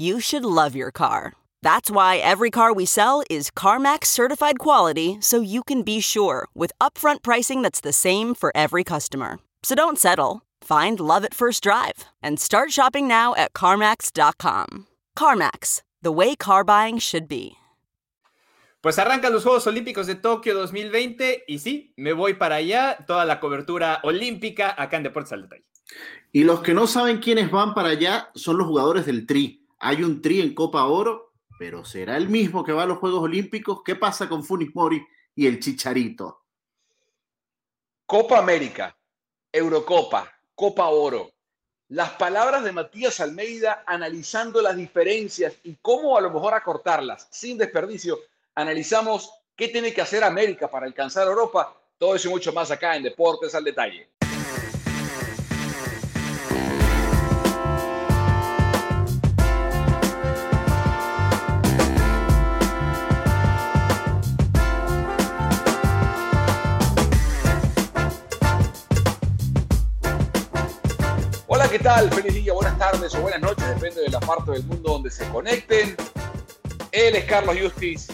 You 0.00 0.20
should 0.20 0.44
love 0.44 0.76
your 0.76 0.92
car. 0.92 1.32
That's 1.62 1.90
why 1.90 2.18
every 2.18 2.50
car 2.50 2.72
we 2.72 2.86
sell 2.86 3.24
is 3.28 3.50
CarMax 3.50 4.04
certified 4.06 4.60
quality 4.60 5.18
so 5.20 5.40
you 5.40 5.64
can 5.64 5.82
be 5.82 5.98
sure 6.00 6.46
with 6.54 6.70
upfront 6.80 7.22
pricing 7.24 7.62
that's 7.62 7.80
the 7.80 7.92
same 7.92 8.36
for 8.36 8.52
every 8.54 8.84
customer. 8.84 9.40
So 9.64 9.74
don't 9.74 9.98
settle. 9.98 10.42
Find 10.62 11.00
love 11.00 11.24
at 11.24 11.34
first 11.34 11.64
drive 11.64 12.04
and 12.22 12.38
start 12.38 12.70
shopping 12.70 13.08
now 13.08 13.34
at 13.34 13.54
CarMax.com. 13.54 14.86
CarMax, 15.16 15.82
the 16.00 16.12
way 16.12 16.36
car 16.36 16.62
buying 16.62 16.98
should 16.98 17.26
be. 17.26 17.56
Pues 18.80 19.00
arrancan 19.00 19.32
los 19.32 19.42
Juegos 19.42 19.66
Olímpicos 19.66 20.06
de 20.06 20.14
Tokio 20.14 20.54
2020 20.54 21.42
y 21.48 21.58
sí, 21.58 21.92
me 21.96 22.12
voy 22.12 22.34
para 22.34 22.54
allá, 22.54 23.04
toda 23.04 23.24
la 23.24 23.40
cobertura 23.40 23.98
olímpica 24.04 24.76
acá 24.80 24.98
en 24.98 25.02
Deportes 25.02 25.32
al 25.32 25.42
Detalle. 25.42 25.64
Y 26.30 26.44
los 26.44 26.60
que 26.60 26.72
no 26.72 26.86
saben 26.86 27.18
quiénes 27.18 27.50
van 27.50 27.74
para 27.74 27.88
allá 27.88 28.30
son 28.36 28.58
los 28.58 28.68
jugadores 28.68 29.04
del 29.04 29.26
Tri. 29.26 29.64
Hay 29.80 30.02
un 30.02 30.20
Tri 30.20 30.40
en 30.40 30.54
Copa 30.54 30.86
Oro, 30.86 31.34
pero 31.58 31.84
¿será 31.84 32.16
el 32.16 32.28
mismo 32.28 32.64
que 32.64 32.72
va 32.72 32.82
a 32.82 32.86
los 32.86 32.98
Juegos 32.98 33.22
Olímpicos? 33.22 33.82
¿Qué 33.84 33.94
pasa 33.94 34.28
con 34.28 34.44
Funis 34.44 34.74
Mori 34.74 35.04
y 35.34 35.46
el 35.46 35.60
Chicharito? 35.60 36.44
Copa 38.06 38.38
América, 38.38 38.96
Eurocopa, 39.52 40.32
Copa 40.54 40.88
Oro. 40.88 41.30
Las 41.90 42.10
palabras 42.10 42.64
de 42.64 42.72
Matías 42.72 43.20
Almeida 43.20 43.84
analizando 43.86 44.60
las 44.60 44.76
diferencias 44.76 45.54
y 45.62 45.76
cómo 45.80 46.16
a 46.18 46.20
lo 46.20 46.30
mejor 46.30 46.54
acortarlas 46.54 47.28
sin 47.30 47.56
desperdicio. 47.56 48.18
Analizamos 48.54 49.30
qué 49.54 49.68
tiene 49.68 49.94
que 49.94 50.02
hacer 50.02 50.24
América 50.24 50.68
para 50.68 50.86
alcanzar 50.86 51.26
Europa. 51.28 51.74
Todo 51.96 52.14
eso 52.14 52.28
y 52.28 52.32
mucho 52.32 52.52
más 52.52 52.70
acá 52.70 52.96
en 52.96 53.04
Deportes 53.04 53.54
al 53.54 53.64
Detalle. 53.64 54.17
Hola, 71.68 71.76
¿qué 71.76 71.84
tal? 71.84 72.10
Feliz 72.10 72.32
día, 72.32 72.54
buenas 72.54 72.78
tardes 72.78 73.14
o 73.14 73.20
buenas 73.20 73.42
noches, 73.42 73.68
depende 73.68 74.00
de 74.00 74.08
la 74.08 74.20
parte 74.20 74.52
del 74.52 74.64
mundo 74.64 74.92
donde 74.92 75.10
se 75.10 75.28
conecten. 75.28 75.96
Él 76.92 77.14
es 77.14 77.24
Carlos 77.26 77.56
Justis. 77.60 78.08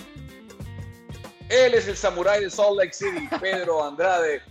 Él 1.48 1.75
es 1.75 1.87
el 1.87 1.97
samurái 1.97 2.42
de 2.42 2.50
Salt 2.50 2.76
Lake 2.78 2.92
City, 2.92 3.28
Pedro 3.41 3.84
Andrade. 3.84 4.42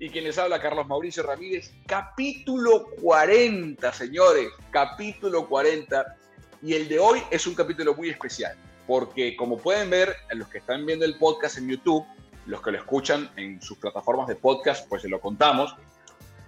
Y 0.00 0.10
quien 0.10 0.24
les 0.24 0.36
habla, 0.36 0.60
Carlos 0.60 0.84
Mauricio 0.88 1.22
Ramírez. 1.22 1.72
Capítulo 1.86 2.86
40, 3.00 3.92
señores. 3.92 4.48
Capítulo 4.72 5.48
40. 5.48 6.16
Y 6.62 6.74
el 6.74 6.88
de 6.88 6.98
hoy 6.98 7.22
es 7.30 7.46
un 7.46 7.54
capítulo 7.54 7.94
muy 7.94 8.08
especial. 8.08 8.56
Porque 8.84 9.36
como 9.36 9.58
pueden 9.58 9.90
ver, 9.90 10.16
los 10.32 10.48
que 10.48 10.58
están 10.58 10.84
viendo 10.86 11.04
el 11.04 11.16
podcast 11.18 11.58
en 11.58 11.68
YouTube, 11.68 12.04
los 12.46 12.60
que 12.62 12.72
lo 12.72 12.78
escuchan 12.78 13.30
en 13.36 13.62
sus 13.62 13.78
plataformas 13.78 14.26
de 14.26 14.34
podcast, 14.34 14.88
pues 14.88 15.02
se 15.02 15.08
lo 15.08 15.20
contamos. 15.20 15.76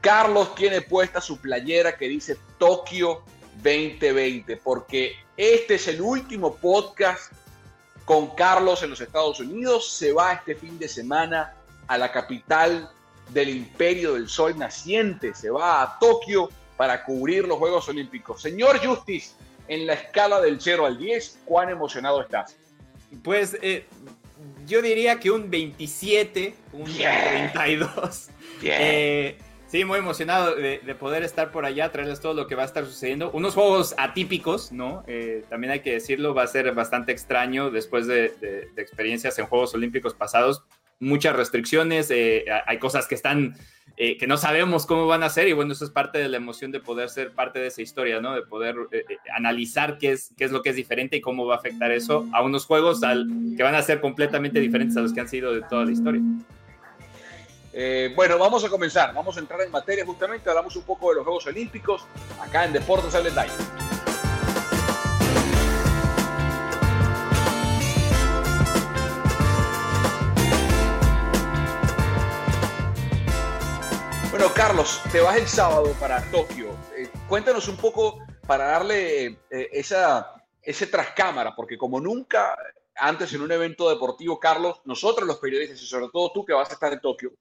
Carlos 0.03 0.57
tiene 0.57 0.81
puesta 0.81 1.21
su 1.21 1.41
playera 1.41 1.97
que 1.97 2.09
dice 2.09 2.37
Tokio 2.59 3.23
2020, 3.63 4.57
porque 4.57 5.15
este 5.37 5.77
es 5.77 5.87
el 5.87 6.03
último 6.03 6.57
podcast 6.57 7.33
con 8.05 8.35
Carlos 8.35 8.83
en 8.83 8.91
los 8.91 9.01
Estados 9.01 9.39
Unidos. 9.39 9.93
Se 9.93 10.13
va 10.13 10.33
este 10.33 10.57
fin 10.57 10.77
de 10.77 10.89
semana 10.89 11.55
a 11.87 11.97
la 11.97 12.11
capital 12.11 12.91
del 13.29 13.51
Imperio 13.51 14.15
del 14.15 14.29
Sol 14.29 14.59
naciente. 14.59 15.35
Se 15.35 15.51
va 15.51 15.83
a 15.83 15.99
Tokio 16.01 16.51
para 16.77 17.05
cubrir 17.05 17.47
los 17.47 17.59
Juegos 17.59 17.89
Olímpicos. 17.89 18.43
Señor 18.43 18.85
Justice, 18.85 19.35
en 19.69 19.87
la 19.87 19.93
escala 19.93 20.41
del 20.41 20.61
0 20.61 20.85
al 20.85 20.99
10, 20.99 21.39
¿cuán 21.45 21.71
emocionado 21.71 22.21
estás? 22.21 22.57
Pues 23.23 23.57
eh, 23.63 23.87
yo 24.67 24.83
diría 24.83 25.21
que 25.21 25.31
un 25.31 25.49
27, 25.49 26.57
un 26.73 26.93
32. 26.93 28.31
Eh, 28.65 29.39
Sí, 29.73 29.87
muy 29.87 30.01
emocionado 30.01 30.55
de, 30.55 30.81
de, 30.85 30.95
poder 30.95 31.23
estar 31.23 31.51
por 31.51 31.65
allá, 31.65 31.91
traerles 31.91 32.21
todo 32.21 32.35
lo 32.35 32.47
que 32.47 32.55
va 32.55 32.61
a 32.61 32.67
estar 32.67 32.85
sucediendo. 32.85 33.31
Unos 33.31 33.55
juegos 33.55 33.95
atípicos, 33.97 34.71
¿no? 34.71 35.03
Eh, 35.07 35.47
también 35.49 35.71
hay 35.73 35.81
que 35.81 35.93
decirlo, 35.93 36.35
va 36.35 36.43
a 36.43 36.47
ser 36.47 36.71
bastante 36.75 37.11
extraño 37.11 37.71
después 37.71 38.07
de, 38.07 38.35
de, 38.39 38.69
de 38.75 38.83
experiencias 38.83 39.39
en 39.39 39.47
Juegos 39.47 39.73
Olímpicos 39.73 40.13
pasados. 40.13 40.63
Muchas 41.01 41.35
restricciones, 41.35 42.11
eh, 42.11 42.45
hay 42.67 42.79
cosas 42.79 43.09
que 43.09 43.15
están, 43.15 43.57
eh, 43.97 44.19
que 44.19 44.27
no 44.27 44.37
sabemos 44.37 44.85
cómo 44.85 45.07
van 45.07 45.23
a 45.23 45.31
ser 45.31 45.49
y 45.49 45.55
bueno, 45.55 45.73
eso 45.73 45.87
es 45.87 45.91
parte 45.91 46.19
de 46.19 46.29
la 46.29 46.37
emoción 46.37 46.71
de 46.71 46.81
poder 46.81 47.09
ser 47.09 47.33
parte 47.33 47.59
de 47.59 47.69
esa 47.69 47.81
historia, 47.81 48.21
¿no? 48.21 48.35
De 48.35 48.43
poder 48.43 48.77
eh, 48.93 49.07
analizar 49.35 49.97
qué 49.97 50.13
es, 50.13 50.35
qué 50.37 50.45
es 50.45 50.53
lo 50.53 50.61
que 50.61 50.69
es 50.69 50.77
diferente 50.77 51.17
y 51.17 51.23
cómo 51.23 51.47
va 51.47 51.55
a 51.55 51.59
afectar 51.59 51.93
eso 51.93 52.29
a 52.35 52.43
unos 52.43 52.67
juegos 52.67 53.03
al, 53.05 53.27
que 53.57 53.63
van 53.63 53.75
a 53.75 53.81
ser 53.81 54.03
completamente 54.03 54.61
diferentes 54.61 54.99
a 54.99 55.01
los 55.01 55.15
que 55.15 55.21
han 55.21 55.31
sido 55.31 55.55
de 55.55 55.63
toda 55.63 55.87
la 55.87 55.93
historia. 55.93 56.21
Eh, 57.75 58.13
bueno, 58.15 58.39
vamos 58.39 58.63
a 58.65 58.69
comenzar, 58.69 59.15
vamos 59.15 59.35
a 59.39 59.41
entrar 59.41 59.63
en 59.63 59.71
materia 59.71 60.05
justamente, 60.05 60.51
hablamos 60.51 60.77
un 60.77 60.83
poco 60.83 61.09
de 61.09 61.17
los 61.17 61.25
Juegos 61.25 61.47
Olímpicos, 61.47 62.05
acá 62.39 62.67
en 62.67 62.75
Deportes 62.75 63.15
al 63.15 63.25
Detalle. 63.25 63.53
Bueno, 74.31 74.53
Carlos, 74.55 75.01
te 75.11 75.21
vas 75.21 75.37
el 75.37 75.49
sábado 75.49 75.95
para 75.99 76.21
Tokio. 76.31 76.77
Eh, 76.95 77.09
cuéntanos 77.27 77.69
un 77.69 77.77
poco 77.79 78.19
para 78.47 78.65
darle 78.65 79.27
eh, 79.51 79.69
esa, 79.73 80.35
ese 80.61 80.89
trascámara, 80.89 81.57
porque 81.57 81.79
como 81.79 82.01
nunca 82.01 82.55
antes 82.97 83.33
en 83.33 83.41
un 83.41 83.51
evento 83.51 83.89
deportivo, 83.89 84.39
Carlos, 84.39 84.83
nosotros 84.85 85.27
los 85.27 85.39
periodistas 85.39 85.81
y 85.81 85.87
sobre 85.87 86.09
todo 86.13 86.33
tú 86.33 86.45
que 86.45 86.53
vas 86.53 86.69
a 86.69 86.75
estar 86.75 86.93
en 86.93 87.01
Tokio, 87.01 87.33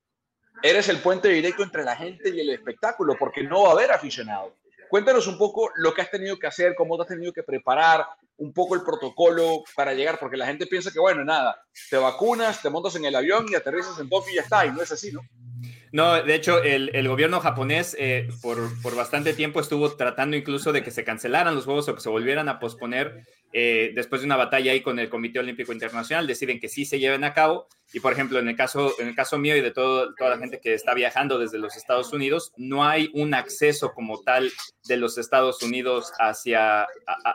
eres 0.61 0.89
el 0.89 0.99
puente 0.99 1.29
directo 1.29 1.63
entre 1.63 1.83
la 1.83 1.95
gente 1.95 2.29
y 2.29 2.39
el 2.39 2.49
espectáculo, 2.49 3.15
porque 3.17 3.43
no 3.43 3.63
va 3.63 3.69
a 3.69 3.71
haber 3.73 3.91
aficionados. 3.91 4.53
Cuéntanos 4.89 5.25
un 5.27 5.37
poco 5.37 5.69
lo 5.75 5.93
que 5.93 6.01
has 6.01 6.11
tenido 6.11 6.37
que 6.37 6.47
hacer, 6.47 6.75
cómo 6.75 6.97
te 6.97 7.03
has 7.03 7.07
tenido 7.07 7.31
que 7.31 7.43
preparar, 7.43 8.05
un 8.37 8.53
poco 8.53 8.75
el 8.75 8.81
protocolo 8.81 9.63
para 9.75 9.93
llegar, 9.93 10.19
porque 10.19 10.35
la 10.35 10.47
gente 10.47 10.65
piensa 10.67 10.91
que, 10.91 10.99
bueno, 10.99 11.23
nada, 11.23 11.63
te 11.89 11.97
vacunas, 11.97 12.61
te 12.61 12.69
montas 12.69 12.95
en 12.95 13.05
el 13.05 13.15
avión 13.15 13.45
y 13.49 13.55
aterrizas 13.55 13.99
en 13.99 14.09
Tokio 14.09 14.33
y 14.33 14.35
ya 14.35 14.41
está, 14.41 14.65
y 14.65 14.71
no 14.71 14.81
es 14.81 14.91
así, 14.91 15.11
¿no? 15.11 15.21
No, 15.91 16.21
de 16.21 16.35
hecho, 16.35 16.63
el, 16.63 17.07
gobierno 17.07 17.41
japonés 17.41 17.95
eh, 17.99 18.29
por, 18.41 18.81
por, 18.81 18.95
bastante 18.95 19.33
tiempo 19.33 19.59
estuvo 19.59 19.91
tratando 19.95 20.37
incluso 20.37 20.71
de 20.71 20.83
que 20.83 20.91
se 20.91 21.03
cancelaran 21.03 21.53
los 21.53 21.65
Juegos 21.65 21.89
o 21.89 21.95
que 21.95 22.01
se 22.01 22.09
volvieran 22.09 22.47
a 22.47 22.59
posponer 22.59 23.25
eh, 23.53 23.91
después 23.93 24.21
de 24.21 24.27
una 24.27 24.37
batalla 24.37 24.71
ahí 24.71 24.81
con 24.81 24.97
el 24.99 25.09
Comité 25.09 25.39
Olímpico 25.39 25.73
Internacional, 25.73 26.27
deciden 26.27 26.59
que 26.59 26.69
sí 26.69 26.85
se 26.85 26.99
lleven 26.99 27.23
a 27.23 27.33
cabo. 27.33 27.67
Y, 27.93 27.99
por 27.99 28.13
ejemplo, 28.13 28.39
en 28.39 28.47
el 28.47 28.55
caso, 28.55 28.93
en 28.99 29.09
el 29.09 29.15
caso 29.15 29.37
mío 29.37 29.57
y 29.57 29.61
de 29.61 29.71
todo, 29.71 30.15
toda 30.15 30.29
la 30.29 30.37
gente 30.37 30.61
que 30.61 30.73
está 30.73 30.93
viajando 30.93 31.37
desde 31.37 31.57
los 31.57 31.75
Estados 31.75 32.13
Unidos, 32.13 32.53
no 32.55 32.85
hay 32.85 33.09
un 33.13 33.33
acceso 33.33 33.91
como 33.93 34.21
tal 34.21 34.49
de 34.85 34.95
los 34.95 35.17
Estados 35.17 35.61
Unidos 35.61 36.13
hacia, 36.17 36.87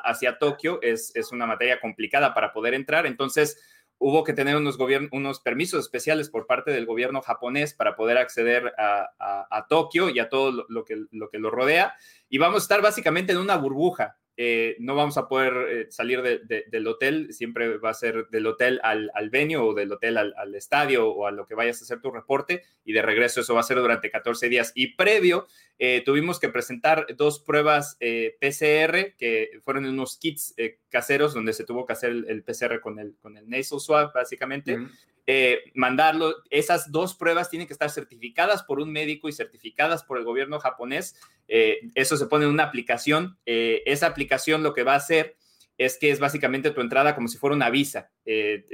hacia 0.05 0.39
Tokio. 0.39 0.81
Es, 0.81 1.15
es 1.15 1.31
una 1.33 1.47
materia 1.47 1.79
complicada 1.79 2.33
para 2.33 2.55
poder 2.55 2.73
entrar. 2.73 3.05
Entonces, 3.05 3.59
hubo 3.99 4.25
que 4.25 4.33
tener 4.33 4.57
unos, 4.57 4.79
unos 5.11 5.41
permisos 5.41 5.81
especiales 5.81 6.29
por 6.31 6.47
parte 6.47 6.71
del 6.71 6.87
gobierno 6.87 7.23
japonés 7.23 7.75
para 7.75 7.97
poder 7.97 8.19
acceder 8.19 8.75
a, 8.79 9.67
Tokio 9.69 10.11
y 10.11 10.19
a 10.19 10.29
todo 10.29 10.67
lo, 10.69 10.85
que, 10.85 11.07
lo 11.11 11.29
que 11.29 11.39
lo 11.39 11.51
rodea. 11.51 11.95
Y 12.29 12.39
vamos 12.39 12.63
a 12.63 12.65
estar 12.65 12.83
básicamente 12.83 13.33
en 13.33 13.39
una 13.39 13.57
burbuja. 13.57 14.17
Eh, 14.39 14.77
no 14.81 14.95
vamos 14.95 15.17
a 15.17 15.29
poder 15.29 15.55
eh, 15.71 15.87
salir 15.91 16.23
del 16.23 16.87
hotel, 16.87 17.33
siempre 17.33 17.79
va 17.79 17.91
a 17.91 17.95
ser 17.95 18.29
del 18.29 18.47
hotel 18.47 18.81
al, 18.83 19.11
al 19.15 19.31
venue 19.31 19.57
o 19.57 19.73
del 19.73 19.91
hotel 19.93 20.19
al, 20.19 20.55
estadio 20.55 21.09
o 21.09 21.27
a 21.27 21.31
lo 21.31 21.47
que 21.47 21.55
vayas 21.55 21.81
a 21.81 21.85
hacer 21.85 22.01
tu 22.01 22.11
reporte 22.11 22.63
y 22.85 22.93
de 22.93 23.03
regreso 23.03 23.41
eso 23.41 23.55
va 23.55 23.61
a 23.61 23.65
ser 23.65 23.79
durante 23.79 24.11
14 24.11 24.49
días. 24.49 24.73
Y 24.75 24.95
previo 24.95 25.47
eh, 25.79 26.03
tuvimos 26.05 26.39
que 26.39 26.51
presentar 26.51 27.07
dos 27.17 27.41
pruebas 27.41 27.97
PCR 27.99 29.15
que 29.17 29.51
fueron 29.63 29.87
unos 29.87 30.19
kits 30.19 30.55
caseros 30.89 31.35
donde 31.35 31.53
se 31.53 31.65
tuvo 31.65 31.87
que 31.87 31.95
hacer 31.95 32.11
el, 32.11 32.43
PCR 32.43 32.81
con 32.81 32.99
el, 32.99 33.17
con 33.17 33.37
el 33.39 33.49
nasal 33.49 33.81
swab 33.81 34.13
básicamente. 34.13 34.79
Eh, 35.29 35.73
mandarlo. 35.75 36.37
Esas 36.51 36.93
dos 36.93 37.17
pruebas 37.17 37.51
tienen 37.51 37.67
que 37.67 37.73
estar 37.73 37.91
certificadas 37.91 38.63
por 38.63 38.79
un 38.79 38.93
médico 38.93 39.29
y 39.29 39.33
certificadas 39.33 40.05
por 40.05 40.19
el 40.19 40.25
gobierno 40.25 40.61
japonés. 40.61 41.17
Eh, 41.49 41.81
eso 41.95 42.17
se 42.17 42.27
pone 42.27 42.45
en 42.45 42.53
una 42.53 42.63
aplicación. 42.63 43.37
Eh, 43.45 43.83
esa 43.87 44.07
aplicación 44.07 44.63
lo 44.63 44.73
que 44.73 44.85
va 44.85 44.93
a 44.93 44.99
hacer 44.99 45.37
es 45.79 45.99
que 45.99 46.11
es 46.11 46.21
básicamente 46.21 46.71
tu 46.71 46.81
entrada 46.81 47.15
como 47.15 47.29
si 47.29 47.39
fuera 47.39 47.57
una 47.57 47.71
visa. 47.71 48.11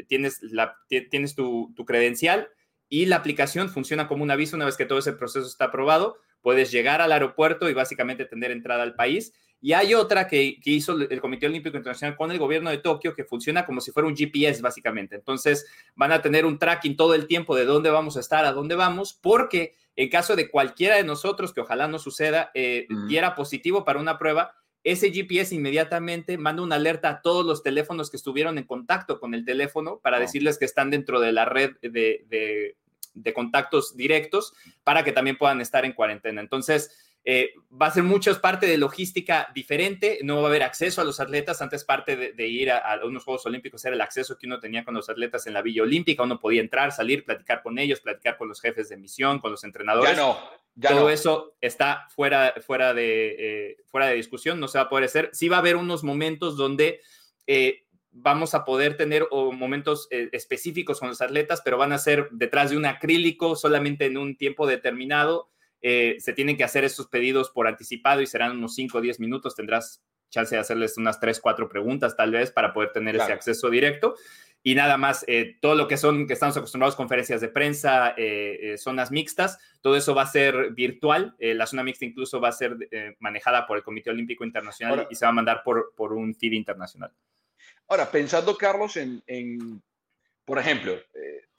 tienes 0.09 0.43
la, 0.43 0.77
tienes 0.89 1.35
tu, 1.35 1.73
tu 1.75 1.85
credencial 1.85 2.49
y 2.89 3.07
la 3.07 3.17
aplicación 3.17 3.71
funciona 3.71 4.07
como 4.07 4.23
una 4.23 4.37
visa 4.37 4.55
una 4.55 4.67
vez 4.67 4.77
que 4.77 4.85
todo 4.85 4.99
ese 4.99 5.15
proceso 5.15 5.47
está 5.47 5.67
aprobado. 5.67 6.19
Puedes 6.43 6.71
llegar 6.71 7.01
al 7.01 7.13
aeropuerto 7.13 7.71
y 7.71 7.75
básicamente 7.75 8.27
tener 8.27 8.51
entrada 8.51 8.83
al 8.83 8.95
país 8.95 9.33
y 9.65 9.75
hay 9.75 9.95
otra 9.95 10.27
que, 10.27 10.59
hizo 10.65 10.99
el 10.99 11.21
Comité 11.21 11.47
Olímpico 11.47 11.77
Internacional 11.77 12.17
con 12.17 12.33
el 12.33 12.39
gobierno 12.39 12.69
de 12.69 12.79
Tokio 12.79 13.15
que 13.15 13.25
funciona 13.25 13.65
como 13.65 13.81
si 13.81 13.93
fuera 13.93 14.09
un 14.09 14.17
GPS 14.17 14.61
básicamente. 14.61 15.15
Entonces 15.15 15.67
van 15.95 16.11
a 16.11 16.21
tener 16.21 16.45
un 16.45 16.59
tracking 16.59 16.97
todo 16.97 17.15
el 17.15 17.29
tiempo 17.29 17.55
de 17.55 17.65
dónde 17.65 17.89
vamos 17.89 18.17
a 18.17 18.21
estar, 18.21 18.45
a 18.45 18.53
dónde 18.53 18.75
vamos, 18.75 19.13
porque 19.15 19.77
en 19.95 20.09
caso 20.09 20.35
de 20.35 20.51
cualquiera 20.51 20.97
de 20.97 21.05
nosotros, 21.05 21.55
que 21.55 21.61
ojalá 21.61 21.87
no 21.87 22.01
suceda, 22.01 22.51
eh, 22.55 22.89
diera 23.07 23.37
positivo 23.37 23.85
para 23.85 24.01
una 24.01 24.19
prueba, 24.19 24.57
ese 24.83 25.13
GPS 25.13 25.55
inmediatamente 25.55 26.37
manda 26.39 26.63
una 26.63 26.75
alerta 26.75 27.09
a 27.09 27.23
todos 27.23 27.47
los 27.47 27.63
teléfonos 27.63 28.11
que 28.11 28.17
estuvieron 28.17 28.59
en 28.59 28.65
contacto 28.65 29.21
con 29.21 29.33
el 29.33 29.45
teléfono 29.45 30.01
para 30.03 30.19
decirles 30.19 30.59
que 30.59 30.65
están 30.65 30.91
dentro 30.91 31.21
de 31.21 31.31
la 31.31 31.45
red 31.45 31.77
de, 31.83 32.75
de 33.15 33.33
contactos 33.33 33.97
directos 33.97 34.55
para 34.83 35.05
que 35.05 35.13
también 35.13 35.39
puedan 35.39 35.61
estar 35.61 35.85
en 35.85 35.93
cuarentena. 35.93 36.41
Entonces, 36.41 37.12
eh, 37.25 37.55
va 37.81 37.87
a 37.87 37.91
ser 37.93 38.03
mucho 38.03 38.41
parte 38.41 38.67
de 38.67 38.77
logística 38.77 39.49
diferente, 39.55 40.19
no 40.25 40.39
va 40.39 40.45
a 40.45 40.47
haber 40.49 40.65
acceso 40.65 41.01
a 41.01 41.05
los 41.05 41.21
atletas, 41.21 41.63
antes 41.63 41.85
parte 41.85 42.17
de, 42.17 42.49
ir 42.49 42.73
a, 42.73 43.01
unos 43.05 43.23
Juegos 43.23 43.47
Olímpicos 43.47 43.85
era 43.85 43.95
el 43.95 44.01
acceso 44.01 44.37
que 44.37 44.47
uno 44.47 44.59
tenía 44.59 44.85
con 44.85 44.95
los 44.95 45.09
atletas 45.09 45.47
en 45.47 45.55
la 45.55 45.63
Villa 45.63 45.85
Olímpica, 45.85 46.25
uno 46.25 46.41
podía 46.41 46.61
entrar, 46.61 46.91
salir, 46.91 47.25
platicar 47.25 47.63
con 47.63 47.79
ellos, 47.79 48.01
platicar 48.01 48.37
con 48.37 48.49
los 48.49 48.61
jefes 48.61 48.89
de 48.89 48.97
misión, 48.97 49.39
con 49.39 49.53
los 49.53 49.63
entrenadores. 49.63 50.17
Ya 50.17 50.21
no, 50.21 50.39
ya 50.75 50.91
Todo 50.91 51.11
eso 51.11 51.55
está 51.61 52.09
fuera, 52.11 52.55
fuera, 52.61 52.93
de, 52.93 53.37
eh, 53.39 53.77
fuera 53.87 54.09
de 54.09 54.15
discusión, 54.15 54.59
no 54.59 54.67
se 54.67 54.79
va 54.79 54.85
a 54.85 54.89
poder 54.89 55.05
hacer. 55.05 55.31
Sí 55.33 55.49
va 55.49 55.57
a 55.57 55.61
haber 55.61 55.77
unos 55.77 56.03
momentos 56.05 56.57
donde... 56.57 57.01
Eh, 57.47 57.87
vamos 58.15 58.55
a 58.55 58.67
poder 58.67 58.99
tener 58.99 59.27
momentos 59.31 60.07
específicos 60.11 61.01
con 61.01 61.09
los 61.09 61.23
atletas, 61.23 61.63
pero 61.65 61.79
van 61.79 61.93
a 61.93 61.99
ser 61.99 62.29
detrás 62.31 62.69
de 62.69 62.77
un 62.77 62.85
acrílico 62.85 63.57
solamente 63.57 64.05
en 64.05 64.19
un 64.19 64.37
tiempo 64.37 64.67
determinado 64.67 65.49
eh, 65.83 66.17
se 66.21 66.33
tienen 66.33 66.57
que 66.57 66.65
hacer 66.65 66.85
estos 66.85 67.09
pedidos 67.09 67.51
por 67.51 67.67
anticipado 67.67 68.21
y 68.21 68.27
serán 68.27 68.57
unos 68.57 68.75
5 68.77 68.99
o 68.99 69.01
10 69.01 69.21
minutos. 69.21 69.57
Tendrás 69.57 70.03
chance 70.31 70.55
de 70.55 70.61
hacerles 70.61 70.97
unas 70.97 71.21
3, 71.21 71.41
4 71.41 71.69
preguntas 71.69 72.17
tal 72.17 72.31
vez 72.31 72.53
para 72.53 72.73
poder 72.73 72.93
tener 72.93 73.17
ese 73.17 73.33
acceso 73.33 73.69
directo. 73.69 74.15
Y 74.65 74.77
nada 74.77 74.97
más, 74.97 75.25
eh, 75.27 75.59
todo 75.61 75.75
lo 75.75 75.89
que 75.89 75.97
son, 75.97 76.29
que 76.29 76.35
estamos 76.35 76.57
acostumbrados, 76.57 76.95
conferencias 76.95 77.41
de 77.41 77.49
prensa, 77.49 78.15
eh, 78.17 78.77
zonas 78.79 79.11
mixtas, 79.11 79.59
todo 79.81 79.97
eso 79.97 80.15
va 80.15 80.23
a 80.23 80.27
ser 80.27 80.71
virtual. 80.71 81.35
la 81.41 81.67
zona 81.67 81.83
mixta 81.83 82.05
incluso 82.05 82.41
va 82.41 82.49
a 82.49 82.53
ser 82.53 82.77
manejada 83.19 83.67
por 83.67 83.77
el 83.77 83.83
Comité 83.83 84.11
Olímpico 84.11 84.45
Internacional 84.45 85.09
y 85.11 85.17
se 85.17 85.27
va 85.27 85.31
a 85.31 85.35
mandar 85.35 85.63
por, 85.65 85.93
por 85.97 86.13
un 86.13 86.33
feed 86.37 86.53
internacional. 86.53 87.13
Ahora, 87.89 88.09
pensando, 88.09 88.57
Carlos, 88.57 88.97
en, 88.97 89.23
en 89.27 89.83
por 90.45 90.59
ejemplo, 90.59 90.97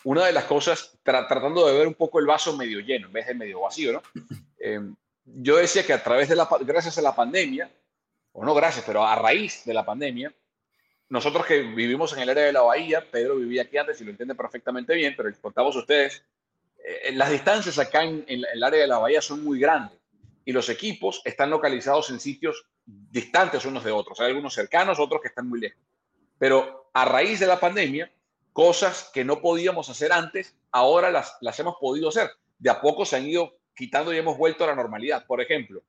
una 0.06 0.26
de 0.26 0.34
las 0.34 0.46
cosas, 0.46 0.98
tratando 1.04 1.66
de 1.68 1.78
ver 1.78 1.88
un 1.88 1.94
poco 1.94 2.20
el 2.20 2.26
vaso 2.26 2.56
medio 2.56 2.80
lleno 2.80 3.08
en 3.08 3.14
vez 3.14 3.28
de 3.28 3.34
medio 3.34 3.62
vacío, 3.62 3.94
¿no? 3.94 4.02
Eh, 4.66 4.80
yo 5.26 5.58
decía 5.58 5.86
que 5.86 5.92
a 5.92 6.02
través 6.02 6.30
de 6.30 6.38
la, 6.38 6.48
gracias 6.62 6.98
a 6.98 7.02
la 7.02 7.14
pandemia, 7.14 7.70
o 8.32 8.46
no 8.46 8.54
gracias, 8.54 8.86
pero 8.86 9.06
a 9.06 9.14
raíz 9.14 9.66
de 9.66 9.74
la 9.74 9.86
pandemia, 9.86 10.34
nosotros 11.10 11.46
que 11.46 11.64
vivimos 11.64 12.14
en 12.14 12.20
el 12.20 12.30
área 12.30 12.46
de 12.46 12.54
la 12.54 12.62
bahía, 12.62 13.06
Pedro 13.12 13.36
vivía 13.36 13.64
aquí 13.64 13.78
antes 13.78 14.00
y 14.00 14.06
lo 14.06 14.12
entiende 14.12 14.36
perfectamente 14.36 14.96
bien, 14.96 15.16
pero 15.18 15.28
les 15.28 15.38
contamos 15.38 15.76
a 15.76 15.80
ustedes, 15.80 16.24
eh, 16.78 17.12
las 17.12 17.30
distancias 17.30 17.78
acá 17.78 18.04
en, 18.04 18.24
en, 18.26 18.46
el 18.54 18.64
área 18.64 18.80
de 18.80 18.88
la 18.88 19.00
bahía 19.00 19.22
son 19.22 19.44
muy 19.44 19.60
grandes 19.60 20.00
y 20.46 20.54
los 20.54 20.70
equipos 20.70 21.22
están 21.26 21.50
localizados 21.50 22.10
en 22.10 22.22
sitios 22.22 22.66
distantes 22.86 23.66
unos 23.66 23.84
de 23.84 23.92
otros. 23.92 24.20
Hay 24.20 24.28
algunos 24.28 24.54
cercanos, 24.54 25.00
otros 25.00 25.22
que 25.22 25.28
están 25.28 25.48
muy 25.48 25.60
lejos. 25.60 25.82
Pero 26.38 26.90
a 26.94 27.06
raíz 27.06 27.40
de 27.40 27.48
la 27.48 27.60
pandemia, 27.60 28.12
cosas 28.54 29.10
que 29.14 29.26
no 29.26 29.42
podíamos 29.42 29.90
hacer 29.90 30.14
antes, 30.14 30.56
ahora 30.72 31.12
las, 31.12 31.36
las 31.42 31.60
hemos 31.60 31.76
podido 31.80 32.10
hacer. 32.10 32.32
De 32.60 32.70
a 32.70 32.80
poco 32.80 33.06
se 33.06 33.18
han 33.18 33.28
ido 33.28 33.58
quitando 33.76 34.14
y 34.14 34.18
hemos 34.18 34.38
vuelto 34.38 34.64
a 34.64 34.68
la 34.68 34.76
normalidad. 34.76 35.26
Por 35.26 35.42
ejemplo, 35.42 35.82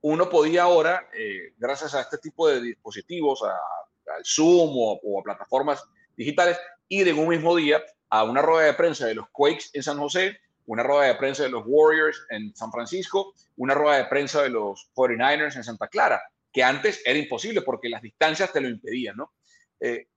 uno 0.00 0.28
podía 0.28 0.62
ahora, 0.62 1.08
eh, 1.12 1.52
gracias 1.58 1.94
a 1.94 2.00
este 2.00 2.18
tipo 2.18 2.48
de 2.48 2.60
dispositivos, 2.60 3.42
al 3.42 4.24
Zoom 4.24 4.70
o, 4.74 5.20
a 5.20 5.22
plataformas 5.22 5.84
digitales, 6.16 6.58
ir 6.88 7.08
en 7.08 7.18
un 7.18 7.28
mismo 7.28 7.56
día 7.56 7.82
a 8.08 8.24
una 8.24 8.40
rueda 8.40 8.66
de 8.66 8.74
prensa 8.74 9.06
de 9.06 9.14
los 9.14 9.28
Quakes 9.30 9.66
en 9.72 9.82
San 9.82 9.98
José, 9.98 10.38
una 10.66 10.82
rueda 10.82 11.08
de 11.08 11.16
prensa 11.16 11.42
de 11.42 11.50
los 11.50 11.64
Warriors 11.66 12.24
en 12.30 12.54
San 12.54 12.70
Francisco, 12.70 13.34
una 13.56 13.74
rueda 13.74 13.98
de 13.98 14.04
prensa 14.04 14.42
de 14.42 14.50
los 14.50 14.90
49ers 14.94 15.56
en 15.56 15.64
Santa 15.64 15.88
Clara, 15.88 16.22
que 16.52 16.62
antes 16.62 17.02
era 17.04 17.18
imposible 17.18 17.62
porque 17.62 17.88
las 17.88 18.02
distancias 18.02 18.52
te 18.52 18.60
lo 18.60 18.68
impedían, 18.68 19.16
¿no? 19.16 19.32
Eh, 19.80 20.08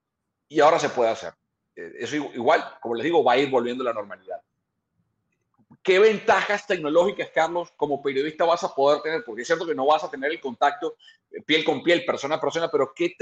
y 0.48 0.60
ahora 0.60 0.80
se 0.80 0.90
puede 0.90 1.12
hacer. 1.12 1.34
Eh, 1.80 1.94
eso 2.00 2.16
igual, 2.16 2.64
como 2.82 2.96
les 2.96 3.06
digo, 3.06 3.24
va 3.24 3.34
a 3.34 3.38
ir 3.38 3.50
volviendo 3.50 3.84
a 3.84 3.86
la 3.86 3.94
normalidad. 3.94 4.42
¿Qué 5.82 5.98
ventajas 5.98 6.68
tecnológicas, 6.68 7.30
Carlos, 7.34 7.72
como 7.78 8.02
periodista 8.02 8.44
vas 8.44 8.64
a 8.64 8.76
poder 8.76 9.02
tener? 9.02 9.24
Porque 9.24 9.44
es 9.44 9.48
cierto 9.48 9.66
que 9.66 9.76
no 9.76 9.86
vas 9.86 10.04
a 10.04 10.12
tener 10.12 10.30
el 10.32 10.42
contacto 10.42 10.96
eh, 11.32 11.42
piel 11.42 11.64
con 11.64 11.82
piel, 11.82 12.04
persona 12.04 12.36
a 12.36 12.42
persona, 12.42 12.70
pero 12.70 12.92
¿qué, 12.94 13.16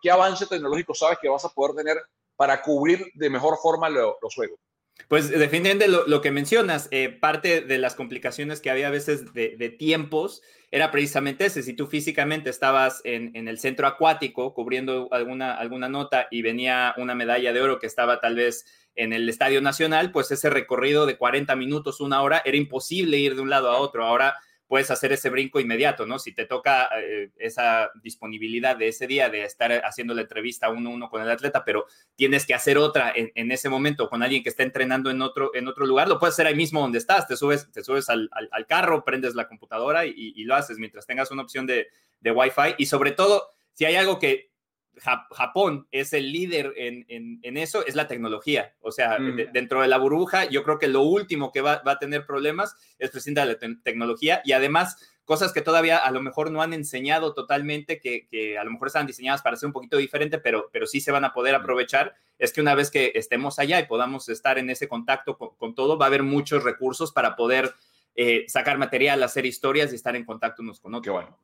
qué 0.00 0.10
avance 0.10 0.46
tecnológico 0.46 0.94
sabes 0.94 1.18
que 1.20 1.28
vas 1.28 1.44
a 1.44 1.48
poder 1.48 1.74
tener 1.74 1.96
para 2.36 2.62
cubrir 2.62 3.10
de 3.14 3.30
mejor 3.30 3.58
forma 3.60 3.88
los 3.88 4.34
juegos? 4.34 4.60
Pues 5.08 5.28
definitivamente 5.28 5.88
lo, 5.88 6.06
lo 6.06 6.20
que 6.20 6.30
mencionas, 6.30 6.88
eh, 6.90 7.08
parte 7.08 7.60
de 7.60 7.78
las 7.78 7.94
complicaciones 7.94 8.60
que 8.60 8.70
había 8.70 8.88
a 8.88 8.92
veces 8.92 9.32
de, 9.34 9.56
de, 9.56 9.68
tiempos 9.68 10.40
era 10.70 10.90
precisamente 10.90 11.44
ese. 11.46 11.62
Si 11.62 11.74
tú 11.74 11.86
físicamente 11.86 12.48
estabas 12.48 13.00
en, 13.04 13.30
en, 13.34 13.48
el 13.48 13.58
centro 13.58 13.86
acuático 13.86 14.54
cubriendo 14.54 15.08
alguna, 15.12 15.54
alguna 15.54 15.88
nota 15.88 16.26
y 16.30 16.42
venía 16.42 16.94
una 16.96 17.14
medalla 17.14 17.52
de 17.52 17.60
oro 17.60 17.78
que 17.78 17.86
estaba 17.86 18.20
tal 18.20 18.36
vez 18.36 18.64
en 18.96 19.12
el 19.12 19.28
Estadio 19.28 19.60
Nacional, 19.60 20.10
pues 20.10 20.30
ese 20.30 20.48
recorrido 20.48 21.06
de 21.06 21.18
40 21.18 21.54
minutos, 21.56 22.00
una 22.00 22.22
hora, 22.22 22.42
era 22.44 22.56
imposible 22.56 23.18
ir 23.18 23.34
de 23.34 23.42
un 23.42 23.50
lado 23.50 23.70
a 23.70 23.78
otro. 23.78 24.04
Ahora 24.04 24.36
puedes 24.66 24.90
hacer 24.90 25.12
ese 25.12 25.30
brinco 25.30 25.60
inmediato, 25.60 26.06
¿no? 26.06 26.18
Si 26.18 26.32
te 26.32 26.46
toca 26.46 26.88
eh, 26.96 27.30
esa 27.36 27.90
disponibilidad 28.02 28.76
de 28.76 28.88
ese 28.88 29.06
día 29.06 29.28
de 29.28 29.44
estar 29.44 29.72
haciendo 29.84 30.14
la 30.14 30.22
entrevista 30.22 30.70
uno 30.70 30.90
a 30.90 30.92
uno 30.92 31.10
con 31.10 31.22
el 31.22 31.30
atleta, 31.30 31.64
pero 31.64 31.86
tienes 32.16 32.46
que 32.46 32.54
hacer 32.54 32.78
otra 32.78 33.12
en, 33.14 33.52
ese 33.52 33.68
momento 33.68 34.08
con 34.08 34.22
alguien 34.22 34.42
que 34.42 34.48
está 34.48 34.62
entrenando 34.62 35.10
en 35.10 35.22
otro, 35.22 35.54
en 35.54 35.68
otro 35.68 35.86
lugar, 35.86 36.08
lo 36.08 36.18
puedes 36.18 36.34
hacer 36.34 36.46
ahí 36.46 36.54
mismo 36.54 36.80
donde 36.80 36.98
estás, 36.98 37.26
te 37.26 37.36
subes, 37.36 37.70
te 37.70 37.84
subes 37.84 38.08
al, 38.08 38.30
carro, 38.66 39.04
prendes 39.04 39.34
la 39.34 39.46
computadora 39.46 40.06
y, 40.06 40.44
lo 40.44 40.54
haces 40.54 40.78
mientras 40.78 41.06
tengas 41.06 41.30
una 41.30 41.42
opción 41.42 41.66
de, 41.66 41.88
de 42.20 42.30
Wi-Fi 42.30 42.74
y 42.78 42.86
sobre 42.86 43.12
todo, 43.12 43.48
si 43.72 43.84
hay 43.84 43.96
algo 43.96 44.18
que 44.18 44.53
Japón 45.00 45.86
es 45.90 46.12
el 46.12 46.32
líder 46.32 46.72
en, 46.76 47.56
eso, 47.56 47.84
es 47.86 47.94
la 47.94 48.08
tecnología. 48.08 48.74
O 48.80 48.92
sea, 48.92 49.18
mm. 49.18 49.52
dentro 49.52 49.82
de 49.82 49.88
la 49.88 49.98
burbuja, 49.98 50.44
yo 50.44 50.62
creo 50.62 50.78
que 50.78 50.88
lo 50.88 51.02
último 51.02 51.52
que 51.52 51.60
va, 51.60 51.82
a 51.84 51.98
tener 51.98 52.26
problemas 52.26 52.76
es 52.98 53.10
precisamente 53.10 53.66
la 53.66 53.76
tecnología 53.82 54.42
y 54.44 54.52
además 54.52 54.96
cosas 55.24 55.52
que 55.52 55.62
todavía 55.62 55.96
a 55.96 56.10
lo 56.10 56.20
mejor 56.20 56.50
no 56.50 56.62
han 56.62 56.72
enseñado 56.72 57.32
totalmente, 57.32 57.98
que, 58.00 58.58
a 58.58 58.64
lo 58.64 58.70
mejor 58.70 58.88
están 58.88 59.06
diseñadas 59.06 59.42
para 59.42 59.56
ser 59.56 59.68
un 59.68 59.72
poquito 59.72 59.96
diferente, 59.96 60.38
pero, 60.38 60.68
pero 60.72 60.86
sí 60.86 61.00
se 61.00 61.12
van 61.12 61.24
a 61.24 61.32
poder 61.32 61.58
mm. 61.58 61.62
aprovechar, 61.62 62.14
es 62.38 62.52
que 62.52 62.60
una 62.60 62.74
vez 62.74 62.90
que 62.90 63.12
estemos 63.14 63.58
allá 63.58 63.80
y 63.80 63.86
podamos 63.86 64.28
estar 64.28 64.58
en 64.58 64.70
ese 64.70 64.88
contacto 64.88 65.36
con, 65.36 65.74
todo, 65.74 65.98
va 65.98 66.06
a 66.06 66.08
haber 66.08 66.22
muchos 66.22 66.62
recursos 66.62 67.12
para 67.12 67.36
poder 67.36 67.74
eh, 68.16 68.44
sacar 68.48 68.78
material, 68.78 69.22
hacer 69.22 69.46
historias 69.46 69.92
y 69.92 69.96
estar 69.96 70.14
en 70.14 70.24
contacto 70.24 70.62
unos 70.62 70.80
con 70.80 70.94
otros. 70.94 71.04
Qué 71.04 71.10
bueno. 71.10 71.38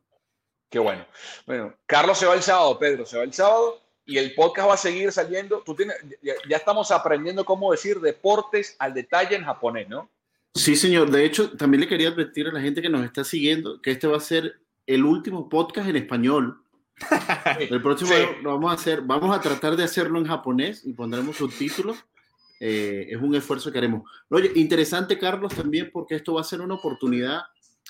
Qué 0.70 0.78
bueno. 0.78 1.04
Bueno, 1.46 1.74
Carlos 1.84 2.16
se 2.16 2.26
va 2.26 2.34
el 2.34 2.42
sábado, 2.42 2.78
Pedro 2.78 3.04
se 3.04 3.18
va 3.18 3.24
el 3.24 3.32
sábado 3.32 3.82
y 4.06 4.18
el 4.18 4.34
podcast 4.34 4.68
va 4.68 4.74
a 4.74 4.78
seguir 4.78 5.10
saliendo. 5.10 5.62
Tú 5.66 5.74
tienes, 5.74 5.96
ya, 6.22 6.56
estamos 6.56 6.92
aprendiendo 6.92 7.44
cómo 7.44 7.72
decir 7.72 8.00
deportes 8.00 8.76
al 8.78 8.94
detalle 8.94 9.34
en 9.34 9.44
japonés, 9.44 9.88
¿no? 9.88 10.08
Sí, 10.54 10.76
señor. 10.76 11.10
De 11.10 11.24
hecho, 11.24 11.56
también 11.56 11.80
le 11.80 11.88
quería 11.88 12.08
advertir 12.08 12.46
a 12.46 12.52
la 12.52 12.60
gente 12.60 12.80
que 12.80 12.88
nos 12.88 13.04
está 13.04 13.24
siguiendo 13.24 13.82
que 13.82 13.90
este 13.90 14.06
va 14.06 14.16
a 14.16 14.20
ser 14.20 14.60
el 14.86 15.04
último 15.04 15.48
podcast 15.48 15.88
en 15.88 15.96
español. 15.96 16.62
El 17.58 17.82
próximo 17.82 18.10
lo 18.42 18.50
vamos 18.50 18.70
a 18.70 18.74
hacer, 18.74 19.00
vamos 19.02 19.36
a 19.36 19.40
tratar 19.40 19.74
de 19.74 19.84
hacerlo 19.84 20.18
en 20.18 20.26
japonés 20.26 20.82
y 20.84 20.92
pondremos 20.92 21.36
subtítulos. 21.36 21.96
Eh, 22.60 23.08
es 23.10 23.16
un 23.16 23.34
esfuerzo 23.34 23.72
que 23.72 23.78
haremos. 23.78 24.08
Oye, 24.28 24.52
interesante, 24.54 25.18
Carlos, 25.18 25.54
también 25.54 25.90
porque 25.92 26.14
esto 26.14 26.34
va 26.34 26.42
a 26.42 26.44
ser 26.44 26.60
una 26.60 26.74
oportunidad 26.74 27.40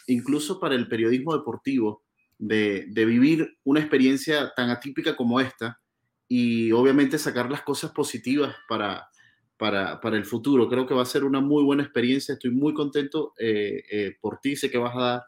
incluso 0.07 0.61
para 0.61 0.77
el 0.77 0.89
periodismo 0.89 1.37
deportivo 1.37 2.03
de, 2.41 2.87
de 2.89 3.05
vivir 3.05 3.59
una 3.65 3.81
experiencia 3.81 4.53
tan 4.57 4.71
atípica 4.71 5.15
como 5.15 5.41
esta 5.41 5.79
y 6.27 6.73
obviamente 6.73 7.19
sacar 7.19 7.51
las 7.51 7.63
cosas 7.63 7.93
positivas 7.93 8.57
para, 8.69 9.09
para, 9.57 10.01
para, 10.01 10.17
el 10.17 10.25
futuro. 10.25 10.69
Creo 10.69 10.87
que 10.87 10.95
va 10.95 11.03
a 11.03 11.07
ser 11.07 11.25
una 11.25 11.41
muy 11.41 11.63
buena 11.63 11.83
experiencia. 11.83 12.33
Estoy 12.33 12.51
muy 12.51 12.73
contento 12.73 13.35
eh, 13.39 13.83
eh, 13.91 14.17
por 14.21 14.39
ti. 14.41 14.57
Sé 14.57 14.71
que 14.71 14.79
vas 14.79 14.97
a 14.97 15.01
dar, 15.01 15.23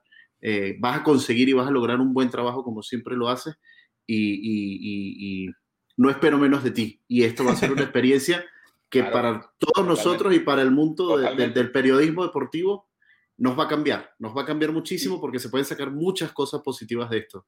vas 0.80 1.00
a 1.00 1.02
conseguir 1.04 1.48
y 1.48 1.52
vas 1.52 1.68
a 1.68 1.72
lograr 1.72 2.00
un 2.00 2.14
buen 2.14 2.30
trabajo 2.30 2.64
como 2.64 2.82
siempre 2.82 3.16
lo 3.16 3.28
haces. 3.28 3.56
Y, 4.06 4.16
y, 4.16 5.46
y, 5.46 5.50
no 5.96 6.08
espero 6.08 6.38
menos 6.38 6.64
de 6.64 6.70
ti. 6.70 7.02
Y 7.06 7.24
esto 7.24 7.44
va 7.44 7.52
a 7.52 7.56
ser 7.56 7.72
una 7.72 7.82
experiencia 7.82 8.44
que 8.88 9.04
para 9.04 9.52
todos 9.58 9.86
nosotros 9.86 10.34
y 10.34 10.40
para 10.40 10.62
el 10.62 10.70
mundo 10.70 11.16
del 11.16 11.72
periodismo 11.72 12.24
deportivo 12.24 12.88
nos 13.36 13.58
va 13.58 13.64
a 13.64 13.68
cambiar, 13.68 14.14
nos 14.18 14.36
va 14.36 14.42
a 14.42 14.46
cambiar 14.46 14.72
muchísimo 14.72 15.20
porque 15.20 15.38
se 15.38 15.48
pueden 15.48 15.64
sacar 15.64 15.90
muchas 15.90 16.32
cosas 16.32 16.60
positivas 16.62 17.10
de 17.10 17.18
esto. 17.18 17.46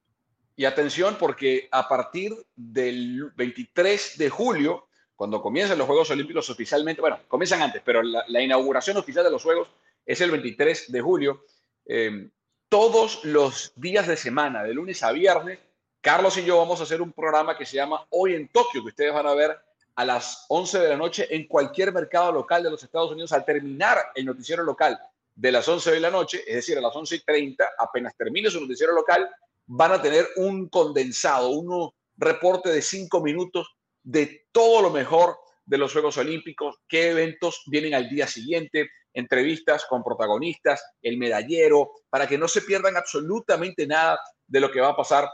Y 0.56 0.64
atención 0.64 1.16
porque 1.18 1.68
a 1.70 1.88
partir 1.88 2.32
del 2.54 3.30
23 3.36 4.18
de 4.18 4.30
julio, 4.30 4.88
cuando 5.16 5.42
comienzan 5.42 5.78
los 5.78 5.86
Juegos 5.86 6.10
Olímpicos 6.10 6.48
oficialmente, 6.50 7.00
bueno, 7.00 7.20
comienzan 7.28 7.62
antes, 7.62 7.82
pero 7.84 8.02
la, 8.02 8.42
inauguración 8.42 8.96
oficial 8.96 9.24
de 9.24 9.30
los 9.30 9.42
Juegos 9.42 9.68
es 10.06 10.20
el 10.20 10.30
23 10.30 10.92
de 10.92 11.00
julio, 11.00 11.44
eh, 11.86 12.30
todos 12.68 13.24
los 13.24 13.72
días 13.76 14.06
de 14.06 14.16
semana, 14.16 14.62
de 14.62 14.74
lunes 14.74 15.02
a 15.02 15.12
viernes, 15.12 15.58
Carlos 16.00 16.36
y 16.36 16.44
yo 16.44 16.58
vamos 16.58 16.80
a 16.80 16.82
hacer 16.84 17.00
un 17.00 17.12
programa 17.12 17.56
que 17.56 17.64
se 17.64 17.76
llama 17.76 18.06
Hoy 18.10 18.34
en 18.34 18.48
Tokio, 18.48 18.82
que 18.82 18.88
ustedes 18.88 19.12
van 19.12 19.26
a 19.26 19.34
ver 19.34 19.58
a 19.96 20.04
las 20.04 20.44
11 20.48 20.78
de 20.80 20.88
la 20.88 20.96
noche 20.96 21.26
en 21.30 21.46
cualquier 21.46 21.92
mercado 21.92 22.32
local 22.32 22.62
de 22.62 22.70
los 22.70 22.82
Estados 22.82 23.12
Unidos 23.12 23.32
al 23.32 23.44
terminar 23.44 23.98
el 24.14 24.24
noticiero 24.26 24.62
local 24.62 25.00
de 25.34 25.52
las 25.52 25.68
11 25.68 25.90
de 25.90 26.00
la 26.00 26.10
noche, 26.10 26.42
es 26.46 26.56
decir, 26.56 26.78
a 26.78 26.80
las 26.80 26.94
11 26.94 27.16
y 27.16 27.20
30, 27.20 27.68
apenas 27.78 28.16
termine 28.16 28.50
su 28.50 28.60
noticiero 28.60 28.92
local, 28.92 29.28
van 29.66 29.92
a 29.92 30.02
tener 30.02 30.28
un 30.36 30.68
condensado, 30.68 31.50
un 31.50 31.90
reporte 32.16 32.70
de 32.70 32.82
cinco 32.82 33.20
minutos 33.20 33.76
de 34.02 34.46
todo 34.52 34.82
lo 34.82 34.90
mejor 34.90 35.36
de 35.64 35.78
los 35.78 35.92
Juegos 35.92 36.18
Olímpicos, 36.18 36.76
qué 36.86 37.10
eventos 37.10 37.62
vienen 37.66 37.94
al 37.94 38.08
día 38.08 38.26
siguiente, 38.26 38.90
entrevistas 39.14 39.86
con 39.86 40.02
protagonistas, 40.02 40.84
el 41.00 41.16
medallero, 41.16 41.92
para 42.10 42.26
que 42.26 42.36
no 42.36 42.48
se 42.48 42.62
pierdan 42.62 42.96
absolutamente 42.96 43.86
nada 43.86 44.18
de 44.46 44.60
lo 44.60 44.70
que 44.70 44.80
va 44.80 44.88
a 44.88 44.96
pasar 44.96 45.28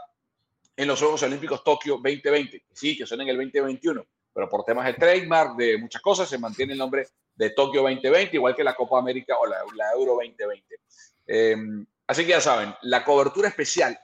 en 0.75 0.87
los 0.87 0.99
Juegos 0.99 1.23
Olímpicos 1.23 1.63
Tokio 1.63 1.95
2020. 1.95 2.63
Sí, 2.71 2.97
que 2.97 3.05
son 3.05 3.21
en 3.21 3.27
el 3.27 3.35
2021, 3.35 4.05
pero 4.33 4.49
por 4.49 4.63
temas 4.63 4.85
de 4.85 4.93
trademark, 4.93 5.57
de 5.57 5.77
muchas 5.77 6.01
cosas, 6.01 6.29
se 6.29 6.37
mantiene 6.37 6.73
el 6.73 6.79
nombre 6.79 7.07
de 7.35 7.49
Tokio 7.51 7.81
2020, 7.81 8.35
igual 8.35 8.55
que 8.55 8.63
la 8.63 8.75
Copa 8.75 8.99
América 8.99 9.37
o 9.39 9.45
la, 9.45 9.91
Euro 9.93 10.13
2020. 10.15 10.79
Em, 11.27 11.85
así 12.07 12.23
que 12.23 12.31
ya 12.31 12.41
saben, 12.41 12.73
la 12.81 13.03
cobertura 13.03 13.47
especial, 13.47 13.97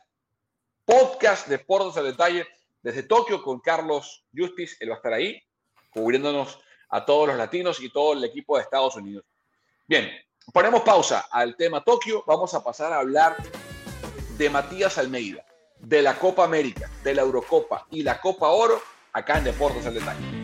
podcast 0.85 1.47
de 1.47 1.57
Deportes 1.57 1.97
al 1.97 2.05
Detalle 2.05 2.47
desde 2.81 3.03
Tokio 3.03 3.43
con 3.43 3.59
Carlos 3.59 4.25
Justice, 4.35 4.77
él 4.79 4.89
va 4.89 4.93
a 4.93 4.97
estar 4.97 5.13
ahí, 5.13 5.41
cubriéndonos 5.89 6.59
a 6.89 7.05
todos 7.05 7.27
los 7.27 7.37
latinos 7.37 7.81
y 7.81 7.89
todo 7.89 8.13
el 8.13 8.23
equipo 8.23 8.55
de 8.55 8.63
Estados 8.63 8.95
Unidos. 8.95 9.25
Bien, 9.87 10.09
ponemos 10.53 10.81
pausa 10.81 11.27
al 11.31 11.55
tema 11.55 11.83
Tokio, 11.83 12.23
vamos 12.25 12.53
a 12.53 12.63
pasar 12.63 12.93
a 12.93 12.99
hablar 12.99 13.35
de 14.37 14.49
Matías 14.49 14.97
Almeida, 14.97 15.45
de 15.79 16.01
la 16.01 16.17
Copa 16.17 16.43
América, 16.43 16.89
de 17.03 17.15
la 17.15 17.23
Eurocopa 17.23 17.87
y 17.91 18.03
la 18.03 18.21
Copa 18.21 18.49
Oro 18.49 18.81
acá 19.13 19.37
en 19.39 19.45
Deportes 19.45 19.85
al 19.85 19.95
Detalle. 19.95 20.36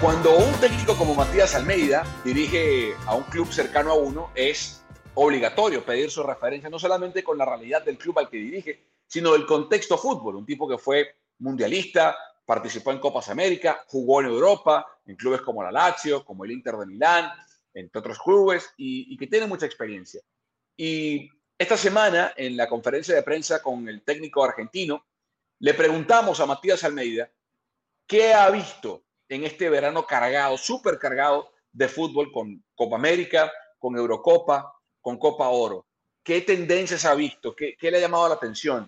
Cuando 0.00 0.34
un 0.34 0.58
técnico 0.60 0.96
como 0.96 1.14
Matías 1.14 1.54
Almeida 1.54 2.06
dirige 2.24 2.94
a 3.04 3.14
un 3.14 3.24
club 3.24 3.52
cercano 3.52 3.90
a 3.90 3.94
uno, 3.96 4.30
es 4.34 4.82
obligatorio 5.12 5.84
pedir 5.84 6.10
su 6.10 6.22
referencia, 6.22 6.70
no 6.70 6.78
solamente 6.78 7.22
con 7.22 7.36
la 7.36 7.44
realidad 7.44 7.84
del 7.84 7.98
club 7.98 8.18
al 8.18 8.30
que 8.30 8.38
dirige, 8.38 8.82
sino 9.06 9.34
del 9.34 9.44
contexto 9.44 9.98
fútbol. 9.98 10.36
Un 10.36 10.46
tipo 10.46 10.66
que 10.66 10.78
fue 10.78 11.16
mundialista, 11.40 12.16
participó 12.46 12.92
en 12.92 12.98
Copas 12.98 13.28
América, 13.28 13.84
jugó 13.88 14.22
en 14.22 14.28
Europa, 14.28 14.86
en 15.04 15.16
clubes 15.16 15.42
como 15.42 15.62
la 15.62 15.70
Lazio, 15.70 16.24
como 16.24 16.46
el 16.46 16.52
Inter 16.52 16.76
de 16.76 16.86
Milán, 16.86 17.30
entre 17.74 17.98
otros 17.98 18.18
clubes, 18.20 18.72
y, 18.78 19.14
que 19.18 19.26
tiene 19.26 19.46
mucha 19.46 19.66
experiencia. 19.66 20.22
Y 20.78 21.28
esta 21.58 21.76
semana, 21.76 22.32
en 22.38 22.56
la 22.56 22.70
conferencia 22.70 23.14
de 23.14 23.22
prensa 23.22 23.60
con 23.60 23.86
el 23.86 24.02
técnico 24.02 24.42
argentino, 24.42 25.04
le 25.58 25.74
preguntamos 25.74 26.40
a 26.40 26.46
Matías 26.46 26.84
Almeida 26.84 27.30
qué 28.06 28.32
ha 28.32 28.48
visto 28.48 29.04
en 29.30 29.44
este 29.44 29.70
verano 29.70 30.06
cargado, 30.06 30.58
súper 30.58 30.98
cargado 30.98 31.52
de 31.72 31.88
fútbol 31.88 32.32
con 32.32 32.62
Copa 32.74 32.96
América, 32.96 33.50
con 33.78 33.96
Eurocopa, 33.96 34.74
con 35.00 35.18
Copa 35.18 35.48
Oro. 35.48 35.86
¿Qué 36.22 36.40
tendencias 36.42 37.04
ha 37.04 37.14
visto? 37.14 37.54
¿Qué, 37.54 37.76
le 37.80 37.96
ha 37.96 38.00
llamado 38.00 38.28
la 38.28 38.34
atención? 38.34 38.86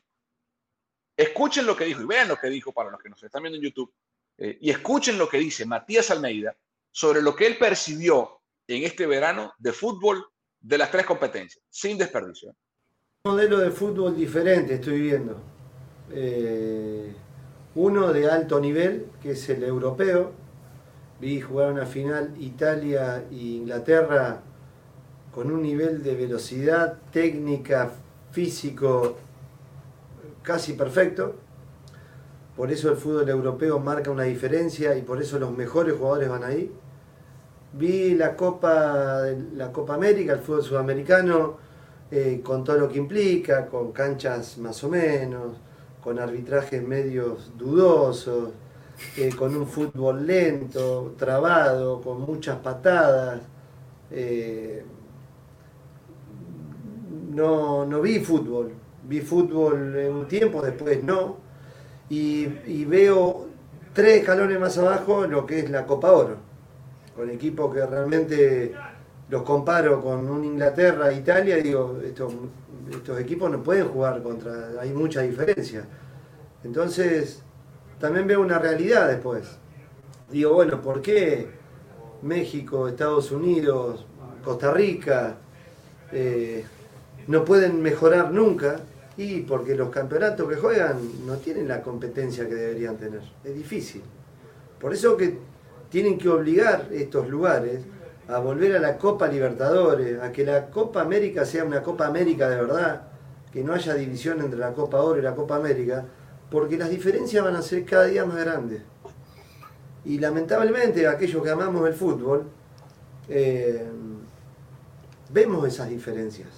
Escuchen 1.16 1.64
lo 1.64 1.76
que 1.76 1.84
dijo 1.84 2.02
y 2.02 2.06
vean 2.06 2.28
lo 2.28 2.36
que 2.36 2.48
dijo 2.48 2.72
para 2.72 2.90
los 2.90 3.00
que 3.00 3.08
nos 3.08 3.22
están 3.22 3.42
viendo 3.42 3.56
en 3.56 3.64
YouTube. 3.64 3.94
Eh, 4.36 4.58
y 4.60 4.70
escuchen 4.70 5.16
lo 5.16 5.28
que 5.28 5.38
dice 5.38 5.64
Matías 5.64 6.10
Almeida 6.10 6.56
sobre 6.90 7.22
lo 7.22 7.36
que 7.36 7.46
él 7.46 7.56
percibió 7.56 8.40
en 8.66 8.82
este 8.82 9.06
verano 9.06 9.54
de 9.58 9.72
fútbol 9.72 10.26
de 10.60 10.78
las 10.78 10.90
tres 10.90 11.06
competencias, 11.06 11.64
sin 11.70 11.96
desperdicio. 11.96 12.54
Modelo 13.24 13.58
de 13.58 13.70
fútbol 13.70 14.16
diferente 14.16 14.74
estoy 14.74 15.02
viendo. 15.02 15.40
Eh, 16.10 17.14
uno 17.74 18.12
de 18.12 18.30
alto 18.30 18.60
nivel, 18.60 19.06
que 19.22 19.32
es 19.32 19.48
el 19.48 19.64
europeo. 19.64 20.32
Vi 21.20 21.40
jugar 21.40 21.72
una 21.72 21.86
final 21.86 22.34
Italia 22.38 23.24
e 23.30 23.34
Inglaterra 23.34 24.40
con 25.32 25.50
un 25.50 25.62
nivel 25.62 26.02
de 26.02 26.14
velocidad, 26.14 26.98
técnica, 27.12 27.90
físico 28.32 29.16
casi 30.42 30.74
perfecto. 30.74 31.36
Por 32.56 32.70
eso 32.70 32.90
el 32.90 32.96
fútbol 32.96 33.28
europeo 33.28 33.78
marca 33.78 34.10
una 34.10 34.24
diferencia 34.24 34.96
y 34.96 35.02
por 35.02 35.22
eso 35.22 35.38
los 35.38 35.56
mejores 35.56 35.94
jugadores 35.96 36.28
van 36.28 36.44
ahí. 36.44 36.70
Vi 37.72 38.14
la 38.14 38.36
Copa, 38.36 39.22
la 39.54 39.72
Copa 39.72 39.94
América, 39.94 40.34
el 40.34 40.40
fútbol 40.40 40.62
sudamericano, 40.62 41.56
eh, 42.10 42.42
con 42.44 42.62
todo 42.62 42.76
lo 42.76 42.88
que 42.90 42.98
implica, 42.98 43.66
con 43.66 43.92
canchas 43.92 44.58
más 44.58 44.84
o 44.84 44.90
menos, 44.90 45.56
con 46.02 46.18
arbitrajes 46.18 46.82
medios 46.82 47.52
dudosos, 47.56 48.50
eh, 49.16 49.30
con 49.36 49.56
un 49.56 49.66
fútbol 49.66 50.26
lento, 50.26 51.14
trabado, 51.16 52.00
con 52.00 52.20
muchas 52.20 52.58
patadas. 52.58 53.40
Eh, 54.10 54.84
no, 57.30 57.86
no 57.86 58.00
vi 58.00 58.20
fútbol, 58.20 58.72
vi 59.08 59.20
fútbol 59.20 59.96
en 59.96 60.12
un 60.12 60.28
tiempo, 60.28 60.60
después 60.60 61.02
no, 61.02 61.38
y, 62.10 62.84
veo 62.84 63.48
tres 63.94 64.20
escalones 64.20 64.60
más 64.60 64.76
abajo 64.76 65.26
lo 65.26 65.46
que 65.46 65.60
es 65.60 65.70
la 65.70 65.86
Copa 65.86 66.12
Oro 66.12 66.36
con 67.16 67.30
equipos 67.30 67.74
que 67.74 67.84
realmente 67.84 68.74
los 69.28 69.42
comparo 69.42 70.02
con 70.02 70.28
un 70.28 70.44
Inglaterra, 70.44 71.12
Italia, 71.12 71.56
digo, 71.56 71.98
estos, 72.04 72.32
estos 72.90 73.20
equipos 73.20 73.50
no 73.50 73.62
pueden 73.62 73.88
jugar 73.88 74.22
contra, 74.22 74.80
hay 74.80 74.92
mucha 74.92 75.22
diferencia. 75.22 75.84
Entonces, 76.64 77.42
también 77.98 78.26
veo 78.26 78.40
una 78.40 78.58
realidad 78.58 79.08
después. 79.08 79.44
Digo, 80.30 80.54
bueno, 80.54 80.80
¿por 80.80 81.02
qué 81.02 81.48
México, 82.22 82.88
Estados 82.88 83.30
Unidos, 83.30 84.06
Costa 84.44 84.72
Rica 84.72 85.36
eh, 86.10 86.64
no 87.26 87.44
pueden 87.44 87.82
mejorar 87.82 88.32
nunca? 88.32 88.80
Y 89.16 89.40
porque 89.42 89.74
los 89.74 89.90
campeonatos 89.90 90.48
que 90.48 90.56
juegan 90.56 91.26
no 91.26 91.36
tienen 91.36 91.68
la 91.68 91.82
competencia 91.82 92.48
que 92.48 92.54
deberían 92.54 92.96
tener. 92.96 93.20
Es 93.44 93.54
difícil. 93.54 94.02
Por 94.80 94.94
eso 94.94 95.16
que 95.16 95.38
tienen 95.90 96.16
que 96.16 96.28
obligar 96.28 96.88
estos 96.90 97.28
lugares 97.28 97.82
a 98.32 98.38
volver 98.38 98.76
a 98.76 98.80
la 98.80 98.96
Copa 98.96 99.28
Libertadores, 99.28 100.20
a 100.20 100.32
que 100.32 100.44
la 100.44 100.70
Copa 100.70 101.02
América 101.02 101.44
sea 101.44 101.64
una 101.64 101.82
Copa 101.82 102.06
América 102.06 102.48
de 102.48 102.56
verdad, 102.56 103.02
que 103.52 103.62
no 103.62 103.74
haya 103.74 103.94
división 103.94 104.40
entre 104.40 104.58
la 104.58 104.72
Copa 104.72 105.00
Oro 105.00 105.18
y 105.18 105.22
la 105.22 105.34
Copa 105.34 105.56
América, 105.56 106.04
porque 106.50 106.78
las 106.78 106.88
diferencias 106.88 107.44
van 107.44 107.56
a 107.56 107.62
ser 107.62 107.84
cada 107.84 108.04
día 108.04 108.24
más 108.24 108.38
grandes. 108.38 108.82
Y 110.04 110.18
lamentablemente 110.18 111.06
aquellos 111.06 111.42
que 111.42 111.50
amamos 111.50 111.86
el 111.86 111.94
fútbol, 111.94 112.44
eh, 113.28 113.86
vemos 115.28 115.68
esas 115.68 115.90
diferencias. 115.90 116.48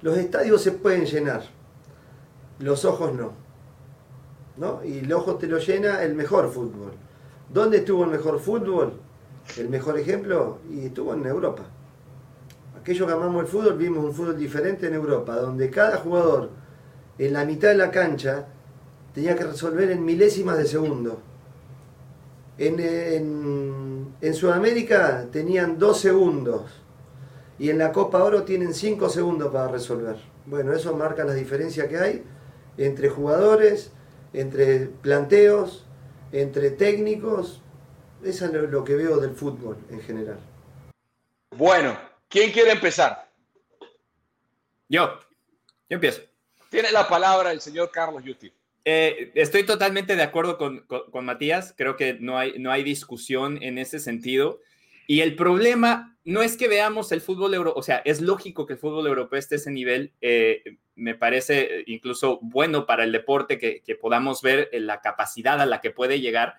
Los 0.00 0.16
estadios 0.16 0.62
se 0.62 0.72
pueden 0.72 1.04
llenar, 1.04 1.42
los 2.60 2.84
ojos 2.84 3.12
no. 3.14 3.32
¿no? 4.56 4.82
Y 4.84 5.00
el 5.00 5.12
ojo 5.12 5.36
te 5.36 5.46
lo 5.46 5.58
llena 5.58 6.02
el 6.02 6.14
mejor 6.14 6.50
fútbol. 6.50 6.92
¿Dónde 7.52 7.78
estuvo 7.78 8.04
el 8.04 8.10
mejor 8.10 8.40
fútbol? 8.40 9.05
El 9.56 9.68
mejor 9.68 9.98
ejemplo, 9.98 10.58
y 10.70 10.86
estuvo 10.86 11.14
en 11.14 11.24
Europa. 11.26 11.64
Aquellos 12.78 13.06
que 13.06 13.12
amamos 13.12 13.42
el 13.42 13.48
fútbol 13.48 13.78
vimos 13.78 14.04
un 14.04 14.12
fútbol 14.12 14.36
diferente 14.36 14.86
en 14.86 14.94
Europa, 14.94 15.36
donde 15.36 15.70
cada 15.70 15.96
jugador 15.96 16.50
en 17.18 17.32
la 17.32 17.44
mitad 17.44 17.68
de 17.68 17.76
la 17.76 17.90
cancha 17.90 18.46
tenía 19.14 19.34
que 19.34 19.44
resolver 19.44 19.90
en 19.90 20.04
milésimas 20.04 20.58
de 20.58 20.66
segundo. 20.66 21.20
En, 22.58 24.14
en, 24.20 24.34
Sudamérica 24.34 25.26
tenían 25.30 25.78
dos 25.78 26.00
segundos 26.00 26.62
y 27.58 27.70
en 27.70 27.78
la 27.78 27.92
Copa 27.92 28.22
Oro 28.22 28.42
tienen 28.42 28.74
cinco 28.74 29.08
segundos 29.08 29.52
para 29.52 29.68
resolver. 29.68 30.16
Bueno, 30.44 30.72
eso 30.72 30.94
marca 30.94 31.24
la 31.24 31.32
diferencia 31.32 31.88
que 31.88 31.98
hay 31.98 32.24
entre 32.76 33.08
jugadores, 33.08 33.90
entre 34.32 34.86
planteos, 34.86 35.86
entre 36.32 36.70
técnicos. 36.70 37.62
Eso 38.26 38.46
es 38.46 38.52
lo 38.52 38.82
que 38.82 38.96
veo 38.96 39.18
del 39.18 39.36
fútbol 39.36 39.76
en 39.88 40.00
general. 40.00 40.40
Bueno, 41.56 41.96
¿quién 42.28 42.50
quiere 42.50 42.72
empezar? 42.72 43.30
Yo, 44.88 45.20
yo 45.88 45.94
empiezo. 45.94 46.22
Tiene 46.68 46.90
la 46.90 47.08
palabra 47.08 47.52
el 47.52 47.60
señor 47.60 47.92
Carlos 47.92 48.24
Yuti. 48.24 48.52
Eh, 48.84 49.30
estoy 49.36 49.64
totalmente 49.64 50.16
de 50.16 50.24
acuerdo 50.24 50.58
con, 50.58 50.80
con, 50.88 51.24
Matías, 51.24 51.72
creo 51.76 51.96
que 51.96 52.14
no 52.14 52.36
hay, 52.36 52.58
no 52.58 52.72
hay 52.72 52.82
discusión 52.82 53.62
en 53.62 53.78
ese 53.78 54.00
sentido. 54.00 54.60
Y 55.06 55.20
el 55.20 55.36
problema 55.36 56.18
no 56.24 56.42
es 56.42 56.56
que 56.56 56.66
veamos 56.66 57.12
el 57.12 57.20
fútbol 57.20 57.54
europeo, 57.54 57.78
o 57.78 57.82
sea, 57.84 57.98
es 57.98 58.20
lógico 58.20 58.66
que 58.66 58.72
el 58.72 58.80
fútbol 58.80 59.06
europeo 59.06 59.38
esté 59.38 59.54
a 59.54 59.58
ese 59.58 59.70
nivel, 59.70 60.12
eh, 60.20 60.78
me 60.96 61.14
parece 61.14 61.84
incluso 61.86 62.40
bueno 62.42 62.86
para 62.86 63.04
el 63.04 63.12
deporte 63.12 63.58
que, 63.58 63.82
que, 63.82 63.94
podamos 63.94 64.42
ver 64.42 64.68
la 64.72 65.00
capacidad 65.00 65.60
a 65.60 65.66
la 65.66 65.80
que 65.80 65.92
puede 65.92 66.20
llegar, 66.20 66.56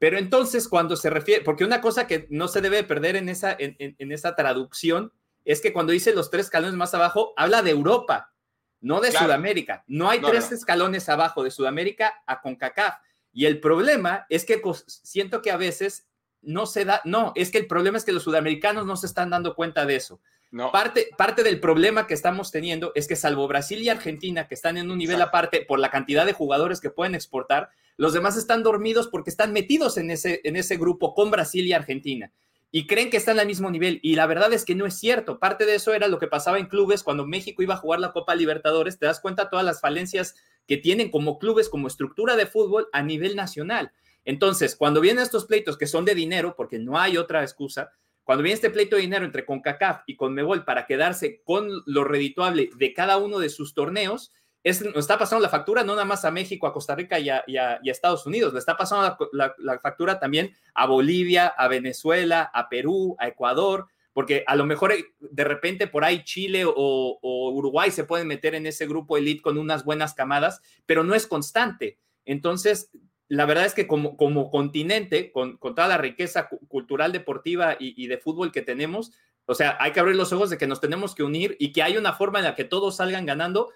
pero 0.00 0.16
entonces 0.16 0.66
cuando 0.66 0.96
se 0.96 1.10
refiere, 1.10 1.44
porque 1.44 1.62
una 1.62 1.82
cosa 1.82 2.06
que 2.06 2.26
no 2.30 2.48
se 2.48 2.62
debe 2.62 2.82
perder 2.84 3.16
en 3.16 3.28
esa, 3.28 3.54
en, 3.56 3.76
en, 3.78 4.12
esa 4.12 4.34
traducción 4.34 5.12
es 5.44 5.60
que 5.60 5.74
cuando 5.74 5.92
dice 5.92 6.14
los 6.14 6.30
tres 6.30 6.46
escalones 6.46 6.74
más 6.74 6.94
abajo, 6.94 7.34
habla 7.36 7.60
de 7.60 7.72
Europa, 7.72 8.32
no 8.80 9.02
de 9.02 9.12
Sudamérica. 9.12 9.84
No 9.86 10.08
hay 10.08 10.22
tres 10.22 10.52
escalones 10.52 11.06
abajo 11.10 11.44
de 11.44 11.50
Sudamérica 11.50 12.14
a 12.26 12.40
CONCACAF. 12.40 12.94
Y 13.34 13.44
el 13.44 13.60
problema 13.60 14.24
es 14.30 14.46
que 14.46 14.56
pues, 14.56 14.84
siento 14.86 15.42
que 15.42 15.50
a 15.50 15.58
veces 15.58 16.08
no 16.40 16.64
se 16.64 16.86
da, 16.86 17.02
no, 17.04 17.32
es 17.34 17.50
que 17.50 17.58
el 17.58 17.66
problema 17.66 17.98
es 17.98 18.04
que 18.06 18.12
los 18.12 18.22
sudamericanos 18.22 18.86
no 18.86 18.96
se 18.96 19.06
están 19.06 19.28
dando 19.28 19.54
cuenta 19.54 19.84
de 19.84 19.96
eso. 19.96 20.22
No. 20.50 20.72
Parte, 20.72 21.10
parte 21.18 21.42
del 21.42 21.60
problema 21.60 22.06
que 22.06 22.14
estamos 22.14 22.50
teniendo 22.50 22.92
es 22.94 23.06
que 23.06 23.16
salvo 23.16 23.46
Brasil 23.46 23.82
y 23.82 23.90
Argentina, 23.90 24.48
que 24.48 24.54
están 24.54 24.78
en 24.78 24.90
un 24.90 24.96
nivel 24.96 25.20
aparte 25.20 25.60
por 25.60 25.78
la 25.78 25.90
cantidad 25.90 26.24
de 26.24 26.32
jugadores 26.32 26.80
que 26.80 26.88
pueden 26.88 27.14
exportar, 27.14 27.68
los 27.96 28.12
demás 28.12 28.36
están 28.36 28.62
dormidos 28.62 29.08
porque 29.08 29.30
están 29.30 29.52
metidos 29.52 29.96
en 29.98 30.10
ese, 30.10 30.40
en 30.44 30.56
ese 30.56 30.76
grupo 30.76 31.14
con 31.14 31.30
Brasil 31.30 31.66
y 31.66 31.72
Argentina 31.72 32.32
y 32.72 32.86
creen 32.86 33.10
que 33.10 33.16
están 33.16 33.40
al 33.40 33.46
mismo 33.46 33.70
nivel. 33.70 33.98
Y 34.02 34.14
la 34.14 34.26
verdad 34.26 34.52
es 34.52 34.64
que 34.64 34.74
no 34.74 34.86
es 34.86 34.94
cierto. 34.94 35.38
Parte 35.38 35.66
de 35.66 35.74
eso 35.74 35.92
era 35.92 36.08
lo 36.08 36.18
que 36.18 36.28
pasaba 36.28 36.58
en 36.58 36.66
clubes 36.66 37.02
cuando 37.02 37.26
México 37.26 37.62
iba 37.62 37.74
a 37.74 37.78
jugar 37.78 38.00
la 38.00 38.12
Copa 38.12 38.34
Libertadores. 38.34 38.98
Te 38.98 39.06
das 39.06 39.20
cuenta 39.20 39.50
todas 39.50 39.64
las 39.64 39.80
falencias 39.80 40.36
que 40.66 40.76
tienen 40.76 41.10
como 41.10 41.38
clubes, 41.38 41.68
como 41.68 41.88
estructura 41.88 42.36
de 42.36 42.46
fútbol 42.46 42.88
a 42.92 43.02
nivel 43.02 43.34
nacional. 43.34 43.92
Entonces, 44.24 44.76
cuando 44.76 45.00
vienen 45.00 45.22
estos 45.22 45.46
pleitos 45.46 45.76
que 45.76 45.86
son 45.86 46.04
de 46.04 46.14
dinero, 46.14 46.54
porque 46.56 46.78
no 46.78 46.98
hay 46.98 47.16
otra 47.16 47.42
excusa, 47.42 47.90
cuando 48.22 48.44
viene 48.44 48.54
este 48.54 48.70
pleito 48.70 48.94
de 48.94 49.02
dinero 49.02 49.24
entre 49.24 49.44
CONCACAF 49.44 50.02
y 50.06 50.14
CONMEBOL 50.14 50.64
para 50.64 50.86
quedarse 50.86 51.42
con 51.42 51.68
lo 51.86 52.04
redituable 52.04 52.70
de 52.76 52.92
cada 52.92 53.16
uno 53.16 53.40
de 53.40 53.48
sus 53.48 53.74
torneos, 53.74 54.32
es, 54.62 54.82
nos 54.82 54.96
está 54.96 55.18
pasando 55.18 55.42
la 55.42 55.48
factura 55.48 55.84
no 55.84 55.94
nada 55.94 56.04
más 56.04 56.24
a 56.24 56.30
México, 56.30 56.66
a 56.66 56.72
Costa 56.72 56.94
Rica 56.94 57.18
y 57.18 57.28
a, 57.28 57.80
Estados 57.84 58.26
Unidos, 58.26 58.52
le 58.52 58.58
está 58.58 58.76
pasando 58.76 59.16
la, 59.32 59.78
factura 59.80 60.18
también 60.18 60.54
a 60.74 60.86
Bolivia, 60.86 61.46
a 61.46 61.68
Venezuela, 61.68 62.50
a 62.52 62.68
Perú, 62.68 63.16
a 63.18 63.28
Ecuador, 63.28 63.86
porque 64.12 64.44
a 64.46 64.56
lo 64.56 64.66
mejor 64.66 64.92
eh, 64.92 65.06
de 65.18 65.44
repente 65.44 65.86
por 65.86 66.04
ahí 66.04 66.24
Chile 66.24 66.64
o, 66.66 67.18
Uruguay 67.22 67.90
se 67.90 68.04
pueden 68.04 68.28
meter 68.28 68.54
en 68.54 68.66
ese 68.66 68.86
grupo 68.86 69.16
elite 69.16 69.42
con 69.42 69.58
unas 69.58 69.84
buenas 69.84 70.14
camadas, 70.14 70.60
pero 70.86 71.04
no 71.04 71.14
es 71.14 71.26
constante. 71.26 71.98
Entonces, 72.24 72.90
la 73.28 73.46
verdad 73.46 73.64
es 73.64 73.74
que 73.74 73.86
como, 73.86 74.16
como 74.16 74.50
continente, 74.50 75.32
con, 75.32 75.58
toda 75.58 75.88
la 75.88 75.98
riqueza 75.98 76.48
cultural, 76.68 77.12
deportiva 77.12 77.76
y, 77.78 78.02
y 78.02 78.08
de 78.08 78.18
fútbol 78.18 78.52
que 78.52 78.62
tenemos, 78.62 79.12
o 79.46 79.54
sea, 79.54 79.76
hay 79.80 79.92
que 79.92 80.00
abrir 80.00 80.16
los 80.16 80.32
ojos 80.32 80.50
de 80.50 80.58
que 80.58 80.66
nos 80.66 80.80
tenemos 80.80 81.14
que 81.14 81.22
unir 81.22 81.56
y 81.58 81.72
que 81.72 81.82
hay 81.82 81.96
una 81.96 82.12
forma 82.12 82.38
en 82.38 82.44
la 82.44 82.54
que 82.54 82.64
todos 82.64 82.96
salgan 82.96 83.26
ganando 83.26 83.70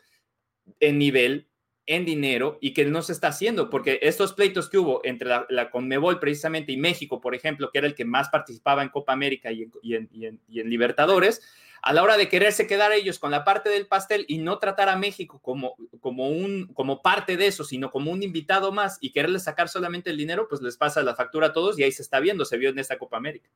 en 0.81 0.99
nivel, 0.99 1.49
en 1.87 2.05
dinero 2.05 2.59
y 2.61 2.73
que 2.73 2.85
no 2.85 3.03
se 3.03 3.13
está 3.13 3.29
haciendo, 3.29 3.69
porque 3.69 3.99
estos 4.03 4.33
pleitos 4.33 4.69
que 4.69 4.79
hubo 4.79 5.01
entre 5.05 5.29
la, 5.49 5.71
Conmebol 5.71 6.19
precisamente 6.19 6.73
y 6.73 6.77
México, 6.77 7.21
por 7.21 7.35
ejemplo, 7.35 7.71
que 7.71 7.79
era 7.79 7.87
el 7.87 7.95
que 7.95 8.05
más 8.05 8.31
participaba 8.31 8.83
en 8.83 8.89
Copa 8.89 9.13
América 9.13 9.51
y 9.53 9.69
en, 9.95 10.41
Libertadores, 10.49 11.43
a 11.83 11.93
la 11.93 12.03
hora 12.03 12.17
de 12.17 12.31
quererse 12.31 12.67
quedar 12.67 12.93
ellos 12.93 13.19
con 13.19 13.31
la 13.31 13.45
parte 13.45 13.69
del 13.69 13.87
pastel 13.87 14.25
y 14.27 14.39
no 14.39 14.59
tratar 14.59 14.89
a 14.89 14.97
México 14.97 15.39
como, 15.43 15.77
como, 16.01 16.31
un, 16.31 16.69
como 16.73 17.03
parte 17.03 17.37
de 17.37 17.47
eso, 17.47 17.63
sino 17.63 17.91
como 17.91 18.11
un 18.11 18.23
invitado 18.23 18.73
más 18.73 18.97
y 19.03 19.13
quererle 19.13 19.39
sacar 19.39 19.69
solamente 19.69 20.09
el 20.09 20.17
dinero, 20.17 20.49
pues 20.49 20.63
les 20.63 20.79
pasa 20.79 21.03
la 21.03 21.15
factura 21.15 21.49
a 21.49 21.53
todos 21.53 21.79
y 21.79 21.83
ahí 21.83 21.93
se 21.93 22.01
está 22.01 22.21
viendo, 22.21 22.47
se 22.47 22.57
vio 22.57 22.71
en 22.71 22.79
esta 22.79 22.97
Copa 22.97 23.19
América. 23.19 23.51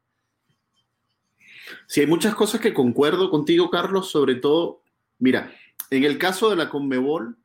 Sí, 1.86 2.00
hay 2.00 2.06
muchas 2.06 2.34
cosas 2.34 2.60
que 2.60 2.74
concuerdo 2.74 3.30
contigo, 3.30 3.70
Carlos, 3.70 4.10
sobre 4.10 4.34
todo, 4.34 4.82
mira, 5.18 5.50
en 5.90 6.04
el 6.04 6.18
caso 6.18 6.50
de 6.50 6.56
la 6.56 6.68
Conmebol, 6.68 7.36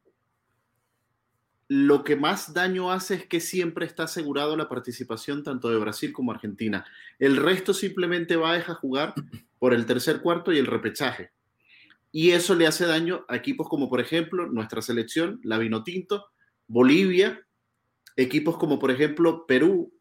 lo 1.69 2.03
que 2.03 2.15
más 2.15 2.53
daño 2.53 2.91
hace 2.91 3.15
es 3.15 3.25
que 3.25 3.39
siempre 3.39 3.85
está 3.85 4.03
asegurado 4.03 4.55
la 4.57 4.69
participación 4.69 5.43
tanto 5.43 5.69
de 5.69 5.77
Brasil 5.77 6.11
como 6.11 6.31
Argentina. 6.31 6.85
El 7.19 7.37
resto 7.37 7.73
simplemente 7.73 8.35
va 8.35 8.51
a 8.51 8.55
dejar 8.55 8.75
jugar 8.75 9.15
por 9.59 9.73
el 9.73 9.85
tercer 9.85 10.21
cuarto 10.21 10.51
y 10.51 10.57
el 10.57 10.67
repechaje. 10.67 11.31
Y 12.11 12.31
eso 12.31 12.53
le 12.53 12.67
hace 12.67 12.85
daño 12.85 13.25
a 13.27 13.35
equipos 13.37 13.67
como, 13.69 13.89
por 13.89 14.01
ejemplo, 14.01 14.45
nuestra 14.47 14.81
selección, 14.81 15.39
la 15.43 15.57
Vinotinto, 15.57 16.25
Bolivia, 16.67 17.43
equipos 18.17 18.57
como, 18.57 18.77
por 18.77 18.91
ejemplo, 18.91 19.47
Perú. 19.47 19.91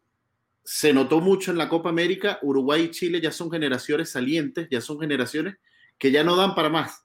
Se 0.63 0.93
notó 0.93 1.21
mucho 1.21 1.49
en 1.49 1.57
la 1.57 1.69
Copa 1.69 1.89
América, 1.89 2.39
Uruguay 2.43 2.83
y 2.83 2.91
Chile 2.91 3.19
ya 3.19 3.31
son 3.31 3.49
generaciones 3.49 4.11
salientes, 4.11 4.67
ya 4.69 4.79
son 4.79 4.99
generaciones 4.99 5.55
que 5.97 6.11
ya 6.11 6.23
no 6.23 6.35
dan 6.35 6.53
para 6.53 6.69
más 6.69 7.02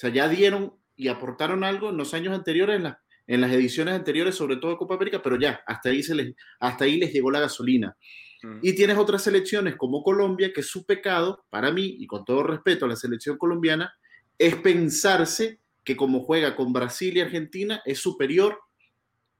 sea, 0.00 0.10
ya 0.10 0.28
dieron 0.28 0.74
y 0.96 1.08
aportaron 1.08 1.64
algo 1.64 1.90
en 1.90 1.96
los 1.96 2.14
años 2.14 2.34
anteriores, 2.34 2.80
en, 2.80 2.94
en 3.26 3.40
las 3.40 3.52
ediciones 3.52 3.94
anteriores, 3.94 4.34
sobre 4.34 4.56
todo 4.56 4.70
de 4.70 4.76
Copa 4.76 4.94
América, 4.94 5.20
pero 5.22 5.38
ya, 5.38 5.60
hasta 5.66 5.90
ahí, 5.90 6.02
se 6.02 6.14
les, 6.14 6.34
hasta 6.58 6.84
ahí 6.84 6.98
les 6.98 7.12
llegó 7.12 7.30
la 7.30 7.40
gasolina. 7.40 7.96
Mm. 8.42 8.58
Y 8.62 8.74
tienes 8.74 8.98
otras 8.98 9.22
selecciones 9.22 9.76
como 9.76 10.02
Colombia, 10.02 10.52
que 10.52 10.62
su 10.62 10.84
pecado, 10.86 11.44
para 11.50 11.70
mí, 11.70 11.96
y 11.98 12.06
con 12.06 12.24
todo 12.24 12.42
respeto 12.42 12.84
a 12.84 12.88
la 12.88 12.96
selección 12.96 13.36
colombiana, 13.36 13.92
es 14.38 14.56
pensarse 14.56 15.60
que 15.84 15.96
como 15.96 16.20
juega 16.20 16.56
con 16.56 16.72
Brasil 16.72 17.16
y 17.16 17.20
Argentina, 17.20 17.82
es 17.84 17.98
superior 17.98 18.58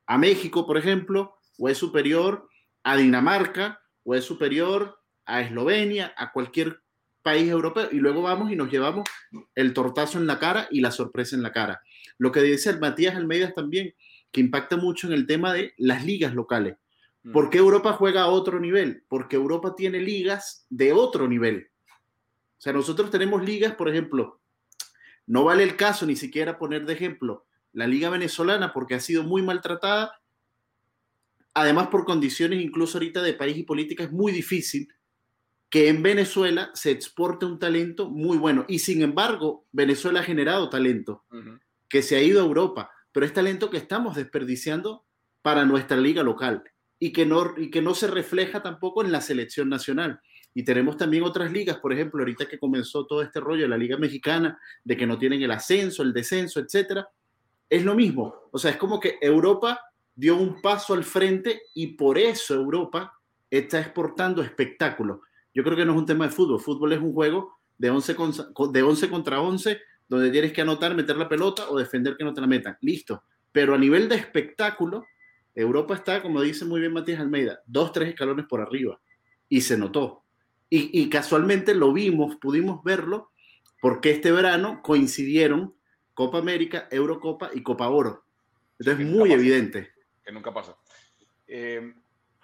a 0.07 0.18
México, 0.18 0.66
por 0.66 0.77
ejemplo, 0.77 1.37
o 1.59 1.68
es 1.68 1.79
superior 1.79 2.49
a 2.83 2.96
Dinamarca, 2.96 3.81
o 4.05 4.14
es 4.14 4.25
superior 4.25 4.99
a 5.25 5.42
Eslovenia, 5.42 6.14
a 6.16 6.33
cualquier 6.33 6.81
país 7.22 7.48
europeo 7.48 7.88
y 7.92 7.96
luego 7.96 8.22
vamos 8.22 8.50
y 8.50 8.56
nos 8.56 8.70
llevamos 8.70 9.09
el 9.54 9.72
tortazo 9.74 10.18
en 10.18 10.26
la 10.26 10.38
cara 10.38 10.68
y 10.70 10.80
la 10.80 10.90
sorpresa 10.90 11.37
en 11.37 11.42
la 11.42 11.52
cara. 11.52 11.83
Lo 12.18 12.33
que 12.33 12.42
dice 12.42 12.70
el 12.70 12.80
Matías 12.80 13.16
Almeida 13.16 13.52
también, 13.52 13.94
que 14.30 14.40
impacta 14.40 14.76
mucho 14.76 15.06
en 15.06 15.12
el 15.12 15.26
tema 15.26 15.52
de 15.52 15.74
las 15.76 16.04
ligas 16.04 16.35
locales. 16.35 16.76
Mm. 17.22 17.33
¿Por 17.33 17.50
qué 17.50 17.59
Europa 17.59 17.92
juega 17.92 18.22
a 18.22 18.28
otro 18.28 18.61
nivel? 18.61 19.04
Porque 19.09 19.37
Europa 19.37 19.74
tiene 19.76 20.00
ligas 20.00 20.66
de 20.70 20.92
otro 20.92 21.28
nivel. 21.28 21.68
O 21.88 22.61
sea, 22.61 22.72
nosotros 22.72 23.11
tenemos 23.11 23.44
ligas, 23.44 23.74
por 23.74 23.88
ejemplo, 23.88 24.40
no 25.26 25.44
vale 25.44 25.62
el 25.62 25.76
caso 25.76 26.06
ni 26.06 26.16
siquiera 26.16 26.59
poner 26.59 26.87
de 26.87 26.92
ejemplo 26.92 27.46
la 27.72 27.87
liga 27.87 28.11
venezolana 28.11 28.72
porque 28.72 28.94
ha 28.94 29.00
sido 29.00 29.22
muy 29.22 29.42
maltratada. 29.42 30.20
Además, 31.54 31.88
por 31.88 32.04
condiciones 32.04 32.61
incluso 32.61 32.98
ahorita 32.98 33.22
de 33.22 33.35
país 33.35 33.56
y 33.56 33.62
política 33.62 34.04
es 34.04 34.12
muy 34.12 34.33
difícil 34.33 34.88
que 35.70 35.88
en 35.88 36.02
Venezuela 36.02 36.70
se 36.74 36.90
exporte 36.90 37.46
un 37.46 37.59
talento 37.61 38.11
muy 38.11 38.37
bueno. 38.37 38.64
Y 38.68 38.80
sin 38.80 39.02
embargo, 39.02 39.66
Venezuela 39.70 40.20
ha 40.20 40.24
generado 40.24 40.68
talento 40.68 41.24
que 41.88 42.02
se 42.02 42.16
ha 42.16 42.22
ido 42.22 42.40
a 42.40 42.44
Europa, 42.44 42.90
pero 43.12 43.24
es 43.24 43.33
talento 43.33 43.70
que 43.70 43.76
estamos 43.76 44.16
desperdiciando 44.16 45.06
para 45.42 45.64
nuestra 45.64 45.96
liga 45.96 46.24
local 46.24 46.64
y 46.98 47.12
que 47.12 47.24
no, 47.24 47.54
y 47.56 47.70
que 47.70 47.80
no 47.80 47.94
se 47.94 48.09
refleja 48.09 48.62
tampoco 48.62 49.04
en 49.04 49.12
la 49.12 49.20
selección 49.20 49.68
nacional. 49.68 50.20
Y 50.52 50.64
tenemos 50.64 50.96
también 50.96 51.22
otras 51.22 51.52
ligas, 51.52 51.78
por 51.78 51.92
ejemplo, 51.92 52.20
ahorita 52.20 52.46
que 52.46 52.59
comenzó 52.59 53.06
todo 53.06 53.22
este 53.22 53.38
rollo 53.38 53.62
de 53.62 53.68
la 53.68 53.78
Liga 53.78 53.96
Mexicana, 53.96 54.59
de 54.83 54.96
que 54.96 55.06
no 55.06 55.16
tienen 55.16 55.40
el 55.42 55.52
ascenso, 55.52 56.02
el 56.02 56.12
descenso, 56.12 56.59
etcétera. 56.59 57.09
es 57.68 57.85
lo 57.85 57.94
mismo. 57.94 58.48
O 58.50 58.59
sea, 58.59 58.72
es 58.72 58.76
como 58.76 58.98
que 58.98 59.18
Europa 59.20 59.80
dio 60.16 60.37
un 60.37 60.61
paso 60.61 60.94
al 60.94 61.04
frente 61.04 61.62
y 61.74 61.94
por 61.94 62.18
eso 62.18 62.54
Europa 62.54 63.14
está 63.48 63.80
exportando 63.80 64.42
espectáculos. 64.42 65.20
Yo 65.54 65.64
creo 65.64 65.76
que 65.76 65.84
no 65.84 65.92
es 65.92 65.98
un 65.98 66.06
tema 66.06 66.26
de 66.26 66.32
fútbol. 66.32 66.60
Fútbol 66.60 66.92
es 66.92 67.00
un 67.00 67.12
juego 67.12 67.58
de 67.78 67.90
11, 67.90 68.16
de 68.72 68.82
11 68.82 69.10
contra 69.10 69.40
11 69.40 69.80
donde 70.08 70.30
tienes 70.30 70.52
que 70.52 70.60
anotar, 70.60 70.94
meter 70.94 71.16
la 71.16 71.28
pelota 71.28 71.70
o 71.70 71.78
defender 71.78 72.16
que 72.16 72.24
no 72.24 72.34
te 72.34 72.40
la 72.40 72.46
metan. 72.46 72.76
Listo. 72.80 73.22
Pero 73.52 73.74
a 73.74 73.78
nivel 73.78 74.08
de 74.08 74.16
espectáculo, 74.16 75.06
Europa 75.54 75.94
está, 75.94 76.20
como 76.20 76.40
dice 76.40 76.64
muy 76.64 76.80
bien 76.80 76.92
Matías 76.92 77.20
Almeida, 77.20 77.60
dos, 77.66 77.92
tres 77.92 78.08
escalones 78.08 78.46
por 78.46 78.60
arriba. 78.60 79.00
Y 79.48 79.60
se 79.60 79.76
notó. 79.76 80.24
Y, 80.68 81.00
y 81.00 81.08
casualmente 81.08 81.74
lo 81.74 81.92
vimos, 81.92 82.36
pudimos 82.36 82.82
verlo, 82.82 83.30
porque 83.80 84.10
este 84.10 84.32
verano 84.32 84.80
coincidieron 84.82 85.74
Copa 86.14 86.38
América, 86.38 86.88
Eurocopa 86.90 87.50
y 87.54 87.62
Copa 87.62 87.88
Oro. 87.88 88.24
Entonces 88.78 89.06
es 89.06 89.12
muy 89.12 89.32
evidente. 89.32 89.90
Que 90.24 90.32
nunca 90.32 90.52
pasa. 90.52 90.76
Eh, 91.46 91.94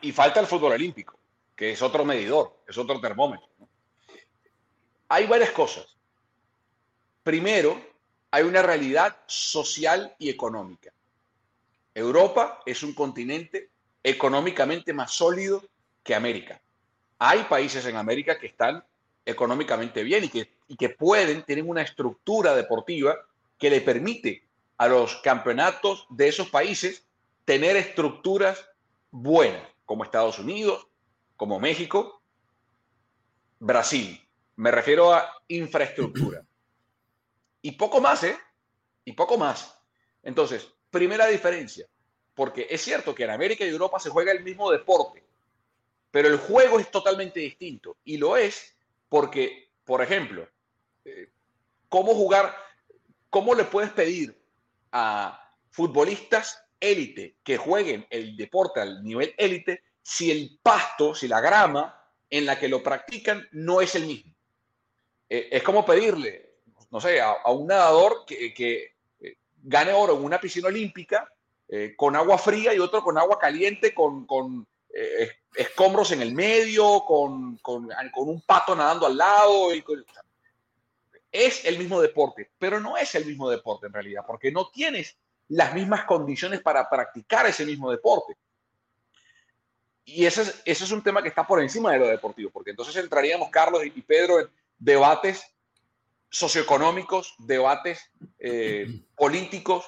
y 0.00 0.12
falta 0.12 0.40
el 0.40 0.46
fútbol 0.46 0.72
olímpico, 0.72 1.18
que 1.56 1.70
es 1.70 1.82
otro 1.82 2.04
medidor, 2.04 2.54
es 2.68 2.76
otro 2.76 3.00
termómetro. 3.00 3.48
Hay 5.08 5.26
varias 5.26 5.50
cosas. 5.50 5.86
Primero, 7.22 7.80
hay 8.30 8.44
una 8.44 8.62
realidad 8.62 9.16
social 9.26 10.14
y 10.18 10.28
económica. 10.28 10.92
Europa 11.94 12.62
es 12.66 12.82
un 12.82 12.92
continente 12.92 13.70
económicamente 14.02 14.92
más 14.92 15.12
sólido 15.12 15.64
que 16.04 16.14
América. 16.14 16.60
Hay 17.18 17.44
países 17.44 17.86
en 17.86 17.96
América 17.96 18.38
que 18.38 18.48
están 18.48 18.84
económicamente 19.24 20.04
bien 20.04 20.24
y 20.24 20.28
que, 20.28 20.52
y 20.68 20.76
que 20.76 20.90
pueden, 20.90 21.42
tienen 21.44 21.68
una 21.68 21.82
estructura 21.82 22.54
deportiva 22.54 23.16
que 23.58 23.70
le 23.70 23.80
permite 23.80 24.44
a 24.76 24.88
los 24.88 25.16
campeonatos 25.16 26.06
de 26.10 26.28
esos 26.28 26.50
países 26.50 27.06
tener 27.46 27.76
estructuras 27.76 28.68
buenas, 29.10 29.62
como 29.86 30.04
Estados 30.04 30.38
Unidos, 30.38 30.86
como 31.36 31.60
México, 31.60 32.22
Brasil. 33.58 34.20
Me 34.56 34.70
refiero 34.70 35.12
a 35.12 35.30
infraestructura. 35.48 36.44
Y 37.62 37.72
poco 37.72 38.00
más, 38.00 38.24
¿eh? 38.24 38.38
Y 39.04 39.12
poco 39.12 39.36
más. 39.36 39.78
Entonces, 40.22 40.68
primera 40.90 41.26
diferencia, 41.26 41.86
porque 42.34 42.66
es 42.70 42.82
cierto 42.82 43.14
que 43.14 43.24
en 43.24 43.30
América 43.30 43.64
y 43.64 43.68
Europa 43.68 43.98
se 44.00 44.10
juega 44.10 44.32
el 44.32 44.42
mismo 44.42 44.70
deporte, 44.70 45.24
pero 46.10 46.28
el 46.28 46.38
juego 46.38 46.80
es 46.80 46.90
totalmente 46.90 47.40
distinto. 47.40 47.96
Y 48.04 48.16
lo 48.16 48.36
es 48.36 48.76
porque, 49.08 49.70
por 49.84 50.02
ejemplo, 50.02 50.48
eh, 51.04 51.30
¿cómo 51.88 52.14
jugar? 52.14 52.56
¿Cómo 53.30 53.54
le 53.54 53.64
puedes 53.64 53.90
pedir 53.90 54.40
a 54.92 55.52
futbolistas 55.70 56.64
élite 56.80 57.36
que 57.42 57.56
jueguen 57.56 58.06
el 58.10 58.36
deporte 58.36 58.80
al 58.80 59.02
nivel 59.02 59.34
élite 59.36 59.82
si 60.06 60.30
el 60.30 60.60
pasto, 60.62 61.16
si 61.16 61.26
la 61.26 61.40
grama 61.40 62.00
en 62.30 62.46
la 62.46 62.56
que 62.60 62.68
lo 62.68 62.80
practican 62.80 63.44
no 63.50 63.80
es 63.80 63.96
el 63.96 64.06
mismo? 64.06 64.32
Eh, 65.28 65.48
es 65.50 65.64
como 65.64 65.84
pedirle, 65.84 66.60
no 66.92 67.00
sé, 67.00 67.20
a, 67.20 67.50
un 67.50 67.66
nadador 67.66 68.24
que, 68.24 68.94
eh, 69.18 69.36
gane 69.64 69.92
oro 69.92 70.16
en 70.16 70.24
una 70.24 70.40
piscina 70.40 70.68
olímpica 70.68 71.28
eh, 71.66 71.94
con 71.96 72.14
agua 72.14 72.38
fría 72.38 72.72
y 72.72 72.78
otro 72.78 73.02
con 73.02 73.18
agua 73.18 73.36
caliente, 73.36 73.92
con, 73.92 74.28
escombros 75.56 76.12
en 76.12 76.22
el 76.22 76.32
medio, 76.32 77.04
con, 77.04 77.58
un 77.64 78.40
pato 78.46 78.76
nadando 78.76 79.06
al 79.06 79.16
lado. 79.16 79.72
Es 81.32 81.64
el 81.64 81.78
mismo 81.78 82.00
deporte, 82.00 82.52
pero 82.56 82.78
no 82.78 82.96
es 82.96 83.12
el 83.16 83.26
mismo 83.26 83.50
deporte 83.50 83.88
en 83.88 83.92
realidad, 83.92 84.22
porque 84.24 84.52
no 84.52 84.68
tienes 84.68 85.18
las 85.48 85.74
mismas 85.74 86.04
condiciones 86.04 86.60
para 86.60 86.88
practicar 86.88 87.46
ese 87.46 87.66
mismo 87.66 87.90
deporte. 87.90 88.36
Y 90.08 90.24
ese 90.24 90.42
es, 90.42 90.62
ese 90.64 90.84
es 90.84 90.92
un 90.92 91.02
tema 91.02 91.20
que 91.20 91.28
está 91.28 91.44
por 91.44 91.60
encima 91.60 91.92
de 91.92 91.98
lo 91.98 92.06
deportivo, 92.06 92.50
porque 92.50 92.70
entonces 92.70 92.94
entraríamos, 92.94 93.50
Carlos 93.50 93.82
y 93.84 94.02
Pedro, 94.02 94.38
en 94.38 94.48
debates 94.78 95.44
socioeconómicos, 96.30 97.34
debates 97.38 98.08
eh, 98.38 99.02
políticos 99.16 99.84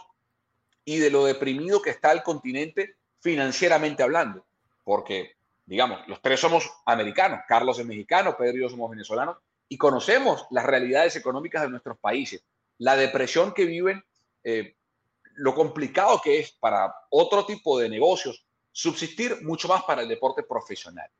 y 0.84 0.98
de 0.98 1.10
lo 1.10 1.24
deprimido 1.24 1.80
que 1.80 1.90
está 1.90 2.10
el 2.10 2.24
continente 2.24 2.96
financieramente 3.20 4.02
hablando. 4.02 4.44
Porque, 4.82 5.36
digamos, 5.66 6.00
los 6.08 6.20
tres 6.20 6.40
somos 6.40 6.68
americanos, 6.84 7.40
Carlos 7.46 7.78
es 7.78 7.86
mexicano, 7.86 8.36
Pedro 8.36 8.56
y 8.56 8.60
yo 8.62 8.68
somos 8.68 8.90
venezolanos, 8.90 9.36
y 9.68 9.78
conocemos 9.78 10.46
las 10.50 10.66
realidades 10.66 11.14
económicas 11.14 11.62
de 11.62 11.70
nuestros 11.70 11.96
países, 11.98 12.42
la 12.78 12.96
depresión 12.96 13.52
que 13.52 13.66
viven, 13.66 14.02
eh, 14.42 14.74
lo 15.34 15.54
complicado 15.54 16.20
que 16.24 16.40
es 16.40 16.50
para 16.50 16.92
otro 17.10 17.46
tipo 17.46 17.78
de 17.78 17.88
negocios 17.88 18.47
subsistir 18.78 19.42
mucho 19.42 19.66
más 19.66 19.82
para 19.82 20.02
el 20.02 20.08
deporte 20.08 20.44
profesional. 20.44 21.10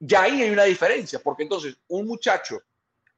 Ya 0.00 0.22
ahí 0.22 0.40
hay 0.40 0.48
una 0.48 0.64
diferencia, 0.64 1.18
porque 1.22 1.42
entonces 1.42 1.76
un 1.88 2.06
muchacho, 2.06 2.62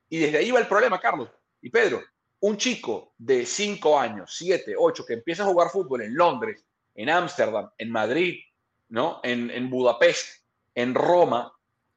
y 0.08 0.18
desde 0.18 0.38
ahí 0.38 0.50
va 0.50 0.58
el 0.58 0.66
problema, 0.66 1.00
Carlos 1.00 1.28
y 1.62 1.70
Pedro, 1.70 2.02
un 2.40 2.56
chico 2.56 3.12
de 3.16 3.46
5 3.46 3.96
años, 4.00 4.34
7, 4.36 4.74
8, 4.76 5.06
que 5.06 5.14
empieza 5.14 5.44
a 5.44 5.46
jugar 5.46 5.70
fútbol 5.70 6.02
en 6.02 6.16
Londres, 6.16 6.64
en 6.96 7.08
Ámsterdam, 7.08 7.70
en 7.78 7.92
Madrid, 7.92 8.40
¿no? 8.88 9.20
en, 9.22 9.48
en 9.48 9.70
Budapest, 9.70 10.42
en 10.74 10.92
Roma, 10.92 11.52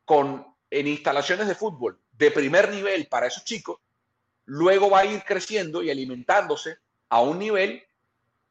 con, 0.06 0.46
en 0.70 0.86
instalaciones 0.86 1.48
de 1.48 1.56
fútbol 1.56 2.00
de 2.12 2.30
primer 2.30 2.70
nivel 2.70 3.08
para 3.08 3.26
esos 3.26 3.44
chicos, 3.44 3.80
luego 4.46 4.92
va 4.92 5.00
a 5.00 5.06
ir 5.08 5.24
creciendo 5.24 5.82
y 5.82 5.90
alimentándose 5.90 6.78
a 7.10 7.22
un 7.22 7.40
nivel, 7.40 7.82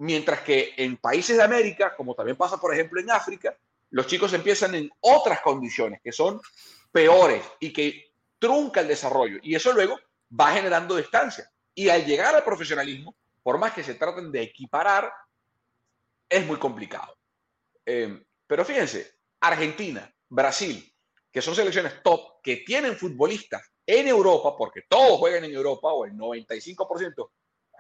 mientras 0.01 0.41
que 0.41 0.73
en 0.79 0.97
países 0.97 1.37
de 1.37 1.43
América, 1.43 1.95
como 1.95 2.15
también 2.15 2.37
pasa 2.37 2.59
por 2.59 2.73
ejemplo 2.73 3.01
en 3.01 3.11
África, 3.11 3.57
los 3.91 4.07
chicos 4.07 4.33
empiezan 4.33 4.75
en 4.75 4.91
otras 5.01 5.43
condiciones 5.43 6.01
que 6.03 6.11
son 6.11 6.41
peores 6.91 7.45
y 7.61 7.71
que 7.73 8.13
trunca 8.39 8.81
el 8.81 8.89
desarrollo. 8.89 9.39
Y 9.43 9.55
eso 9.55 9.73
luego 9.73 9.99
va 10.39 10.53
generando 10.53 10.97
distancia. 10.97 11.51
Y 11.75 11.91
al 11.91 12.07
llegar 12.07 12.35
al 12.35 12.45
profesionalismo, 12.45 13.15
por 13.43 13.59
más 13.59 13.75
que 13.75 13.85
se 13.85 13.95
traten 13.95 14.33
de 14.33 14.43
equiparar, 14.43 15.13
es 16.29 16.47
muy 16.47 16.57
complicado. 16.57 17.15
Eh, 17.85 18.23
pero 18.47 18.65
fíjense, 18.65 19.17
Argentina, 19.41 20.11
Brasil, 20.31 20.91
que 21.31 21.43
son 21.43 21.55
selecciones 21.55 22.03
top, 22.03 22.41
que 22.43 22.59
tienen 22.59 22.97
futbolistas 22.97 23.71
en 23.85 24.09
Europa, 24.09 24.57
porque 24.57 24.83
todos 24.89 25.19
juegan 25.19 25.45
en 25.45 25.53
Europa, 25.53 25.93
o 25.93 26.07
el 26.07 26.13
95% 26.15 27.31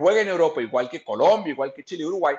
juegan 0.01 0.23
en 0.23 0.33
Europa, 0.33 0.63
igual 0.63 0.89
que 0.89 1.05
Colombia, 1.05 1.53
igual 1.53 1.73
que 1.73 1.85
Chile 1.85 2.03
y 2.03 2.07
Uruguay. 2.07 2.37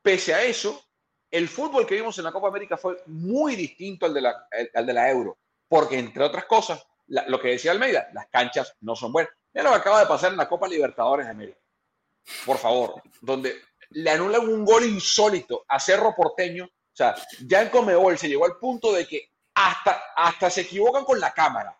Pese 0.00 0.34
a 0.34 0.42
eso, 0.42 0.84
el 1.30 1.48
fútbol 1.48 1.86
que 1.86 1.96
vimos 1.96 2.16
en 2.18 2.24
la 2.24 2.32
Copa 2.32 2.48
América 2.48 2.76
fue 2.76 3.02
muy 3.06 3.56
distinto 3.56 4.06
al 4.06 4.14
de 4.14 4.20
la, 4.20 4.48
al 4.74 4.86
de 4.86 4.92
la 4.92 5.10
Euro, 5.10 5.38
porque 5.68 5.98
entre 5.98 6.24
otras 6.24 6.44
cosas, 6.46 6.86
lo 7.06 7.40
que 7.40 7.48
decía 7.48 7.72
Almeida, 7.72 8.08
las 8.12 8.28
canchas 8.28 8.76
no 8.80 8.96
son 8.96 9.12
buenas. 9.12 9.32
Mira 9.52 9.64
lo 9.64 9.70
que 9.70 9.80
acaba 9.80 10.00
de 10.00 10.06
pasar 10.06 10.30
en 10.30 10.38
la 10.38 10.48
Copa 10.48 10.68
Libertadores 10.68 11.26
de 11.26 11.32
América. 11.32 11.58
Por 12.46 12.56
favor, 12.56 13.02
donde 13.20 13.60
le 13.90 14.10
anulan 14.10 14.48
un 14.48 14.64
gol 14.64 14.84
insólito 14.84 15.64
a 15.68 15.78
Cerro 15.78 16.14
Porteño. 16.14 16.64
O 16.64 16.96
sea, 16.96 17.14
ya 17.46 17.62
en 17.62 17.68
Comebol 17.68 18.16
se 18.16 18.28
llegó 18.28 18.44
al 18.44 18.58
punto 18.58 18.92
de 18.92 19.06
que 19.06 19.30
hasta, 19.54 20.02
hasta 20.16 20.50
se 20.50 20.62
equivocan 20.62 21.04
con 21.04 21.20
la 21.20 21.32
cámara. 21.32 21.76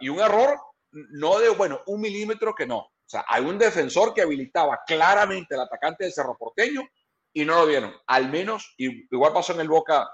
y 0.00 0.08
un 0.08 0.20
error 0.20 0.60
no 0.90 1.38
de, 1.38 1.48
bueno, 1.50 1.80
un 1.86 2.00
milímetro 2.00 2.54
que 2.54 2.66
no. 2.66 2.90
O 3.08 3.10
sea, 3.10 3.24
hay 3.26 3.42
un 3.42 3.56
defensor 3.56 4.12
que 4.12 4.20
habilitaba 4.20 4.82
claramente 4.86 5.54
al 5.54 5.62
atacante 5.62 6.04
del 6.04 6.12
Cerro 6.12 6.36
Porteño 6.36 6.86
y 7.32 7.42
no 7.42 7.54
lo 7.54 7.66
vieron. 7.66 7.94
Al 8.06 8.28
menos, 8.28 8.74
igual 8.76 9.32
pasó 9.32 9.54
en 9.54 9.60
el 9.60 9.68
Boca 9.68 10.06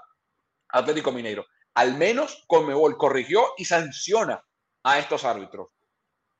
Atlético 0.69 1.11
Mineiro, 1.11 1.45
al 1.73 1.97
menos 1.97 2.45
Conmebol 2.47 2.97
corrigió 2.97 3.53
y 3.57 3.65
sanciona 3.65 4.41
a 4.83 4.97
estos 4.97 5.25
árbitros. 5.25 5.67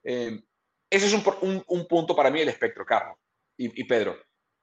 Eh, 0.02 0.42
ese 0.90 1.08
es 1.08 1.14
un, 1.14 1.62
un, 1.68 1.88
punto 1.88 2.16
para 2.16 2.32
mí 2.32 2.40
el 2.40 2.48
espectro, 2.48 2.86
Carlos 2.86 3.18
y, 3.58 3.82
y 3.82 3.84
Pedro. 3.84 4.18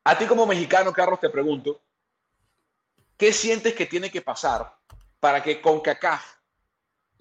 A 0.04 0.16
ti 0.16 0.24
como 0.24 0.46
mexicano, 0.46 0.94
Carlos, 0.94 1.20
te 1.20 1.28
pregunto, 1.28 1.82
¿qué 3.18 3.34
sientes 3.34 3.74
que 3.74 3.84
tiene 3.84 4.10
que 4.10 4.22
pasar 4.22 4.74
para 5.20 5.42
que 5.42 5.60
CONCACAF, 5.60 6.36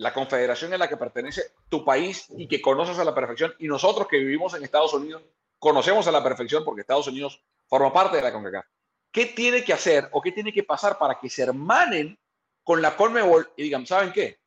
la 0.01 0.13
confederación 0.13 0.73
en 0.73 0.79
la 0.79 0.89
que 0.89 0.97
pertenece 0.97 1.43
tu 1.69 1.85
país 1.85 2.25
y 2.35 2.47
que 2.47 2.59
conoces 2.59 2.97
a 2.97 3.03
la 3.03 3.13
perfección, 3.13 3.53
y 3.59 3.67
nosotros 3.67 4.07
que 4.07 4.17
vivimos 4.17 4.55
en 4.55 4.63
Estados 4.63 4.91
Unidos, 4.95 5.21
conocemos 5.59 6.07
a 6.07 6.11
la 6.11 6.23
perfección 6.23 6.65
porque 6.65 6.81
Estados 6.81 7.05
Unidos 7.05 7.39
forma 7.67 7.93
parte 7.93 8.17
de 8.17 8.23
la 8.23 8.33
CONCACAF. 8.33 8.65
¿Qué 9.11 9.27
tiene 9.27 9.63
que 9.63 9.73
hacer 9.73 10.09
o 10.11 10.19
qué 10.19 10.31
tiene 10.31 10.51
que 10.51 10.63
pasar 10.63 10.97
para 10.97 11.19
que 11.19 11.29
se 11.29 11.43
hermanen 11.43 12.17
con 12.63 12.81
la 12.81 12.97
CONMEBOL 12.97 13.51
y 13.55 13.61
digan, 13.61 13.85
¿saben 13.85 14.11
qué? 14.11 14.39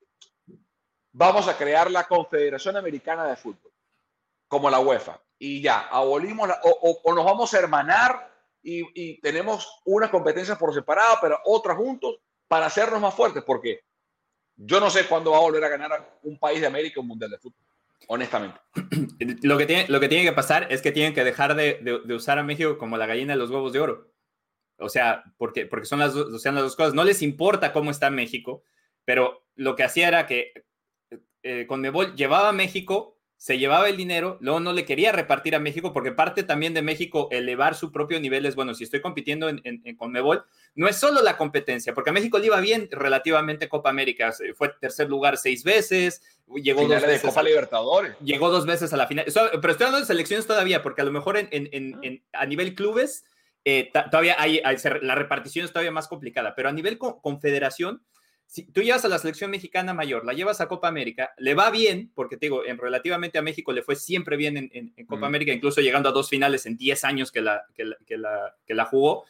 Vamos 1.13 1.47
a 1.47 1.57
crear 1.57 1.89
la 1.89 2.03
Confederación 2.09 2.77
Americana 2.77 3.25
de 3.29 3.37
Fútbol, 3.37 3.71
como 4.49 4.69
la 4.69 4.81
UEFA, 4.81 5.23
y 5.39 5.63
ya, 5.63 5.83
abolimos, 5.83 6.51
o, 6.65 7.15
nos 7.15 7.25
vamos 7.25 7.55
a 7.55 7.59
hermanar 7.61 8.29
y, 8.61 8.83
y 9.01 9.21
tenemos 9.21 9.83
unas 9.85 10.11
competencias 10.11 10.59
por 10.59 10.75
separado, 10.75 11.19
pero 11.23 11.39
otras 11.45 11.77
juntos, 11.77 12.19
para 12.49 12.67
hacernos 12.67 13.01
más 13.01 13.15
fuertes, 13.15 13.45
porque 13.45 13.85
yo 14.57 14.81
no 14.81 14.91
sé 14.91 15.07
cuándo 15.07 15.33
va 15.33 15.39
a 15.39 15.43
volver 15.43 15.65
a 15.65 15.69
ganar 15.69 16.19
un 16.23 16.39
país 16.39 16.61
de 16.61 16.67
América 16.67 17.01
un 17.01 17.09
mundial 17.09 17.31
de 17.31 17.39
fútbol. 17.39 17.59
honestamente. 18.09 18.59
Lo 19.43 19.59
que, 19.59 19.67
tiene, 19.67 19.87
lo 19.89 20.01
que 20.01 20.09
tiene 20.09 20.25
que 20.25 20.33
pasar 20.33 20.67
es 20.71 20.83
que 20.83 20.93
tienen 20.93 21.15
que 21.15 21.25
dejar 21.25 21.55
de, 21.55 22.03
usar 22.15 22.39
a 22.39 22.43
México 22.43 22.79
como 22.79 22.97
la 22.97 23.07
gallina 23.07 23.33
de 23.33 23.39
los 23.39 23.51
huevos 23.51 23.73
de 23.73 23.81
oro. 23.81 24.11
O 24.79 24.89
sea, 24.89 25.25
porque, 25.39 25.67
porque 25.67 25.87
son 25.87 25.99
las, 26.01 26.15
o 26.15 26.39
sean 26.39 26.55
las 26.55 26.65
dos 26.65 26.77
cosas. 26.77 26.95
No 26.95 27.05
les 27.05 27.23
importa 27.23 27.73
cómo 27.73 27.91
está 27.91 28.11
México, 28.11 28.63
pero 29.05 29.45
lo 29.55 29.77
que 29.77 29.85
hacía 29.85 30.09
era 30.09 30.27
que 30.27 30.53
eh, 31.43 31.67
con 31.67 31.81
Mebol 31.81 32.15
llevaba 32.15 32.49
a 32.49 32.53
México 32.53 33.14
se 33.45 33.59
llevaba 33.59 33.91
el 33.91 33.99
dinero, 33.99 34.39
luego 34.41 34.59
no 34.59 34.73
le 34.73 34.87
quería 34.87 35.13
repartir 35.13 35.55
a 35.55 35.59
México, 35.59 35.93
porque 35.93 36.13
parte 36.13 36.45
también 36.45 36.73
de 36.73 36.81
México 36.81 37.29
elevar 37.31 37.75
su 37.75 37.93
propio 37.93 38.19
nivel 38.19 38.47
es, 38.47 38.55
bueno, 38.55 38.73
si 38.73 38.85
estoy 38.85 39.03
compitiendo 39.03 39.51
en, 39.51 39.61
en, 39.65 39.97
Conmebol, 39.97 40.47
no 40.75 40.89
es 40.89 40.97
solo 40.97 41.21
la 41.21 41.37
competencia, 41.37 41.93
porque 41.93 42.09
a 42.09 42.15
México 42.15 42.39
le 42.39 42.47
iba 42.47 42.59
bien 42.61 42.89
relativamente 42.91 43.69
Copa 43.69 43.91
América, 43.91 44.33
fue 44.57 44.71
tercer 44.81 45.11
lugar 45.11 45.37
seis 45.37 45.63
veces, 45.63 46.23
llegó 46.55 46.89
dos 46.89 47.03
veces. 47.03 47.21
De 47.21 47.29
Copa 47.29 47.43
Libertadores. 47.43 48.17
Llegó 48.21 48.49
dos 48.49 48.65
veces 48.65 48.95
a 48.95 48.97
la 48.97 49.07
final, 49.07 49.27
pero 49.27 49.73
estoy 49.73 49.85
hablando 49.89 50.01
de 50.01 50.07
selecciones 50.07 50.47
todavía, 50.47 50.83
porque 50.83 51.03
a 51.03 51.05
lo 51.05 51.13
mejor 51.13 51.37
en, 51.37 52.23
a 52.33 52.47
nivel 52.47 52.75
clubes, 52.75 53.27
eh, 53.67 53.91
todavía 53.93 54.37
hay, 54.39 54.63
la 55.03 55.17
repartición 55.17 55.67
es 55.67 55.71
todavía 55.71 55.93
más 55.93 56.09
complicada, 56.09 56.55
pero 56.55 56.71
a 56.71 56.73
nivel 56.73 56.97
confederación, 56.97 58.03
si 58.55 58.63
tú 58.67 58.83
llevas 58.83 59.05
a 59.05 59.09
la 59.09 59.19
selección 59.19 59.51
mexicana 59.51 59.95
mayor, 59.95 60.25
la 60.25 60.33
llevas 60.33 60.61
a 60.61 60.69
Copa 60.69 60.87
América, 60.87 61.35
le 61.39 61.55
va 61.55 61.73
bien, 61.73 62.13
porque 62.15 62.37
te 62.37 62.47
digo, 62.47 62.65
en, 62.65 62.79
relativamente 62.79 63.37
a 63.37 63.43
México 63.43 63.73
le 63.73 63.83
fue 63.83 63.97
siempre 63.97 64.37
bien 64.37 64.71
en, 64.73 65.07
Copa 65.07 65.27
América, 65.27 65.53
incluso 65.53 65.81
llegando 65.81 66.09
a 66.09 66.13
dos 66.13 66.29
finales 66.29 66.65
en 66.65 66.77
10 66.77 67.03
años 67.03 67.33
que 67.33 67.41
la, 67.41 67.65
que, 67.75 67.85
la, 68.17 68.55
que, 68.65 68.75
la, 68.75 68.85
jugó. 68.85 69.25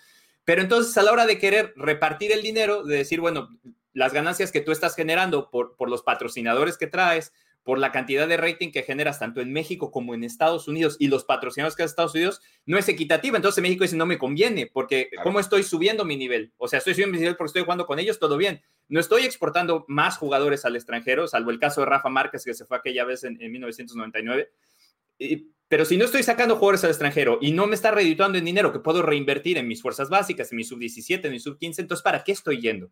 Pero 0.45 0.61
entonces 0.61 0.95
a 0.99 1.03
la 1.03 1.11
hora 1.11 1.25
de 1.25 1.39
querer 1.39 1.73
repartir 1.75 2.33
el 2.33 2.43
dinero, 2.43 2.85
de 2.85 2.99
decir, 2.99 3.19
bueno, 3.19 3.49
las 3.95 4.13
ganancias 4.13 4.53
que 4.53 4.61
tú 4.61 4.73
estás 4.73 4.95
generando 4.95 5.49
por, 5.49 5.75
por 5.77 5.89
los 5.89 6.03
patrocinadores 6.03 6.77
que 6.77 6.87
traes, 6.87 7.33
por 7.65 7.79
la 7.79 7.91
cantidad 7.91 8.29
de 8.29 8.37
rating 8.37 8.71
que 8.71 8.83
generas 8.83 9.19
tanto 9.19 9.41
en 9.41 9.51
México 9.51 9.91
como 9.91 10.15
en 10.15 10.23
Estados 10.23 10.69
Unidos 10.69 10.97
y 10.99 11.09
los 11.09 11.25
patrocinadores 11.25 11.75
que 11.75 11.83
hace 11.83 11.91
Estados 11.91 12.15
Unidos, 12.15 12.43
no 12.67 12.79
es 12.79 12.89
equitativa. 12.89 13.37
Entonces 13.37 13.63
México 13.63 13.85
dice, 13.85 13.97
no 13.97 14.05
me 14.05 14.19
conviene, 14.19 14.71
porque 14.71 15.09
¿cómo 15.23 15.41
estoy 15.41 15.63
subiendo 15.63 16.05
mi 16.05 16.17
nivel? 16.17 16.53
O 16.59 16.69
sea, 16.69 16.79
estoy 16.79 16.93
subiendo 16.93 17.15
mi 17.15 17.21
nivel 17.21 17.37
porque 17.37 17.49
estoy 17.49 17.63
jugando 17.63 17.87
con 17.87 17.99
ellos, 17.99 18.19
todo 18.19 18.37
bien. 18.37 18.63
No 18.89 19.01
estoy 19.01 19.25
exportando 19.25 19.87
más 19.89 20.19
jugadores 20.19 20.67
al 20.67 20.77
extranjero, 20.77 21.27
salvo 21.27 21.51
el 21.51 21.59
caso 21.59 21.81
de 21.81 21.87
Rafa 21.87 22.11
Márquez, 22.11 22.45
que 22.45 22.53
se 22.53 22.67
fue 22.67 22.77
aquella 22.77 23.05
vez 23.05 23.25
en, 23.25 23.39
1999. 23.39 24.51
pero 25.67 25.87
si 25.87 25.97
no 25.97 26.05
estoy 26.05 26.23
sacando 26.23 26.57
jugadores 26.57 26.85
al 26.85 26.91
extranjero 26.91 27.39
y 27.41 27.53
no 27.53 27.67
me 27.67 27.77
está 27.77 27.93
redituando 27.93 28.37
en 28.37 28.45
dinero 28.45 28.73
que 28.73 28.81
puedo 28.81 29.01
reinvertir 29.01 29.57
en 29.57 29.67
mis 29.67 29.81
fuerzas 29.81 30.11
básicas, 30.11 30.53
en 30.53 30.57
mi 30.57 30.65
sub-17, 30.65 31.25
en 31.25 31.33
mi 31.33 31.41
sub-15, 31.41 31.79
entonces 31.79 32.03
¿para 32.03 32.23
qué 32.23 32.33
estoy 32.33 32.61
yendo? 32.61 32.91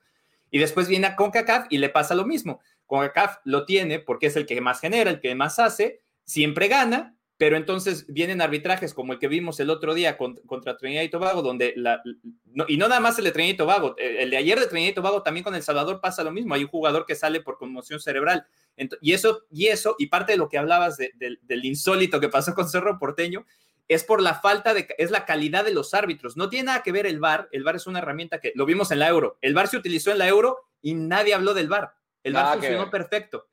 Y 0.50 0.58
después 0.58 0.87
viene 0.87 1.06
a 1.06 1.16
CONCACAF 1.16 1.66
y 1.70 1.78
le 1.78 1.88
pasa 1.88 2.14
lo 2.14 2.26
mismo. 2.26 2.61
CONCACAF 2.86 3.38
lo 3.44 3.64
tiene 3.64 3.98
porque 3.98 4.26
es 4.26 4.36
el 4.36 4.46
que 4.46 4.60
más 4.60 4.80
genera, 4.80 5.10
el 5.10 5.20
que 5.20 5.34
más 5.34 5.58
hace, 5.58 6.00
siempre 6.24 6.68
gana, 6.68 7.16
pero 7.42 7.56
entonces 7.56 8.06
vienen 8.08 8.40
arbitrajes 8.40 8.94
como 8.94 9.12
el 9.12 9.18
que 9.18 9.26
vimos 9.26 9.58
el 9.58 9.70
otro 9.70 9.94
día 9.94 10.16
contra 10.16 10.76
Trinidad 10.76 11.02
y 11.02 11.08
Tobago, 11.08 11.42
donde 11.42 11.72
la, 11.76 12.00
y 12.68 12.76
no 12.76 12.86
nada 12.86 13.00
más 13.00 13.18
el 13.18 13.24
de 13.24 13.32
Trinidad 13.32 13.54
y 13.54 13.56
Tobago, 13.56 13.96
el 13.98 14.30
de 14.30 14.36
ayer 14.36 14.60
de 14.60 14.66
Trinidad 14.68 14.92
y 14.92 14.94
Tobago 14.94 15.22
también 15.22 15.42
con 15.42 15.54
El 15.54 15.62
Salvador 15.62 16.00
pasa 16.00 16.22
lo 16.22 16.30
mismo, 16.30 16.54
hay 16.54 16.62
un 16.62 16.70
jugador 16.70 17.04
que 17.04 17.16
sale 17.16 17.40
por 17.40 17.58
conmoción 17.58 17.98
cerebral. 17.98 18.46
y 19.00 19.12
eso, 19.12 19.42
y 19.50 19.66
eso, 19.66 19.96
y 19.98 20.06
parte 20.06 20.32
de 20.32 20.38
lo 20.38 20.48
que 20.48 20.58
hablabas 20.58 20.98
del 20.98 21.64
insólito 21.64 22.20
que 22.20 22.28
pasó 22.28 22.54
con 22.54 22.68
Cerro 22.68 22.98
Porteño, 22.98 23.44
es 23.88 24.04
por 24.04 24.22
la 24.22 24.34
falta 24.34 24.74
de, 24.74 24.88
es 24.98 25.10
la 25.10 25.24
calidad 25.24 25.64
de 25.64 25.74
los 25.74 25.94
árbitros. 25.94 26.36
No 26.36 26.48
tiene 26.48 26.66
nada 26.66 26.82
que 26.82 26.92
ver 26.92 27.06
el 27.06 27.20
VAR. 27.20 27.48
El 27.52 27.64
VAR 27.64 27.76
es 27.76 27.86
una 27.86 27.98
herramienta 27.98 28.40
que 28.40 28.52
lo 28.54 28.66
vimos 28.66 28.90
en 28.90 29.00
la 29.00 29.08
Euro. 29.08 29.38
El 29.40 29.54
VAR 29.54 29.68
se 29.68 29.76
utilizó 29.76 30.10
en 30.10 30.18
la 30.18 30.28
Euro 30.28 30.68
y 30.80 30.94
nadie 30.94 31.34
habló 31.34 31.54
del 31.54 31.68
VAR. 31.68 31.94
El 32.22 32.35
VAR 32.35 32.54
funcionó 32.54 32.90
perfecto. 32.90 33.48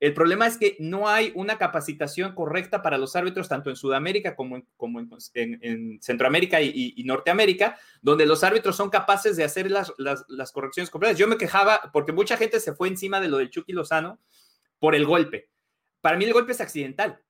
El 0.00 0.12
problema 0.12 0.46
es 0.46 0.58
que 0.58 0.76
no 0.80 1.08
hay 1.08 1.32
una 1.34 1.56
capacitación 1.56 2.34
correcta 2.34 2.82
para 2.82 2.98
los 2.98 3.16
árbitros, 3.16 3.48
tanto 3.48 3.70
en 3.70 3.76
Sudamérica 3.76 4.36
como 4.36 4.56
en, 4.56 4.68
como 4.76 5.00
en, 5.00 6.02
Centroamérica 6.02 6.60
y, 6.60 7.02
Norteamérica, 7.04 7.78
donde 8.02 8.26
los 8.26 8.44
árbitros 8.44 8.76
son 8.76 8.90
capaces 8.90 9.36
de 9.36 9.44
hacer 9.44 9.70
las, 9.70 9.92
las, 9.96 10.52
correcciones 10.52 10.90
completas. 10.90 11.16
Yo 11.16 11.28
me 11.28 11.38
quejaba 11.38 11.90
porque 11.92 12.12
mucha 12.12 12.36
gente 12.36 12.60
se 12.60 12.74
fue 12.74 12.88
encima 12.88 13.20
de 13.20 13.28
lo 13.28 13.38
del 13.38 13.50
Chucky 13.50 13.72
Lozano 13.72 14.18
por 14.78 14.94
el 14.94 15.06
golpe. 15.06 15.48
Para 16.00 16.16
mí 16.18 16.24
el 16.24 16.32
golpe 16.32 16.52
es 16.52 16.60
accidental 16.60 17.24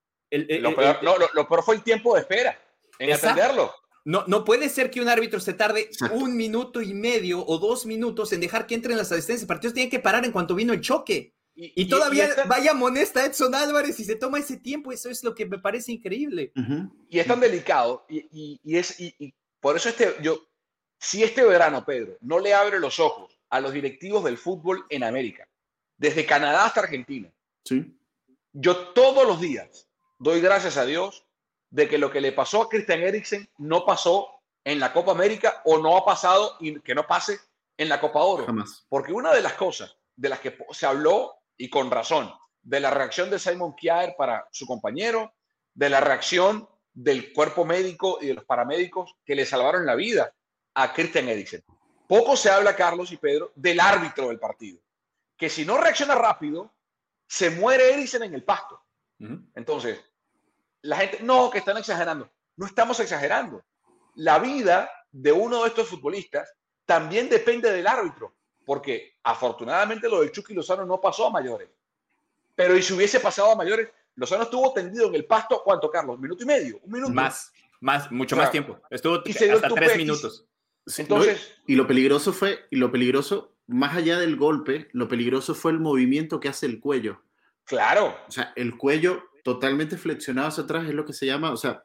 lo, 0.61 0.75
peor, 0.75 1.63
fue 1.63 1.77
el 1.77 1.83
tiempo 1.83 2.15
de 2.15 2.23
espera 2.23 2.59
en 2.99 3.13
atenderlo. 3.13 3.73
No, 4.05 4.25
no 4.27 4.45
puede 4.45 4.69
ser 4.69 4.91
que 4.91 5.01
un 5.01 5.09
árbitro 5.09 5.41
se 5.41 5.55
tarde 5.55 5.89
un 6.13 6.37
minuto 6.37 6.83
y 6.83 6.93
medio 6.93 7.45
o 7.45 7.59
dos 7.59 7.87
minutos 7.87 8.33
en 8.33 8.41
dejar 8.41 8.67
que 8.67 8.75
entren 8.75 8.99
las 8.99 9.11
asistencias. 9.11 9.49
Partidos 9.49 9.73
tienen 9.73 9.91
que 9.91 9.99
parar 9.99 10.25
en 10.25 10.33
cuanto 10.33 10.55
vino 10.55 10.75
el 10.75 10.83
choque. 10.83 11.35
Y, 11.57 11.89
todavía 11.89 12.29
vaya 12.49 12.75
monesta 12.75 13.25
Edson 13.25 13.55
Álvarez 13.55 13.99
y 14.01 14.05
se 14.05 14.17
toma 14.17 14.41
ese 14.41 14.57
tiempo. 14.57 14.93
Eso 14.93 15.09
es 15.09 15.23
lo 15.23 15.35
que 15.35 15.47
me 15.47 15.59
parece 15.59 15.93
increíble. 15.93 16.53
Y 17.09 17.19
es 17.19 17.27
tan 17.27 17.41
delicado. 17.41 18.05
Y, 18.09 18.61
es, 18.77 19.01
y, 19.01 19.35
por 19.61 19.77
eso 19.77 19.89
este, 19.89 20.17
yo, 20.21 20.49
si 20.99 21.23
este 21.23 21.45
verano, 21.45 21.85
Pedro, 21.85 22.19
no 22.21 22.41
le 22.41 22.53
abre 22.53 22.81
los 22.81 23.01
ojos 23.01 23.39
a 23.49 23.61
los 23.61 23.73
directivos 23.73 24.25
del 24.25 24.37
fútbol 24.37 24.85
en 24.91 25.05
América, 25.05 25.49
desde 25.97 26.27
Canadá 26.27 26.67
hasta 26.67 26.81
Argentina, 26.81 27.33
¿Sí? 27.65 27.97
yo 28.53 28.89
todos 28.89 29.27
los 29.27 29.41
días 29.41 29.89
doy 30.19 30.41
gracias 30.41 30.77
a 30.77 30.85
Dios 30.85 31.25
de 31.75 31.89
que 31.89 31.99
lo 31.99 32.09
que 32.09 32.21
le 32.21 32.31
pasó 32.31 32.63
a 32.63 32.69
Christian 32.69 33.01
Eriksen 33.01 33.49
no 33.59 33.85
pasó 33.85 34.41
en 34.63 34.79
la 34.79 34.93
Copa 34.93 35.11
América 35.11 35.61
o 35.65 35.79
no 35.79 35.97
ha 35.97 36.05
pasado 36.05 36.57
y 36.61 36.79
que 36.81 36.95
no 36.95 37.05
pase 37.05 37.41
en 37.77 37.89
la 37.89 38.01
Copa 38.01 38.21
Oro. 38.21 38.47
Porque 38.89 39.13
una 39.13 39.35
de 39.35 39.43
las 39.43 39.55
cosas 39.55 39.97
de 40.15 40.29
las 40.29 40.39
que 40.39 40.57
se 40.71 40.87
habló, 40.87 41.35
y 41.57 41.69
con 41.69 41.91
razón, 41.91 42.33
de 42.63 42.79
la 42.79 42.91
reacción 42.91 43.29
de 43.29 43.41
Simon 43.41 43.75
Kjaer 43.75 44.15
para 44.17 44.47
su 44.53 44.69
compañero, 44.69 45.35
de 45.75 45.91
la 45.91 45.99
reacción 45.99 46.69
del 46.93 47.33
cuerpo 47.33 47.65
médico 47.65 48.19
y 48.21 48.29
de 48.29 48.35
los 48.35 48.45
paramédicos 48.45 49.17
que 49.25 49.35
le 49.35 49.45
salvaron 49.45 49.85
la 49.85 49.97
vida 49.97 50.33
a 50.75 50.93
Christian 50.93 51.29
Eriksen. 51.29 51.65
Poco 52.07 52.37
se 52.37 52.51
habla, 52.51 52.77
Carlos 52.77 53.11
y 53.11 53.17
Pedro, 53.17 53.51
del 53.57 53.81
árbitro 53.81 54.29
del 54.29 54.39
partido, 54.39 54.81
que 55.37 55.51
si 55.51 55.65
no 55.65 55.77
reacciona 55.77 56.15
rápido, 56.15 56.73
se 57.27 57.51
muere 57.51 57.95
Eriksen 57.95 58.23
en 58.23 58.35
el 58.35 58.45
pasto. 58.45 58.81
Entonces, 59.57 59.99
la 60.85 60.97
gente, 60.99 61.19
no, 61.23 61.51
que 61.51 61.59
están 61.59 61.79
exagerando. 61.79 62.31
No 62.57 62.67
estamos 62.67 63.01
exagerando. 63.01 63.65
La 64.17 64.39
vida 64.39 64.91
de 65.11 65.33
uno 65.33 65.63
de 65.63 65.69
estos 65.69 65.89
futbolistas 65.89 66.53
también 66.85 67.29
depende 67.31 67.73
del 67.73 67.87
árbitro, 67.87 68.35
porque 68.67 69.17
afortunadamente 69.23 70.09
lo 70.09 70.21
del 70.21 70.31
Chucky 70.31 70.53
Lozano 70.53 70.85
no 70.85 71.01
pasó 71.01 71.27
a 71.27 71.31
mayores. 71.31 71.71
Pero 72.55 72.77
y 72.77 72.83
si 72.83 72.93
hubiese 72.93 73.19
pasado 73.19 73.53
a 73.53 73.57
mayores, 73.57 73.89
Lozano 74.15 74.43
estuvo 74.43 74.73
tendido 74.75 75.09
en 75.09 75.15
el 75.15 75.25
pasto, 75.25 75.63
¿cuánto, 75.65 75.91
Carlos? 75.91 76.17
¿Un 76.17 76.23
minuto 76.23 76.43
y 76.43 76.47
medio? 76.47 76.79
¿Un 76.83 76.93
minuto? 76.93 77.13
Más, 77.15 77.51
más, 77.81 78.13
mucho 78.13 78.37
más 78.37 78.51
tiempo. 78.51 78.79
Estuvo 78.91 79.15
hasta 79.15 79.69
tres 79.69 79.97
minutos. 79.97 80.47
Entonces, 80.99 81.61
y 81.67 81.77
lo 81.77 81.87
peligroso 81.87 82.35
fue, 82.35 82.67
y 82.71 82.77
lo 82.77 82.93
peligroso, 82.93 83.55
más 83.67 83.97
allá 83.97 84.19
del 84.19 84.37
golpe, 84.37 84.91
lo 84.93 85.09
peligroso 85.09 85.55
fue 85.55 85.73
el 85.73 85.81
movimiento 85.81 86.41
que 86.41 86.51
hace 86.51 86.67
el 86.67 86.79
cuello. 86.79 87.23
Claro. 87.65 88.15
O 88.29 88.31
sea, 88.31 88.53
el 88.55 88.77
cuello 88.77 89.23
totalmente 89.45 89.97
flexionado 89.97 90.49
hacia 90.49 90.65
atrás 90.65 90.89
es 90.89 90.95
lo 90.95 91.05
que 91.05 91.13
se 91.13 91.27
llama, 91.27 91.53
o 91.53 91.57
sea, 91.57 91.85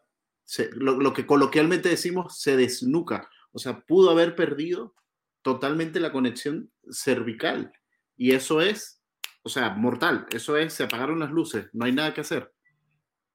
lo, 0.72 1.14
que 1.14 1.28
coloquialmente 1.28 1.90
decimos 1.90 2.40
se 2.40 2.58
desnuca. 2.58 3.30
O 3.52 3.60
sea, 3.60 3.82
pudo 3.82 4.10
haber 4.10 4.36
perdido 4.36 4.96
totalmente 5.44 6.00
la 6.00 6.12
conexión 6.12 6.72
cervical. 6.90 7.72
Y 8.16 8.32
eso 8.32 8.62
es, 8.62 9.04
o 9.44 9.50
sea, 9.50 9.72
mortal. 9.72 10.26
Eso 10.32 10.58
es, 10.58 10.74
se 10.74 10.84
apagaron 10.84 11.20
las 11.20 11.32
luces, 11.32 11.68
no 11.74 11.86
hay 11.86 11.92
nada 11.92 12.14
que 12.14 12.22
hacer. 12.22 12.52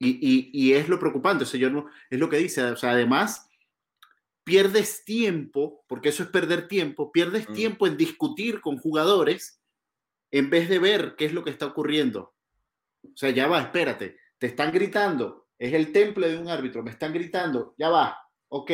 Y, 0.01 0.73
es 0.73 0.89
lo 0.89 0.99
preocupante, 0.99 1.45
o 1.45 1.47
sea, 1.47 1.71
no, 1.71 1.87
es 2.11 2.19
lo 2.19 2.29
que 2.29 2.37
dice, 2.37 2.63
o 2.63 2.77
sea, 2.77 2.91
además 2.91 3.49
pierdes 4.43 5.05
tiempo, 5.05 5.85
porque 5.89 6.11
eso 6.11 6.23
es 6.23 6.29
perder 6.29 6.69
tiempo, 6.69 7.11
pierdes 7.11 7.49
mm. 7.49 7.53
tiempo 7.55 7.87
en 7.87 7.97
discutir 7.97 8.61
con 8.61 8.77
jugadores 8.77 9.63
en 10.31 10.51
vez 10.51 10.69
de 10.69 10.79
ver 10.79 11.15
qué 11.17 11.25
es 11.25 11.33
lo 11.33 11.43
que 11.43 11.51
está 11.51 11.67
ocurriendo. 11.67 12.34
O 13.13 13.17
sea, 13.17 13.31
ya 13.31 13.47
va, 13.47 13.61
espérate, 13.61 14.17
te 14.39 14.47
están 14.47 14.73
gritando, 14.73 15.49
es 15.59 15.73
el 15.73 15.93
temple 15.93 16.29
de 16.29 16.39
un 16.39 16.49
árbitro, 16.49 16.83
me 16.83 16.91
están 16.91 17.13
gritando, 17.13 17.75
ya 17.79 17.89
va, 17.89 18.19
ok, 18.49 18.71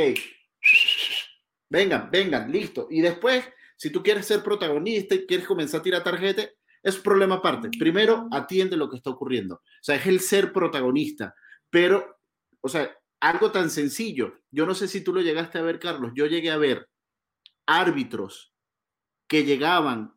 vengan, 1.69 2.11
vengan, 2.11 2.51
listo. 2.51 2.89
Y 2.91 3.01
después, 3.01 3.45
si 3.77 3.91
tú 3.91 4.03
quieres 4.03 4.27
ser 4.27 4.43
protagonista 4.43 5.15
y 5.15 5.27
quieres 5.27 5.47
comenzar 5.47 5.81
a 5.81 5.83
tirar 5.83 6.05
tarjeta, 6.05 6.49
es 6.83 6.97
problema 6.97 7.37
aparte. 7.37 7.71
Primero, 7.79 8.29
atiende 8.31 8.77
lo 8.77 8.89
que 8.89 8.97
está 8.97 9.11
ocurriendo. 9.11 9.57
O 9.57 9.83
sea, 9.83 9.97
es 9.97 10.07
el 10.07 10.21
ser 10.21 10.53
protagonista. 10.53 11.35
Pero, 11.69 12.19
o 12.61 12.69
sea, 12.69 12.97
algo 13.21 13.53
tan 13.53 13.71
sencillo. 13.71 14.41
Yo 14.51 14.67
no 14.67 14.75
sé 14.75 14.89
si 14.89 15.03
tú 15.03 15.13
lo 15.13 15.21
llegaste 15.21 15.59
a 15.59 15.63
ver, 15.63 15.79
Carlos. 15.79 16.13
Yo 16.15 16.27
llegué 16.27 16.51
a 16.51 16.57
ver 16.57 16.89
árbitros 17.67 18.55
que 19.29 19.45
llegaban. 19.45 20.15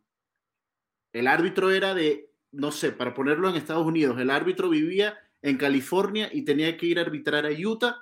El 1.12 1.28
árbitro 1.28 1.70
era 1.70 1.94
de 1.94 2.33
no 2.54 2.72
sé, 2.72 2.92
para 2.92 3.14
ponerlo 3.14 3.50
en 3.50 3.56
Estados 3.56 3.86
Unidos, 3.86 4.20
el 4.20 4.30
árbitro 4.30 4.70
vivía 4.70 5.18
en 5.42 5.58
California 5.58 6.30
y 6.32 6.44
tenía 6.44 6.78
que 6.78 6.86
ir 6.86 7.00
a 7.00 7.02
arbitrar 7.02 7.46
a 7.46 7.50
Utah 7.50 7.98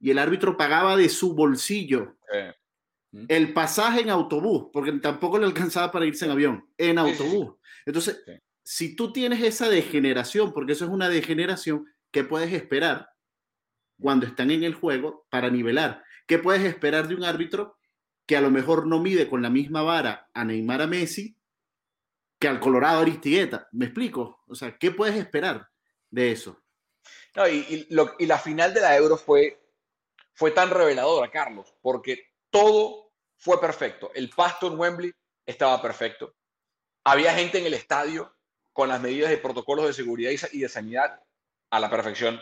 y 0.00 0.10
el 0.10 0.18
árbitro 0.18 0.56
pagaba 0.56 0.96
de 0.96 1.08
su 1.08 1.34
bolsillo 1.34 2.16
el 3.28 3.52
pasaje 3.52 4.00
en 4.00 4.10
autobús, 4.10 4.70
porque 4.72 4.90
tampoco 4.92 5.38
le 5.38 5.44
alcanzaba 5.44 5.92
para 5.92 6.06
irse 6.06 6.24
en 6.24 6.30
avión, 6.30 6.66
en 6.78 6.98
autobús. 6.98 7.54
Entonces, 7.84 8.24
si 8.64 8.96
tú 8.96 9.12
tienes 9.12 9.42
esa 9.42 9.68
degeneración, 9.68 10.52
porque 10.52 10.72
eso 10.72 10.86
es 10.86 10.90
una 10.90 11.10
degeneración, 11.10 11.86
¿qué 12.10 12.24
puedes 12.24 12.52
esperar 12.52 13.10
cuando 14.00 14.26
están 14.26 14.50
en 14.50 14.64
el 14.64 14.74
juego 14.74 15.26
para 15.28 15.50
nivelar? 15.50 16.02
¿Qué 16.26 16.38
puedes 16.38 16.64
esperar 16.64 17.06
de 17.06 17.14
un 17.14 17.24
árbitro 17.24 17.76
que 18.26 18.36
a 18.36 18.40
lo 18.40 18.50
mejor 18.50 18.86
no 18.86 18.98
mide 19.00 19.28
con 19.28 19.42
la 19.42 19.50
misma 19.50 19.82
vara 19.82 20.30
a 20.32 20.44
Neymar 20.44 20.80
a 20.80 20.86
Messi 20.86 21.36
que 22.42 22.48
al 22.48 22.58
Colorado 22.58 23.02
Aristigueta? 23.02 23.68
¿Me 23.70 23.84
explico? 23.84 24.42
O 24.48 24.56
sea, 24.56 24.76
¿qué 24.76 24.90
puedes 24.90 25.14
esperar 25.14 25.70
de 26.10 26.32
eso? 26.32 26.60
No, 27.36 27.46
y, 27.46 27.86
la 27.88 28.36
final 28.36 28.74
de 28.74 28.80
la 28.80 28.96
Euro 28.96 29.16
fue, 29.16 29.62
fue 30.34 30.50
tan 30.50 30.70
reveladora, 30.70 31.30
Carlos, 31.30 31.72
porque 31.80 32.32
todo 32.50 33.12
fue 33.36 33.60
perfecto. 33.60 34.10
El 34.12 34.28
pasto 34.28 34.66
en 34.66 34.76
Wembley 34.76 35.12
estaba 35.46 35.80
perfecto. 35.80 36.34
Había 37.04 37.32
gente 37.32 37.58
en 37.58 37.66
el 37.66 37.74
estadio 37.74 38.34
con 38.72 38.88
las 38.88 39.00
medidas 39.00 39.30
de 39.30 39.38
protocolos 39.38 39.86
de 39.86 39.92
seguridad 39.92 40.32
y 40.50 40.58
de 40.58 40.68
sanidad 40.68 41.22
a 41.70 41.78
la 41.78 41.88
perfección. 41.88 42.40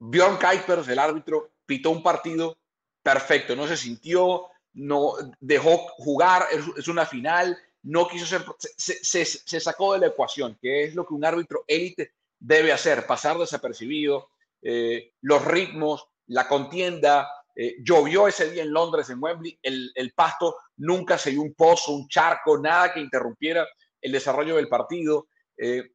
Bjorn 0.00 0.36
Kuipers, 0.36 0.88
el 0.88 0.98
árbitro, 0.98 1.52
pitó 1.64 1.90
un 1.90 2.02
partido 2.02 2.58
perfecto. 3.04 3.54
No 3.54 3.68
se 3.68 3.76
sintió, 3.76 4.48
no 4.72 5.12
dejó 5.38 5.78
jugar, 5.96 6.48
es 6.76 6.88
una 6.88 7.06
final, 7.06 7.56
no 7.82 8.08
quiso 8.08 8.26
ser, 8.26 8.44
se, 8.58 9.24
se, 9.24 9.60
sacó 9.60 9.94
de 9.94 10.00
la 10.00 10.06
ecuación, 10.08 10.58
que 10.60 10.84
es 10.84 10.94
lo 10.94 11.06
que 11.06 11.14
un 11.14 11.24
árbitro 11.24 11.64
élite 11.66 12.12
debe 12.38 12.72
hacer, 12.72 13.06
pasar 13.06 13.38
desapercibido, 13.38 14.30
eh, 14.62 15.12
los 15.20 15.44
ritmos, 15.44 16.06
la 16.26 16.48
contienda. 16.48 17.28
Eh, 17.54 17.76
llovió 17.82 18.28
ese 18.28 18.50
día 18.50 18.62
en 18.62 18.72
Londres, 18.72 19.10
en 19.10 19.22
Wembley, 19.22 19.58
el, 19.62 19.92
el 19.94 20.12
pasto 20.12 20.56
nunca 20.76 21.18
se 21.18 21.30
dio 21.30 21.42
un 21.42 21.54
pozo, 21.54 21.92
un 21.92 22.08
charco, 22.08 22.58
nada 22.58 22.94
que 22.94 23.00
interrumpiera 23.00 23.66
el 24.00 24.12
desarrollo 24.12 24.56
del 24.56 24.68
partido. 24.68 25.28
Eh, 25.56 25.90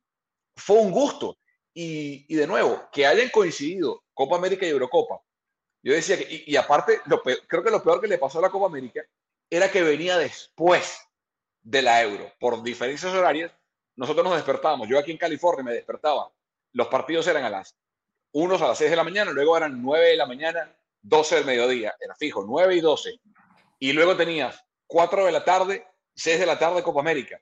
fue 0.55 0.77
un 0.79 0.91
gusto. 0.91 1.37
Y, 1.73 2.25
y, 2.27 2.35
de 2.35 2.47
nuevo, 2.47 2.89
que 2.91 3.05
hayan 3.05 3.29
coincidido 3.29 4.03
Copa 4.13 4.35
América 4.35 4.65
y 4.65 4.69
Eurocopa. 4.69 5.21
Yo 5.83 5.93
decía 5.93 6.17
que, 6.17 6.43
y, 6.45 6.55
aparte, 6.55 7.01
creo 7.47 7.63
que 7.63 7.71
lo 7.71 7.83
peor 7.83 8.01
que 8.01 8.07
le 8.07 8.17
pasó 8.17 8.39
a 8.39 8.41
la 8.41 8.49
Copa 8.49 8.65
América 8.65 9.01
era 9.49 9.71
que 9.71 9.83
venía 9.83 10.17
después 10.17 11.06
de 11.67 11.81
la 11.81 12.01
Euro. 12.01 12.31
Por 12.39 12.63
diferencias 12.63 13.13
horarias, 13.13 13.51
nosotros 13.97 14.23
nos 14.23 14.35
despertábamos. 14.35 14.87
Yo 14.87 14.97
aquí 14.97 15.11
en 15.11 15.17
California 15.17 15.63
me 15.63 15.73
despertaba. 15.73 16.31
Los 16.71 16.87
partidos 16.87 17.27
eran 17.27 17.43
a 17.43 17.49
las 17.49 17.75
unos 18.31 18.61
a 18.61 18.67
las 18.67 18.77
6 18.77 18.89
de 18.89 18.95
la 18.95 19.03
mañana, 19.03 19.31
luego 19.31 19.57
eran 19.57 19.81
9 19.81 20.09
de 20.09 20.15
la 20.15 20.25
mañana, 20.25 20.73
12 21.01 21.35
del 21.35 21.45
mediodía. 21.45 21.93
Era 21.99 22.15
fijo, 22.15 22.45
9 22.45 22.75
y 22.75 22.81
12. 22.81 23.19
Y 23.79 23.93
luego 23.93 24.15
tenías 24.15 24.63
4 24.85 25.25
de 25.25 25.31
la 25.31 25.43
tarde, 25.43 25.85
6 26.15 26.39
de 26.39 26.45
la 26.45 26.57
tarde 26.57 26.83
Copa 26.83 27.01
América. 27.01 27.41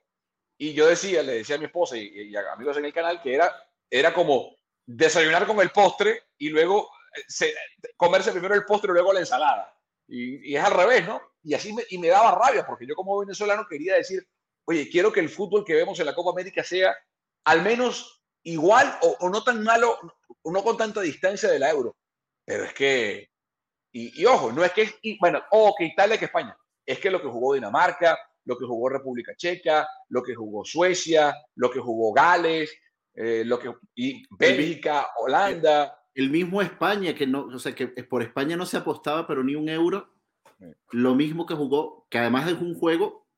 Y 0.58 0.72
yo 0.72 0.86
decía, 0.86 1.22
le 1.22 1.34
decía 1.34 1.56
a 1.56 1.58
mi 1.58 1.66
esposa 1.66 1.96
y, 1.96 2.34
a 2.34 2.52
amigos 2.52 2.76
en 2.78 2.86
el 2.86 2.92
canal 2.92 3.22
que 3.22 3.34
era, 3.34 3.54
era 3.88 4.12
como 4.12 4.56
desayunar 4.86 5.46
con 5.46 5.60
el 5.60 5.70
postre 5.70 6.24
y 6.38 6.48
luego 6.48 6.90
eh, 7.14 7.54
comerse 7.96 8.32
primero 8.32 8.54
el 8.54 8.64
postre 8.64 8.90
y 8.90 8.94
luego 8.94 9.12
la 9.12 9.20
ensalada. 9.20 9.75
Y, 10.08 10.54
es 10.54 10.62
al 10.62 10.72
revés, 10.72 11.06
¿no? 11.06 11.20
Y 11.42 11.54
así 11.54 11.72
me, 11.72 11.82
y 11.90 11.98
me 11.98 12.08
daba 12.08 12.38
rabia, 12.38 12.66
porque 12.66 12.86
yo 12.86 12.94
como 12.94 13.18
venezolano 13.18 13.66
quería 13.68 13.94
decir, 13.94 14.26
oye, 14.64 14.88
quiero 14.88 15.12
que 15.12 15.20
el 15.20 15.28
fútbol 15.28 15.64
que 15.64 15.74
vemos 15.74 15.98
en 16.00 16.06
la 16.06 16.14
Copa 16.14 16.30
América 16.30 16.62
sea 16.64 16.94
al 17.44 17.62
menos 17.62 18.22
igual 18.42 18.98
o, 19.02 19.28
no 19.28 19.42
tan 19.42 19.62
malo, 19.62 19.98
o 20.42 20.52
no 20.52 20.62
con 20.62 20.76
tanta 20.76 21.00
distancia 21.00 21.48
de 21.48 21.58
la 21.58 21.70
Euro. 21.70 21.96
Pero 22.44 22.64
es 22.64 22.74
que, 22.74 23.30
y, 23.92 24.24
ojo, 24.24 24.52
no 24.52 24.64
es 24.64 24.72
que, 24.72 24.94
y, 25.02 25.18
bueno, 25.18 25.42
o 25.50 25.74
que 25.76 25.84
Italia 25.84 26.18
que 26.18 26.26
España, 26.26 26.56
es 26.84 26.98
que 26.98 27.10
lo 27.10 27.20
que 27.20 27.28
jugó 27.28 27.54
Dinamarca, 27.54 28.18
lo 28.44 28.56
que 28.56 28.64
jugó 28.64 28.88
República 28.88 29.34
Checa, 29.36 29.88
lo 30.08 30.22
que 30.22 30.34
jugó 30.34 30.64
Suecia, 30.64 31.34
lo 31.56 31.70
que 31.70 31.80
jugó 31.80 32.12
Gales, 32.12 32.72
eh, 33.14 33.42
lo 33.44 33.58
que 33.58 33.72
y 33.94 34.22
Bélgica, 34.30 35.08
Holanda. 35.18 35.98
El 36.16 36.30
mismo 36.30 36.62
España, 36.62 37.14
que 37.14 37.26
no, 37.26 37.42
o 37.44 37.58
sea, 37.58 37.74
que 37.74 37.86
por 37.86 38.22
España 38.22 38.56
no 38.56 38.66
se 38.66 38.78
apostaba, 38.78 39.26
pero 39.26 39.44
ni 39.44 39.54
un 39.54 39.68
euro. 39.68 40.12
Lo 40.90 41.14
mismo 41.14 41.44
que 41.44 41.54
jugó, 41.54 42.06
que 42.10 42.18
además 42.18 42.48
es 42.50 42.58
un 42.58 42.74
juego, 42.74 43.28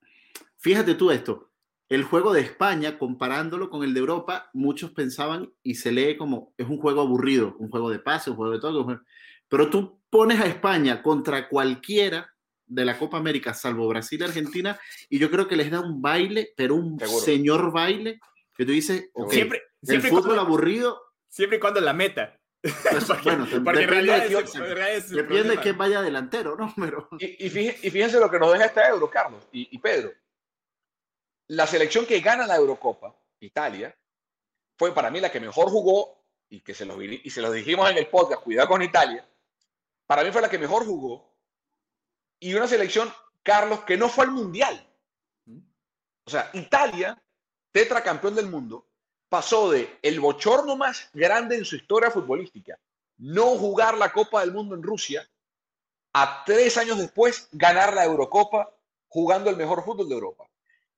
fíjate 0.56 0.94
tú 0.94 1.10
esto, 1.10 1.50
el 1.88 2.04
juego 2.04 2.32
de 2.32 2.42
España, 2.42 2.98
comparándolo 2.98 3.68
con 3.68 3.82
el 3.82 3.94
de 3.94 4.00
Europa, 4.00 4.50
muchos 4.52 4.92
pensaban 4.92 5.52
y 5.62 5.74
se 5.74 5.90
lee 5.90 6.16
como 6.16 6.54
es 6.56 6.68
un 6.68 6.78
juego 6.78 7.00
aburrido, 7.00 7.56
un 7.58 7.68
juego 7.68 7.90
de 7.90 7.98
pase, 7.98 8.30
un 8.30 8.36
juego 8.36 8.52
de 8.52 8.60
todo. 8.60 9.02
Pero 9.48 9.70
tú 9.70 10.00
pones 10.08 10.38
a 10.40 10.46
España 10.46 11.02
contra 11.02 11.48
cualquiera 11.48 12.32
de 12.66 12.84
la 12.84 12.98
Copa 12.98 13.16
América, 13.16 13.54
salvo 13.54 13.88
Brasil 13.88 14.20
y 14.20 14.24
Argentina, 14.24 14.78
y 15.08 15.18
yo 15.18 15.30
creo 15.30 15.48
que 15.48 15.56
les 15.56 15.70
da 15.70 15.80
un 15.80 16.00
baile, 16.00 16.52
pero 16.56 16.74
un 16.76 17.00
señor 17.00 17.72
baile, 17.72 18.20
que 18.54 18.66
tú 18.66 18.72
dices, 18.72 19.10
siempre, 19.30 19.62
el 19.86 20.02
fútbol 20.02 20.38
aburrido. 20.38 21.00
Siempre 21.28 21.58
y 21.58 21.60
cuando 21.60 21.80
la 21.80 21.92
meta. 21.92 22.38
Pues, 22.90 23.22
bueno, 23.22 23.46
porque 23.64 23.82
en 23.82 23.88
realidad 23.88 24.26
es, 24.26 25.10
depende 25.10 25.56
de 25.56 25.60
que 25.60 25.72
vaya 25.72 26.02
delantero, 26.02 26.56
¿no? 26.56 26.72
Pero... 26.76 27.08
Y, 27.18 27.48
fíjense, 27.50 28.20
lo 28.20 28.30
que 28.30 28.38
nos 28.38 28.52
deja 28.52 28.66
este 28.66 28.86
Euro, 28.86 29.10
Carlos 29.10 29.46
y, 29.52 29.78
Pedro. 29.78 30.12
La 31.48 31.66
selección 31.66 32.06
que 32.06 32.20
gana 32.20 32.46
la 32.46 32.56
Eurocopa, 32.56 33.16
Italia, 33.40 33.96
fue 34.76 34.94
para 34.94 35.10
mí 35.10 35.20
la 35.20 35.32
que 35.32 35.40
mejor 35.40 35.70
jugó 35.70 36.24
y 36.48 36.60
que 36.60 36.74
se 36.74 36.84
lo, 36.84 37.02
y 37.02 37.30
se 37.30 37.40
lo 37.40 37.50
dijimos 37.50 37.90
en 37.90 37.98
el 37.98 38.08
podcast, 38.08 38.42
cuidado 38.42 38.68
con 38.68 38.82
Italia. 38.82 39.26
Para 40.06 40.24
mí 40.24 40.30
fue 40.30 40.42
la 40.42 40.50
que 40.50 40.58
mejor 40.58 40.84
jugó 40.84 41.28
y 42.40 42.54
una 42.54 42.68
selección, 42.68 43.12
Carlos, 43.42 43.80
que 43.84 43.96
no 43.96 44.08
fue 44.08 44.24
al 44.24 44.30
Mundial. 44.30 44.84
O 46.24 46.30
sea, 46.30 46.50
Italia, 46.52 47.20
tetracampeón 47.72 48.34
del 48.34 48.48
mundo, 48.48 48.87
pasó 49.28 49.70
de 49.70 49.98
el 50.02 50.20
bochorno 50.20 50.76
más 50.76 51.10
grande 51.12 51.56
en 51.56 51.64
su 51.64 51.76
historia 51.76 52.10
futbolística, 52.10 52.78
no 53.18 53.56
jugar 53.56 53.96
la 53.96 54.12
Copa 54.12 54.40
del 54.40 54.52
Mundo 54.52 54.74
en 54.74 54.82
Rusia, 54.82 55.28
a 56.12 56.42
tres 56.44 56.76
años 56.78 56.98
después 56.98 57.48
ganar 57.52 57.94
la 57.94 58.04
Eurocopa 58.04 58.74
jugando 59.08 59.50
el 59.50 59.56
mejor 59.56 59.84
fútbol 59.84 60.08
de 60.08 60.14
Europa. 60.14 60.48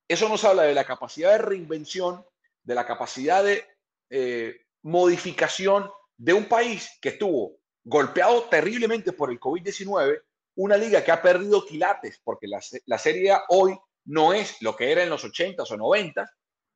Eso 0.09 0.29
nos 0.29 0.45
habla 0.45 0.63
de 0.63 0.75
la 0.75 0.85
capacidad 0.85 1.33
de 1.33 1.39
reinvención, 1.39 2.25
de 2.63 2.75
la 2.75 2.87
capacidad 2.87 3.45
de 3.45 3.65
eh, 4.11 4.67
modificación 4.83 5.91
de 6.17 6.33
un 6.33 6.47
país 6.47 6.91
que 7.01 7.11
estuvo 7.11 7.59
golpeado 7.85 8.45
terriblemente 8.45 9.13
por 9.13 9.31
el 9.31 9.41
COVID-19 9.41 10.23
una 10.57 10.77
liga 10.77 11.03
que 11.03 11.13
ha 11.13 11.23
perdido 11.23 11.65
quilates, 11.65 12.21
porque 12.23 12.47
la, 12.47 12.61
la 12.87 12.99
Serie 12.99 13.35
hoy 13.49 13.79
no 14.05 14.33
es 14.33 14.61
lo 14.61 14.77
que 14.77 14.93
era 14.93 15.03
en 15.03 15.11
los 15.11 15.25
80s 15.25 15.71
o 15.71 15.77
90s, 15.77 16.29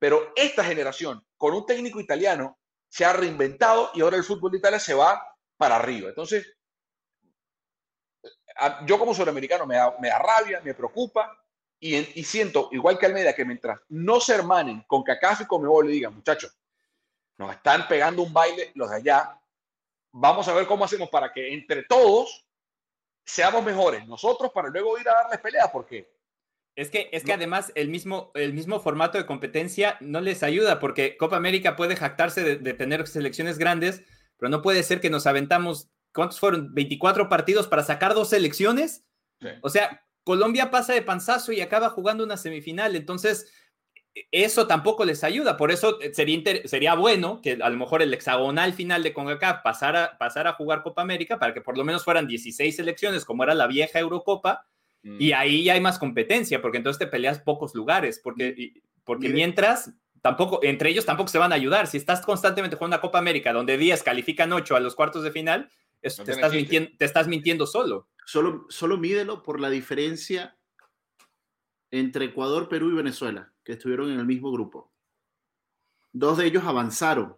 pero 0.04 0.34
esta 0.36 0.62
generación, 0.62 1.26
con 1.38 1.54
un 1.54 1.64
técnico 1.64 1.98
italiano, 1.98 2.58
se 2.90 3.06
ha 3.06 3.14
reinventado 3.14 3.90
y 3.94 4.02
ahora 4.02 4.18
el 4.18 4.22
fútbol 4.22 4.50
de 4.50 4.58
Italia 4.58 4.78
se 4.78 4.92
va 4.92 5.34
para 5.56 5.76
arriba. 5.76 6.10
Entonces, 6.10 6.46
yo 8.84 8.98
como 8.98 9.14
sudamericano 9.14 9.64
me 9.64 9.76
da, 9.76 9.96
me 9.98 10.08
da 10.08 10.18
rabia, 10.18 10.60
me 10.62 10.74
preocupa 10.74 11.42
y, 11.80 11.96
y, 12.20 12.22
siento, 12.22 12.68
igual 12.72 12.98
que 12.98 13.06
Almeida, 13.06 13.34
que 13.34 13.46
mientras 13.46 13.80
no 13.88 14.20
se 14.20 14.34
hermanen 14.34 14.84
con 14.86 15.02
CACAF 15.02 15.40
y 15.40 15.86
le 15.86 15.92
digan, 15.92 16.14
muchachos, 16.14 16.54
nos 17.38 17.52
están 17.52 17.88
pegando 17.88 18.20
un 18.20 18.32
baile 18.34 18.72
los 18.74 18.90
de 18.90 18.96
allá, 18.96 19.40
vamos 20.12 20.46
a 20.48 20.52
ver 20.52 20.66
cómo 20.66 20.84
hacemos 20.84 21.08
para 21.08 21.32
que 21.32 21.54
entre 21.54 21.84
todos 21.84 22.46
seamos 23.24 23.64
mejores 23.64 24.06
nosotros 24.06 24.52
para 24.52 24.68
luego 24.68 24.98
ir 24.98 25.08
a 25.08 25.14
darles 25.14 25.40
pelea, 25.40 25.72
porque 25.72 26.13
es 26.76 26.90
que, 26.90 27.08
es 27.12 27.22
que 27.22 27.32
además 27.32 27.70
el 27.76 27.88
mismo, 27.88 28.32
el 28.34 28.52
mismo 28.52 28.80
formato 28.80 29.16
de 29.16 29.26
competencia 29.26 29.96
no 30.00 30.20
les 30.20 30.42
ayuda, 30.42 30.80
porque 30.80 31.16
Copa 31.16 31.36
América 31.36 31.76
puede 31.76 31.94
jactarse 31.94 32.56
de, 32.56 32.74
tener 32.74 33.06
selecciones 33.06 33.58
grandes, 33.58 34.02
pero 34.38 34.50
no 34.50 34.60
puede 34.60 34.82
ser 34.82 35.00
que 35.00 35.10
nos 35.10 35.26
aventamos, 35.26 35.88
¿cuántos 36.12 36.40
fueron? 36.40 36.74
¿24 36.74 37.28
partidos 37.28 37.68
para 37.68 37.84
sacar 37.84 38.14
dos 38.14 38.30
selecciones? 38.30 39.04
O 39.60 39.68
sea, 39.68 40.04
Colombia 40.24 40.70
pasa 40.70 40.94
de 40.94 41.02
panzazo 41.02 41.52
y 41.52 41.60
acaba 41.60 41.90
jugando 41.90 42.24
una 42.24 42.36
semifinal, 42.36 42.96
entonces 42.96 43.52
eso 44.30 44.66
tampoco 44.66 45.04
les 45.04 45.22
ayuda, 45.22 45.56
por 45.56 45.70
eso 45.70 46.00
eh, 46.00 46.14
sería, 46.14 46.42
sería 46.66 46.94
bueno 46.94 47.40
que 47.42 47.58
a 47.60 47.68
lo 47.68 47.76
mejor 47.76 48.00
el 48.00 48.14
hexagonal 48.14 48.72
final 48.72 49.02
de 49.02 49.12
CONCACAF 49.12 49.62
pasara, 49.62 50.16
pasara 50.18 50.50
a 50.50 50.54
jugar 50.54 50.82
Copa 50.82 51.02
América 51.02 51.38
para 51.38 51.52
que 51.52 51.60
por 51.60 51.76
lo 51.76 51.84
menos 51.84 52.04
fueran 52.04 52.26
16 52.28 52.76
selecciones 52.76 53.24
como 53.24 53.42
era 53.42 53.54
la 53.54 53.66
vieja 53.66 53.98
Eurocopa 53.98 54.66
mm. 55.04 55.16
y 55.20 55.32
ahí 55.32 55.64
ya 55.64 55.74
hay 55.74 55.80
más 55.80 55.98
competencia 55.98 56.60
porque 56.60 56.78
entonces 56.78 56.98
te 56.98 57.06
peleas 57.06 57.38
pocos 57.38 57.74
lugares 57.74 58.20
porque, 58.22 58.82
porque 59.04 59.28
mientras 59.28 59.92
tampoco, 60.20 60.60
entre 60.62 60.90
ellos 60.90 61.04
tampoco 61.04 61.28
se 61.28 61.38
van 61.38 61.52
a 61.52 61.56
ayudar. 61.56 61.86
Si 61.86 61.98
estás 61.98 62.24
constantemente 62.24 62.76
jugando 62.76 62.96
una 62.96 63.02
Copa 63.02 63.18
América 63.18 63.52
donde 63.52 63.76
10 63.76 64.02
califican 64.02 64.52
8 64.52 64.74
a 64.74 64.80
los 64.80 64.94
cuartos 64.94 65.22
de 65.22 65.30
final, 65.30 65.70
te, 66.00 66.08
estás 66.08 66.52
mintiendo, 66.52 66.90
te 66.98 67.04
estás 67.04 67.28
mintiendo 67.28 67.66
solo. 67.66 68.08
Solo, 68.24 68.66
solo 68.70 68.96
mídelo 68.96 69.42
por 69.42 69.60
la 69.60 69.70
diferencia 69.70 70.56
entre 71.90 72.26
Ecuador, 72.26 72.68
Perú 72.68 72.90
y 72.90 72.94
Venezuela, 72.94 73.52
que 73.62 73.72
estuvieron 73.72 74.10
en 74.10 74.18
el 74.18 74.26
mismo 74.26 74.50
grupo. 74.50 74.92
Dos 76.12 76.38
de 76.38 76.46
ellos 76.46 76.64
avanzaron. 76.64 77.36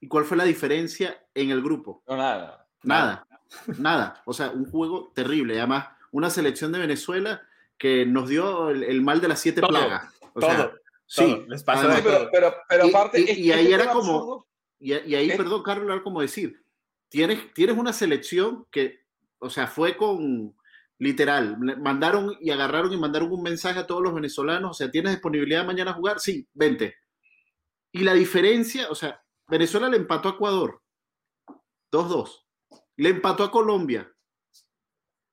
¿Y 0.00 0.08
cuál 0.08 0.24
fue 0.24 0.36
la 0.36 0.44
diferencia 0.44 1.24
en 1.34 1.50
el 1.50 1.62
grupo? 1.62 2.02
nada. 2.08 2.68
Nada. 2.82 3.28
Nada. 3.78 4.22
O 4.24 4.32
sea, 4.32 4.50
un 4.50 4.70
juego 4.70 5.12
terrible. 5.14 5.58
Además, 5.58 5.88
una 6.10 6.30
selección 6.30 6.72
de 6.72 6.78
Venezuela 6.78 7.42
que 7.78 8.06
nos 8.06 8.28
dio 8.28 8.70
el, 8.70 9.02
mal 9.02 9.20
de 9.20 9.28
las 9.28 9.40
siete 9.40 9.60
plagas. 9.60 10.12
O 10.34 10.40
Sí, 11.12 11.44
les 11.46 11.62
pasó 11.62 11.88
pero, 12.02 12.30
pero, 12.32 12.54
pero, 12.66 12.86
aparte. 12.86 13.20
Y, 13.20 13.52
ahí 13.52 13.70
era 13.70 13.92
como. 13.92 14.46
Y, 14.78 14.92
ahí, 14.92 15.36
perdón, 15.36 15.62
Carlos, 15.62 15.90
era 15.92 16.02
como 16.02 16.22
decir: 16.22 16.64
tienes, 17.10 17.52
tienes 17.52 17.76
una 17.76 17.92
selección 17.92 18.66
que, 18.70 19.00
o 19.38 19.50
sea, 19.50 19.66
fue 19.66 19.96
con. 19.96 20.56
Literal, 20.98 21.58
mandaron 21.58 22.36
y 22.40 22.50
agarraron 22.50 22.92
y 22.92 22.96
mandaron 22.96 23.32
un 23.32 23.42
mensaje 23.42 23.80
a 23.80 23.86
todos 23.88 24.00
los 24.00 24.14
venezolanos, 24.14 24.70
o 24.70 24.74
sea, 24.74 24.88
¿tienes 24.88 25.10
disponibilidad 25.10 25.66
mañana 25.66 25.90
a 25.90 25.94
jugar? 25.94 26.20
Sí, 26.20 26.46
vente. 26.54 26.94
Y 27.90 28.04
la 28.04 28.14
diferencia, 28.14 28.88
o 28.88 28.94
sea, 28.94 29.20
Venezuela 29.48 29.88
le 29.88 29.96
empató 29.96 30.28
a 30.28 30.32
Ecuador, 30.32 30.80
2-2. 31.90 32.41
Le 33.02 33.08
empató 33.08 33.42
a 33.42 33.50
Colombia, 33.50 34.14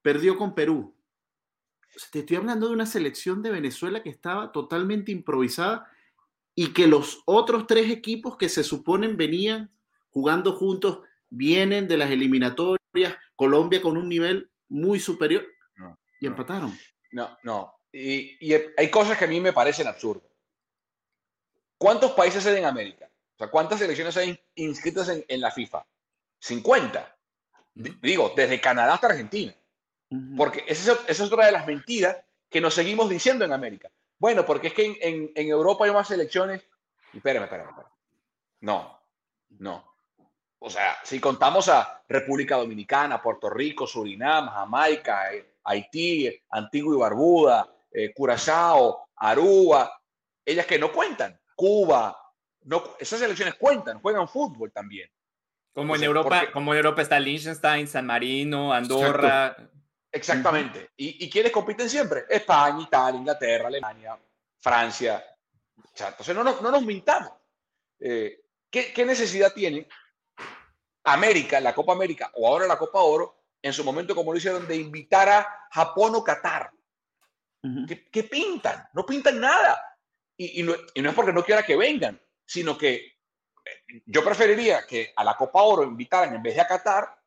perdió 0.01 0.35
con 0.39 0.55
Perú. 0.55 0.97
te 2.11 2.21
estoy 2.21 2.37
hablando 2.37 2.67
de 2.67 2.73
una 2.73 2.87
selección 2.87 3.43
de 3.43 3.51
Venezuela 3.51 4.01
que 4.01 4.09
estaba 4.09 4.51
totalmente 4.51 5.11
improvisada 5.11 5.87
y 6.55 6.73
que 6.73 6.87
los 6.87 7.21
otros 7.25 7.67
tres 7.67 7.91
equipos 7.91 8.37
que 8.37 8.49
se 8.49 8.63
suponen 8.63 9.17
venían 9.17 9.69
jugando 10.09 10.53
juntos 10.53 11.01
vienen 11.29 11.87
de 11.87 11.97
las 11.97 12.09
eliminatorias, 12.09 12.79
Colombia 13.35 13.83
con 13.83 13.97
un 13.97 14.09
nivel 14.09 14.49
muy 14.67 14.99
superior 14.99 15.45
y 16.19 16.25
empataron. 16.25 16.75
No, 17.11 17.37
no. 17.43 17.71
Y, 17.91 18.51
hay 18.77 18.89
cosas 18.89 19.15
que 19.15 19.25
a 19.25 19.27
mí 19.27 19.39
me 19.39 19.53
parecen 19.53 19.85
absurdas. 19.85 20.31
¿Cuántos 21.77 22.13
países 22.13 22.43
hay 22.47 22.57
en 22.57 22.65
América? 22.65 23.11
O 23.35 23.37
sea, 23.37 23.51
¿cuántas 23.51 23.77
selecciones 23.77 24.17
hay 24.17 24.39
inscritas 24.55 25.07
en 25.07 25.39
la 25.39 25.51
FIFA? 25.51 25.85
50. 26.39 27.18
Digo, 28.01 28.33
desde 28.35 28.59
Canadá 28.59 28.95
hasta 28.95 29.07
Argentina. 29.07 29.53
Porque 30.35 30.65
esa 30.67 30.97
es, 31.07 31.21
otra 31.21 31.45
de 31.45 31.51
las 31.51 31.65
mentiras 31.67 32.17
que 32.49 32.59
nos 32.59 32.73
seguimos 32.73 33.09
diciendo 33.09 33.45
en 33.45 33.53
América. 33.53 33.89
Bueno, 34.17 34.45
porque 34.45 34.67
es 34.67 34.73
que 34.73 34.97
en, 35.01 35.31
Europa 35.35 35.85
hay 35.85 35.91
más 35.91 36.07
selecciones. 36.07 36.61
Espérame, 37.13 37.43
espérame, 37.43 37.69
espérame. 37.69 37.91
No, 38.61 38.99
no. 39.59 39.93
O 40.59 40.69
sea, 40.69 40.97
si 41.03 41.19
contamos 41.21 41.69
a 41.69 42.03
República 42.09 42.57
Dominicana, 42.57 43.21
Puerto 43.21 43.49
Rico, 43.49 43.87
Surinam, 43.87 44.49
Jamaica, 44.49 45.33
eh, 45.33 45.53
Haití, 45.63 46.29
Antigua 46.49 46.95
y 46.95 46.99
Barbuda, 46.99 47.69
eh, 47.91 48.13
Curazao, 48.13 49.07
Aruba, 49.15 50.01
ellas 50.43 50.65
que 50.65 50.77
no 50.77 50.91
cuentan, 50.91 51.39
Cuba, 51.55 52.17
no, 52.63 52.83
esas 52.99 53.19
selecciones 53.19 53.55
cuentan, 53.55 54.01
juegan 54.01 54.27
fútbol 54.27 54.71
también. 54.71 55.09
Como 55.73 55.95
en 55.95 56.03
Europa, 56.03 56.51
como 56.51 56.73
en 56.73 56.77
Europa 56.77 57.01
está 57.01 57.19
Liechtenstein, 57.19 57.87
San 57.87 58.05
Marino, 58.05 58.73
Andorra. 58.73 59.55
Exactamente. 60.11 60.89
¿Y, 60.97 61.25
¿Y 61.25 61.29
quiénes 61.29 61.51
compiten 61.51 61.89
siempre? 61.89 62.25
España, 62.29 62.81
Italia, 62.81 63.19
Inglaterra, 63.19 63.67
Alemania, 63.67 64.19
Francia. 64.59 65.23
entonces 65.97 66.35
no, 66.35 66.43
no, 66.43 66.71
nos 66.71 66.83
mintamos. 66.83 67.31
Eh, 67.99 68.41
¿qué, 68.69 68.91
¿qué, 68.91 69.05
necesidad 69.05 69.53
tiene 69.53 69.87
América, 71.03 71.59
la 71.59 71.75
Copa 71.75 71.93
América 71.93 72.31
o 72.35 72.47
ahora 72.47 72.65
la 72.65 72.77
Copa 72.77 73.01
Oro, 73.01 73.43
en 73.61 73.73
su 73.73 73.83
momento, 73.83 74.15
como 74.15 74.31
lo 74.31 74.37
hicieron, 74.37 74.67
de 74.67 74.75
invitar 74.77 75.29
a 75.29 75.67
Japón 75.71 76.15
o 76.15 76.23
Qatar? 76.23 76.71
¿Qué, 78.11 78.23
pintan? 78.23 78.87
No 78.93 79.05
pintan 79.05 79.39
nada. 79.39 79.81
Y, 80.37 80.61
y, 80.61 80.63
no, 80.63 80.73
y 80.93 81.01
no 81.01 81.09
es 81.09 81.15
porque 81.15 81.33
no 81.33 81.43
quiera 81.43 81.63
que 81.63 81.75
vengan, 81.75 82.19
sino 82.45 82.77
que 82.77 83.18
yo 84.05 84.23
preferiría 84.23 84.85
que 84.85 85.13
a 85.15 85.23
la 85.23 85.35
Copa 85.35 85.61
Oro 85.61 85.83
invitaran, 85.83 86.35
en 86.35 86.43
vez 86.43 86.55
de 86.55 86.61
a 86.61 86.67
Qatar, 86.67 87.19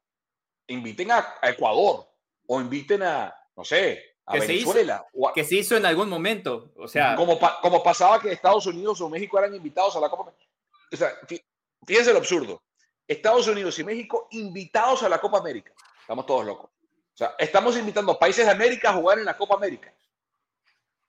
inviten 0.68 1.10
a, 1.10 1.38
Ecuador 1.42 2.06
o 2.46 2.60
inviten 2.60 3.02
a, 3.02 3.34
no 3.56 3.64
sé, 3.64 4.16
a 4.26 4.34
Venezuela. 4.34 5.06
Que 5.34 5.44
se 5.44 5.56
hizo 5.56 5.76
en 5.76 5.86
algún 5.86 6.08
momento. 6.08 6.72
O 6.76 6.88
sea, 6.88 7.16
como, 7.16 7.38
como 7.60 7.82
pasaba 7.82 8.20
que 8.20 8.32
Estados 8.32 8.66
Unidos 8.66 9.00
o 9.00 9.08
México 9.08 9.38
eran 9.38 9.54
invitados 9.54 9.96
a 9.96 10.00
la 10.00 10.08
Copa. 10.08 10.32
O 10.92 10.96
sea, 10.96 11.10
fíjense 11.86 12.12
lo 12.12 12.18
absurdo. 12.18 12.62
Estados 13.06 13.46
Unidos 13.48 13.78
y 13.78 13.84
México 13.84 14.28
invitados 14.30 15.02
a 15.02 15.08
la 15.08 15.20
Copa 15.20 15.38
América. 15.38 15.72
Estamos 16.00 16.26
todos 16.26 16.46
locos. 16.46 16.70
O 17.14 17.16
sea, 17.16 17.34
estamos 17.38 17.76
invitando 17.76 18.12
a 18.12 18.18
países 18.18 18.46
de 18.46 18.52
América 18.52 18.90
a 18.90 18.94
jugar 18.94 19.18
en 19.18 19.24
la 19.24 19.36
Copa 19.36 19.54
América. 19.54 19.92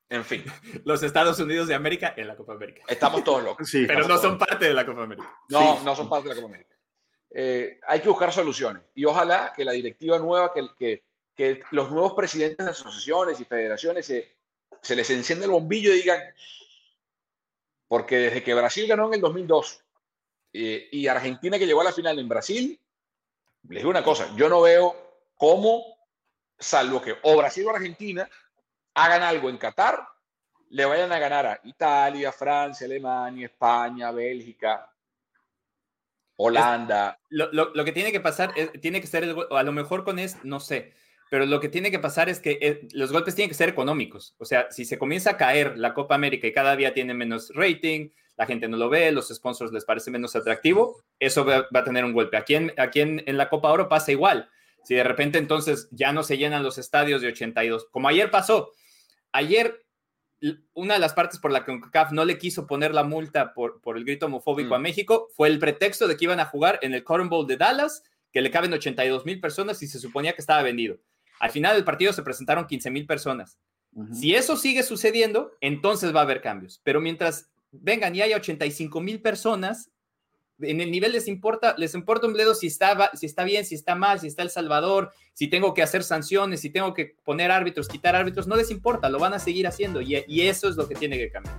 En 0.10 0.24
fin. 0.26 0.44
Los 0.86 1.04
Estados 1.04 1.40
Unidos 1.40 1.68
de 1.68 1.76
América 1.76 2.14
en 2.16 2.28
la 2.28 2.36
Copa 2.36 2.54
América. 2.54 2.84
Estamos 2.88 3.24
todos 3.24 3.44
locos. 3.44 3.70
Sí, 3.70 3.86
pero 3.88 4.08
no 4.08 4.18
son 4.18 4.38
parte 4.38 4.66
de 4.66 4.74
la 4.74 4.86
Copa 4.86 5.04
América. 5.04 5.30
No, 5.50 5.82
no 5.84 5.96
son 5.96 6.10
parte 6.10 6.30
de 6.30 6.36
la 6.36 6.42
Copa 6.42 6.54
América. 6.54 6.76
Eh, 7.32 7.80
hay 7.88 8.00
que 8.00 8.10
buscar 8.10 8.32
soluciones. 8.32 8.84
Y 8.94 9.06
ojalá 9.06 9.54
que 9.56 9.66
la 9.66 9.72
directiva 9.72 10.20
nueva, 10.20 10.54
que, 10.54 10.68
que, 10.78 11.04
que 11.36 11.64
los 11.72 11.90
nuevos 11.90 12.14
presidentes 12.14 12.64
de 12.64 12.72
asociaciones 12.72 13.40
y 13.40 13.46
federaciones 13.46 14.06
se, 14.06 14.36
se 14.82 14.96
les 14.96 15.10
encienda 15.10 15.46
el 15.46 15.52
bombillo 15.52 15.92
y 15.94 15.98
digan, 15.98 16.22
porque 17.88 18.18
desde 18.18 18.44
que 18.44 18.54
Brasil 18.54 18.88
ganó 18.88 19.08
en 19.08 19.16
el 19.16 19.22
2002 19.22 19.84
eh, 20.54 20.90
y 20.92 21.08
Argentina 21.08 21.58
que 21.58 21.66
llegó 21.66 21.82
a 21.82 21.86
la 21.86 21.92
final 21.92 22.20
en 22.20 22.30
Brasil, 22.30 22.80
les 23.70 23.80
digo 23.80 23.90
una 23.90 24.04
cosa, 24.04 24.30
yo 24.36 24.50
no 24.50 24.62
veo 24.62 24.96
cómo, 25.36 25.84
salvo 26.60 27.02
que 27.02 27.16
o 27.24 27.38
Brasil 27.38 27.66
o 27.66 27.72
Argentina 27.72 28.30
hagan 28.94 29.24
algo 29.24 29.50
en 29.50 29.58
Qatar, 29.58 30.08
le 30.70 30.86
vayan 30.86 31.12
a 31.12 31.20
ganar 31.20 31.46
a 31.46 31.60
Italia, 31.64 32.32
Francia, 32.32 32.86
Alemania, 32.86 33.46
España, 33.46 34.12
Bélgica, 34.12 34.90
Holanda. 36.36 37.20
lo, 37.30 37.86
que 37.86 37.92
tiene 37.92 38.12
que 38.12 38.20
pasar, 38.20 38.54
tiene 38.82 39.00
que 39.00 39.08
ser, 39.08 39.36
a 39.52 39.64
lo 39.64 39.72
mejor 39.72 40.04
con 40.04 40.18
es, 40.20 40.44
no 40.44 40.60
sé, 40.60 40.94
pero 41.30 41.46
lo 41.46 41.60
que 41.60 41.70
tiene 41.70 41.92
que 41.92 42.00
pasar 42.00 42.30
es 42.30 42.40
que 42.40 42.58
eh, 42.62 42.88
los 42.94 43.12
golpes 43.12 43.36
tienen 43.36 43.50
que 43.50 43.56
ser 43.56 43.70
económicos. 43.70 44.36
O 44.38 44.46
sea, 44.46 44.68
si 44.72 44.86
se 44.86 44.98
comienza 44.98 45.32
a 45.32 45.38
caer 45.38 45.78
la 45.78 45.94
Copa 45.94 46.16
América 46.16 46.48
y 46.48 46.54
cada 46.54 46.76
día 46.76 46.94
tiene 46.94 47.14
menos 47.14 47.52
rating, 47.56 48.10
la 48.36 48.46
gente 48.46 48.68
no 48.68 48.78
lo 48.78 48.90
ve, 48.90 49.12
los 49.12 49.30
sponsors 49.30 49.72
les 49.72 49.86
parece 49.86 50.12
menos 50.12 50.36
atractivo, 50.36 51.04
eso 51.20 51.46
va, 51.46 51.68
a 51.72 51.84
tener 51.84 52.04
un 52.04 52.14
golpe. 52.14 52.38
Aquí, 52.38 52.56
en, 52.56 52.74
aquí 52.78 53.02
en, 53.02 53.24
en 53.26 53.38
la 53.38 53.50
Copa 53.50 53.72
Oro 53.72 53.90
pasa 53.90 54.12
igual. 54.12 54.50
Si 54.84 54.96
de 54.96 55.04
repente 55.04 55.38
entonces 55.38 55.88
ya 55.92 56.12
no 56.12 56.24
se 56.24 56.38
llenan 56.38 56.64
los 56.64 56.78
estadios 56.78 57.22
de 57.22 57.30
82, 57.30 57.88
como 57.92 58.10
ayer 58.10 58.30
pasó, 58.30 58.72
ayer 59.34 59.84
una 60.74 60.96
de 60.96 61.00
las 61.00 61.14
partes 61.14 61.40
por 61.40 61.52
la 61.52 61.64
que 61.64 61.80
CAF 61.92 62.12
no 62.12 62.26
le 62.26 62.38
quiso 62.38 62.68
poner 62.68 62.94
la 62.94 63.04
multa 63.04 63.54
por, 63.54 63.82
por 63.82 63.98
el 63.98 64.04
grito 64.04 64.26
homofóbico 64.26 64.76
a 64.76 64.80
mm. 64.80 64.82
México 64.82 65.30
fue 65.36 65.48
el 65.48 65.60
pretexto 65.60 66.08
de 66.08 66.18
que 66.18 66.26
iban 66.26 66.40
a 66.40 66.46
jugar 66.46 66.80
en 66.82 66.94
el 66.94 67.04
Cotton 67.04 67.30
Bowl 67.30 67.48
de 67.48 67.58
Dallas, 67.58 68.04
que 68.32 68.42
le 68.42 68.52
caben 68.52 68.74
82 68.74 69.26
mil 69.26 69.40
personas 69.40 69.82
y 69.84 69.88
se 69.88 70.00
suponía 70.00 70.34
que 70.34 70.42
estaba 70.42 70.62
vendido. 70.62 70.98
Al 71.40 71.52
final 71.52 71.76
del 71.76 71.86
partido 71.86 72.14
se 72.14 72.24
presentaron 72.24 72.68
15 72.68 72.92
mil 72.92 73.06
personas. 73.06 73.58
Si 74.12 74.34
eso 74.34 74.58
sigue 74.58 74.82
sucediendo, 74.82 75.52
entonces 75.62 76.16
va 76.16 76.22
a 76.22 76.24
haber 76.24 76.42
cambios. 76.42 76.82
Pero 76.84 77.00
mientras 77.00 77.52
vengan 77.72 78.16
y 78.16 78.22
haya 78.22 78.38
85 78.38 79.00
mil 79.02 79.22
personas, 79.22 79.92
en 80.64 80.82
el 80.82 80.92
nivel 80.92 81.12
les 81.12 81.28
importa, 81.28 81.76
les 81.78 81.94
importa 81.94 82.28
un 82.28 82.34
bledo 82.34 82.56
si 82.56 82.68
está, 82.68 83.12
si 83.14 83.26
está 83.26 83.44
bien, 83.44 83.66
si 83.66 83.76
está 83.76 83.96
mal, 83.96 84.20
si 84.20 84.28
está 84.28 84.42
El 84.42 84.50
Salvador, 84.50 85.12
si 85.34 85.48
tengo 85.48 85.74
que 85.74 85.82
hacer 85.84 86.04
sanciones, 86.04 86.62
si 86.62 86.70
tengo 86.70 86.94
que 86.94 87.16
poner 87.24 87.52
árbitros, 87.52 87.88
quitar 87.88 88.16
árbitros, 88.16 88.48
no 88.48 88.56
les 88.56 88.72
importa, 88.72 89.10
lo 89.10 89.20
van 89.20 89.34
a 89.34 89.40
seguir 89.40 89.68
haciendo 89.68 90.02
y, 90.02 90.42
eso 90.44 90.70
es 90.70 90.76
lo 90.76 90.88
que 90.88 90.96
tiene 90.96 91.18
que 91.18 91.32
cambiar. 91.32 91.56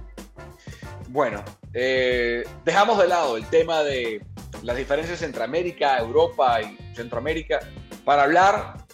Bueno, 1.08 1.42
eh, 1.72 2.44
dejamos 2.64 2.98
de 2.98 3.08
lado 3.08 3.36
el 3.36 3.46
tema 3.46 3.82
de 3.82 4.24
las 4.62 4.76
diferencias 4.76 5.22
entre 5.22 5.44
América, 5.44 5.98
Europa 5.98 6.60
y 6.62 6.76
Centroamérica 6.94 7.60
para 8.04 8.24
hablar 8.24 8.84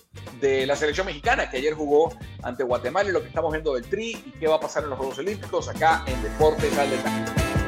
de 0.41 0.67
la 0.67 0.77
selección 0.77 1.07
mexicana 1.07 1.51
que 1.51 1.59
ayer 1.59 1.75
jugó 1.75 2.15
ante 2.43 2.65
Guatemala 2.65 3.09
y 3.09 3.13
lo 3.13 3.21
que 3.21 3.29
estamos 3.29 3.53
viendo 3.53 3.75
del 3.75 3.89
Tri 3.89 4.11
y 4.25 4.33
qué 4.39 4.49
va 4.49 4.57
a 4.57 4.61
pasar 4.61 4.85
en 4.85 4.91
los 4.91 4.99
Juegos 4.99 5.19
Olímpicos 5.19 5.69
acá 5.69 6.05
en 6.07 6.23
Deportes 6.23 6.77
al 6.79 6.91
Detalle. 6.91 7.60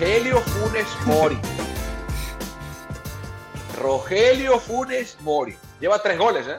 Rogelio 0.00 0.40
Funes 0.40 1.06
Mori. 1.06 1.38
Rogelio 3.76 4.58
Funes 4.58 5.20
Mori. 5.20 5.54
Lleva 5.78 6.00
tres 6.00 6.16
goles, 6.16 6.48
¿eh? 6.48 6.58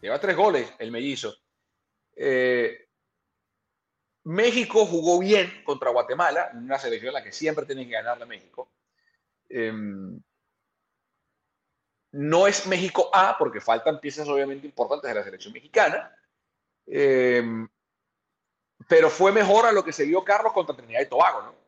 Lleva 0.00 0.18
tres 0.18 0.34
goles 0.34 0.74
el 0.80 0.90
mellizo. 0.90 1.32
Eh, 2.16 2.88
México 4.24 4.84
jugó 4.84 5.20
bien 5.20 5.62
contra 5.64 5.90
Guatemala, 5.90 6.50
una 6.54 6.76
selección 6.76 7.10
en 7.10 7.14
la 7.14 7.22
que 7.22 7.30
siempre 7.30 7.66
tienen 7.66 7.86
que 7.86 7.94
ganarle 7.94 8.24
a 8.24 8.26
México. 8.26 8.68
Em, 9.48 10.20
no 12.10 12.48
es 12.48 12.66
México 12.66 13.10
A, 13.12 13.38
porque 13.38 13.60
faltan 13.60 14.00
piezas 14.00 14.28
obviamente 14.28 14.66
importantes 14.66 15.08
de 15.08 15.14
la 15.14 15.22
selección 15.22 15.52
mexicana. 15.52 16.12
Em, 16.84 17.68
pero 18.88 19.08
fue 19.08 19.30
mejor 19.30 19.66
a 19.66 19.72
lo 19.72 19.84
que 19.84 19.92
se 19.92 20.04
vio 20.04 20.24
Carlos 20.24 20.52
contra 20.52 20.74
Trinidad 20.74 21.02
y 21.02 21.08
Tobago, 21.08 21.42
¿no? 21.42 21.65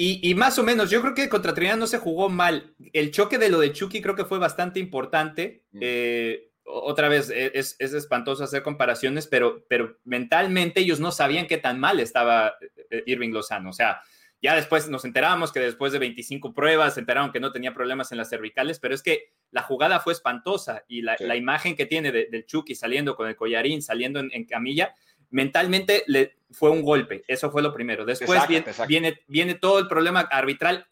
Y, 0.00 0.32
más 0.36 0.56
o 0.60 0.62
menos, 0.62 0.90
yo 0.90 1.00
creo 1.00 1.12
que 1.12 1.28
contra 1.28 1.52
Trinidad 1.52 1.76
no 1.76 1.88
se 1.88 1.98
jugó 1.98 2.28
mal. 2.28 2.72
El 2.92 3.10
choque 3.10 3.36
de 3.36 3.48
lo 3.48 3.58
de 3.58 3.72
Chucky 3.72 4.00
creo 4.00 4.14
que 4.14 4.24
fue 4.24 4.38
bastante 4.38 4.78
importante. 4.78 5.64
Mm. 5.72 5.78
Eh, 5.82 6.52
otra 6.64 7.08
vez, 7.08 7.30
e, 7.30 7.50
es, 7.52 7.74
espantoso 7.80 8.44
hacer 8.44 8.62
comparaciones, 8.62 9.26
pero, 9.26 9.64
pero 9.68 9.96
mentalmente 10.04 10.82
ellos 10.82 11.00
no 11.00 11.10
sabían 11.10 11.48
qué 11.48 11.58
tan 11.58 11.80
mal 11.80 11.98
estaba 11.98 12.54
eh, 12.90 13.02
Irving 13.06 13.30
Lozano. 13.30 13.70
O 13.70 13.72
sea, 13.72 14.00
Ya 14.40 14.54
después 14.54 14.88
nos 14.88 15.04
enteramos 15.04 15.50
que 15.50 15.58
después 15.58 15.92
de 15.92 15.98
25 15.98 16.54
pruebas 16.54 16.94
se 16.94 17.00
enteraron 17.00 17.32
que 17.32 17.40
no 17.40 17.50
tenía 17.50 17.74
problemas 17.74 18.12
en 18.12 18.18
las 18.18 18.30
cervicales, 18.30 18.78
pero 18.78 18.94
es 18.94 19.02
que 19.02 19.32
la 19.50 19.62
jugada 19.62 19.98
fue 19.98 20.12
espantosa 20.12 20.84
y 20.86 21.02
la, 21.02 21.16
imagen 21.34 21.74
que 21.74 21.86
tiene 21.86 22.12
del 22.12 22.46
Chucky 22.46 22.76
saliendo 22.76 23.16
con 23.16 23.26
el 23.26 23.34
collarín, 23.34 23.82
saliendo 23.82 24.20
en, 24.20 24.44
camilla, 24.44 24.94
mentalmente 25.30 26.04
le 26.06 26.36
fue 26.50 26.70
un 26.70 26.82
golpe. 26.82 27.24
Eso 27.28 27.50
fue 27.50 27.62
lo 27.62 27.72
primero. 27.72 28.04
Después 28.04 28.40
viene, 28.86 29.20
viene, 29.26 29.54
todo 29.54 29.78
el 29.78 29.88
problema 29.88 30.20
arbitral. 30.20 30.86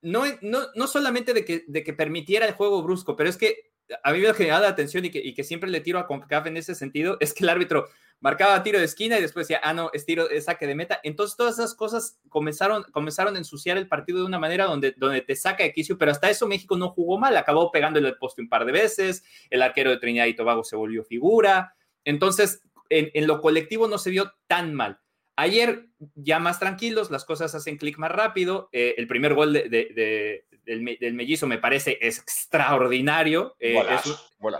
No, 0.00 0.24
no, 0.42 0.66
no 0.74 0.86
solamente 0.86 1.34
de 1.34 1.44
que, 1.44 1.64
de 1.66 1.82
que 1.82 1.92
permitiera 1.92 2.46
el 2.46 2.54
juego 2.54 2.82
brusco, 2.82 3.16
pero 3.16 3.28
es 3.28 3.36
que 3.36 3.72
a 4.02 4.12
mí 4.12 4.20
me 4.20 4.28
ha 4.28 4.34
generado 4.34 4.62
la 4.62 4.68
atención 4.68 5.04
y 5.04 5.10
que, 5.10 5.18
y 5.18 5.34
que 5.34 5.44
siempre 5.44 5.70
le 5.70 5.80
tiro 5.80 5.98
a 5.98 6.06
CONCACAF 6.06 6.46
en 6.46 6.56
ese 6.56 6.74
sentido, 6.74 7.16
es 7.20 7.32
que 7.32 7.44
el 7.44 7.48
árbitro 7.48 7.88
marcaba 8.20 8.62
tiro 8.62 8.78
de 8.78 8.84
esquina 8.84 9.18
y 9.18 9.22
después 9.22 9.46
decía, 9.46 9.60
ah, 9.62 9.72
no, 9.72 9.90
es 9.92 10.04
tiro, 10.04 10.28
es 10.28 10.44
saque 10.44 10.66
de 10.66 10.74
meta. 10.74 11.00
Entonces 11.02 11.36
todas 11.36 11.58
esas 11.58 11.74
cosas 11.74 12.18
comenzaron, 12.28 12.84
comenzaron 12.92 13.34
a 13.36 13.38
ensuciar 13.38 13.76
el 13.76 13.88
partido 13.88 14.20
de 14.20 14.26
una 14.26 14.38
manera 14.38 14.66
donde, 14.66 14.92
donde 14.96 15.20
te 15.22 15.36
saca 15.36 15.62
de 15.62 15.72
quicio, 15.72 15.96
pero 15.98 16.10
hasta 16.10 16.28
eso 16.28 16.46
México 16.46 16.76
no 16.76 16.90
jugó 16.90 17.18
mal, 17.18 17.36
acabó 17.36 17.70
pegándole 17.70 18.08
el 18.08 18.18
poste 18.18 18.42
un 18.42 18.48
par 18.48 18.64
de 18.64 18.72
veces, 18.72 19.24
el 19.50 19.62
arquero 19.62 19.90
de 19.90 19.98
Trinidad 19.98 20.26
y 20.26 20.34
Tobago 20.34 20.64
se 20.64 20.76
volvió 20.76 21.04
figura. 21.04 21.74
Entonces, 22.04 22.62
en, 22.88 23.10
en 23.14 23.26
lo 23.26 23.40
colectivo 23.40 23.88
no 23.88 23.98
se 23.98 24.10
vio 24.10 24.32
tan 24.46 24.74
mal. 24.74 25.00
Ayer, 25.38 25.86
ya 26.16 26.40
más 26.40 26.58
tranquilos, 26.58 27.12
las 27.12 27.24
cosas 27.24 27.54
hacen 27.54 27.76
clic 27.76 27.96
más 27.96 28.10
rápido. 28.10 28.68
Eh, 28.72 28.96
el 28.98 29.06
primer 29.06 29.34
gol 29.34 29.52
de, 29.52 30.42
del, 30.64 31.14
mellizo 31.14 31.46
me 31.46 31.58
parece 31.58 31.96
extraordinario. 32.00 33.54
Eh, 33.60 33.78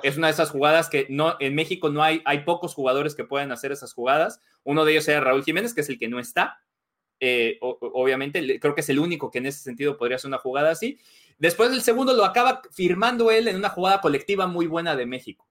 es, 0.05 0.16
una 0.16 0.29
de 0.29 0.33
esas 0.33 0.51
jugadas 0.51 0.89
que 0.89 1.09
no, 1.11 1.35
en 1.41 1.57
México 1.57 1.91
no 1.91 2.05
hay, 2.05 2.22
hay 2.24 2.45
pocos 2.45 2.74
jugadores 2.74 3.16
que 3.16 3.24
pueden 3.24 3.51
hacer 3.51 3.72
esas 3.72 3.93
jugadas. 3.93 4.41
Uno 4.62 4.85
de 4.85 4.93
ellos 4.93 5.09
era 5.09 5.20
Raúl 5.20 5.43
Jiménez, 5.43 5.74
que 5.74 5.81
es 5.81 5.89
el 5.89 5.99
que 5.99 6.07
no 6.07 6.20
está. 6.20 6.61
Eh, 7.18 7.59
obviamente, 7.61 8.61
creo 8.61 8.76
que 8.76 8.83
es 8.83 8.89
el 8.89 9.01
único 9.01 9.33
que 9.33 9.39
en 9.39 9.47
ese 9.47 9.59
sentido 9.59 9.99
podría 9.99 10.14
hacer 10.14 10.29
una 10.29 10.39
jugada 10.39 10.70
así. 10.70 11.01
Después 11.39 11.72
del 11.72 11.83
segundo 11.83 12.14
lo 12.14 12.24
acaba 12.24 12.62
firmando 12.70 13.33
él 13.33 13.49
en 13.49 13.57
una 13.57 13.68
jugada 13.68 14.01
colectiva 14.01 14.47
muy 14.47 14.68
buena 14.68 14.95
de 14.95 15.07
México. 15.07 15.47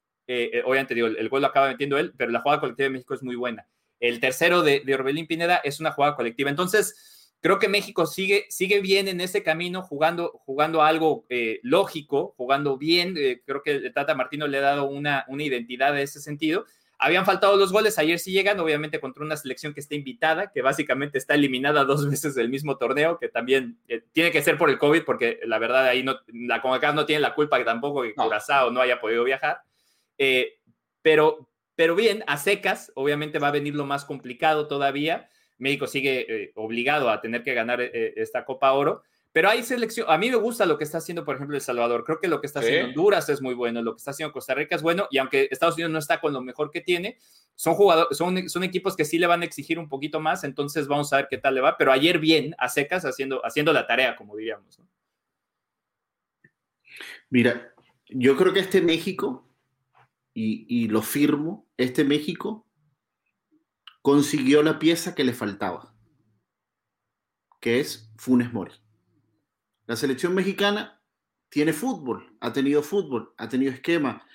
Obviamente, 0.65 0.93
digo, 0.93 1.07
el, 1.07 1.17
el 1.17 1.29
gol 1.29 1.41
lo 1.41 1.47
acaba 1.47 1.69
metiendo 1.69 1.97
él, 1.97 2.13
pero 2.17 2.31
la 2.31 2.41
jugada 2.41 2.59
colectiva 2.59 2.85
de 2.85 2.93
México 2.93 3.13
es 3.13 3.23
muy 3.23 3.35
buena. 3.35 3.67
El 3.99 4.19
tercero 4.19 4.61
de, 4.61 4.83
Orbelín 4.93 5.27
Pineda 5.27 5.57
es 5.57 5.79
una 5.79 5.91
jugada 5.91 6.15
colectiva. 6.15 6.49
Entonces, 6.49 7.33
creo 7.41 7.59
que 7.59 7.67
México 7.67 8.05
sigue, 8.05 8.45
sigue 8.49 8.79
bien 8.79 9.07
en 9.07 9.21
ese 9.21 9.43
camino, 9.43 9.81
jugando, 9.81 10.31
jugando 10.45 10.83
algo 10.83 11.25
eh, 11.29 11.59
lógico, 11.63 12.33
jugando 12.37 12.77
bien. 12.77 13.15
Eh, 13.17 13.41
creo 13.45 13.63
que 13.63 13.89
Tata 13.91 14.15
Martino 14.15 14.47
le 14.47 14.59
ha 14.59 14.61
dado 14.61 14.85
una, 14.85 15.25
una 15.27 15.43
identidad 15.43 15.93
de 15.93 16.03
ese 16.03 16.19
sentido. 16.19 16.65
Habían 16.99 17.25
faltado 17.25 17.57
los 17.57 17.71
goles, 17.71 17.99
ayer 17.99 18.17
sí 18.17 18.31
llegan, 18.31 18.59
obviamente 18.59 18.99
contra 18.99 19.23
una 19.23 19.37
selección 19.37 19.75
que 19.75 19.81
está 19.81 19.93
invitada, 19.93 20.51
que 20.51 20.63
básicamente 20.63 21.19
está 21.19 21.35
eliminada 21.35 21.83
dos 21.83 22.07
veces 22.09 22.33
del 22.33 22.49
mismo 22.49 22.77
torneo, 22.77 23.19
que 23.19 23.29
también 23.29 23.77
eh, 23.87 24.01
tiene 24.13 24.31
que 24.31 24.41
ser 24.41 24.57
por 24.57 24.69
el 24.69 24.79
COVID, 24.79 25.03
porque 25.03 25.39
la 25.45 25.59
verdad 25.59 25.85
ahí 25.85 26.01
no, 26.01 26.17
la 26.27 26.61
CONCACAF 26.61 26.95
no 26.95 27.05
tiene 27.05 27.21
la 27.21 27.35
culpa 27.35 27.59
que 27.59 27.65
tampoco 27.65 28.01
que 28.01 28.15
Curazao 28.15 28.71
no 28.71 28.81
haya 28.81 28.99
podido 28.99 29.23
viajar. 29.23 29.61
Pero, 31.01 31.49
pero 31.75 31.95
bien, 31.95 32.23
a 32.27 32.37
secas, 32.37 32.91
obviamente 32.95 33.39
va 33.39 33.49
a 33.49 33.51
venir 33.51 33.75
lo 33.75 33.85
más 33.85 34.05
complicado 34.05 34.67
todavía. 34.67 35.29
México 35.57 35.87
sigue 35.87 36.25
eh, 36.27 36.51
obligado 36.55 37.09
a 37.09 37.21
tener 37.21 37.43
que 37.43 37.53
ganar 37.53 37.81
eh, 37.81 38.13
esta 38.17 38.45
Copa 38.45 38.71
Oro, 38.73 39.03
pero 39.31 39.49
hay 39.49 39.63
selección. 39.63 40.07
A 40.09 40.17
mí 40.17 40.29
me 40.29 40.35
gusta 40.35 40.65
lo 40.65 40.77
que 40.77 40.83
está 40.83 40.97
haciendo, 40.97 41.23
por 41.23 41.35
ejemplo, 41.35 41.55
El 41.55 41.61
Salvador. 41.61 42.03
Creo 42.03 42.19
que 42.19 42.27
lo 42.27 42.41
que 42.41 42.47
está 42.47 42.59
haciendo 42.59 42.87
Honduras 42.87 43.29
es 43.29 43.41
muy 43.41 43.53
bueno, 43.53 43.81
lo 43.81 43.93
que 43.93 43.99
está 43.99 44.11
haciendo 44.11 44.33
Costa 44.33 44.53
Rica 44.53 44.75
es 44.75 44.81
bueno, 44.81 45.07
y 45.11 45.17
aunque 45.17 45.47
Estados 45.51 45.75
Unidos 45.75 45.91
no 45.91 45.99
está 45.99 46.19
con 46.19 46.33
lo 46.33 46.41
mejor 46.41 46.71
que 46.71 46.81
tiene, 46.81 47.17
son 47.55 47.75
jugadores, 47.75 48.17
son, 48.17 48.49
son 48.49 48.63
equipos 48.63 48.95
que 48.95 49.05
sí 49.05 49.19
le 49.19 49.27
van 49.27 49.41
a 49.41 49.45
exigir 49.45 49.79
un 49.79 49.89
poquito 49.89 50.19
más, 50.19 50.43
entonces 50.43 50.87
vamos 50.87 51.11
a 51.13 51.17
ver 51.17 51.27
qué 51.29 51.37
tal 51.37 51.55
le 51.55 51.61
va. 51.61 51.77
Pero 51.77 51.91
ayer 51.91 52.19
bien, 52.19 52.55
a 52.57 52.69
secas, 52.69 53.05
haciendo, 53.05 53.45
haciendo 53.45 53.73
la 53.73 53.85
tarea, 53.85 54.15
como 54.15 54.35
diríamos. 54.35 54.79
Mira, 57.29 57.73
yo 58.09 58.37
creo 58.37 58.53
que 58.53 58.61
este 58.61 58.81
México 58.81 59.46
y, 60.39 60.87
lo 60.89 61.01
firmo, 61.01 61.67
este 61.77 62.03
México 62.03 62.67
consiguió 64.03 64.61
la 64.61 64.77
pieza 64.77 65.15
que 65.15 65.23
le 65.23 65.33
faltaba, 65.33 65.95
que 67.59 67.79
es 67.79 68.13
Funes 68.17 68.53
Mori. 68.53 68.73
La 69.87 69.95
selección 69.95 70.35
mexicana 70.35 71.01
tiene 71.49 71.73
fútbol, 71.73 72.37
ha 72.39 72.53
tenido 72.53 72.83
fútbol, 72.83 73.33
ha 73.37 73.49
tenido 73.49 73.73
esquema, 73.73 74.27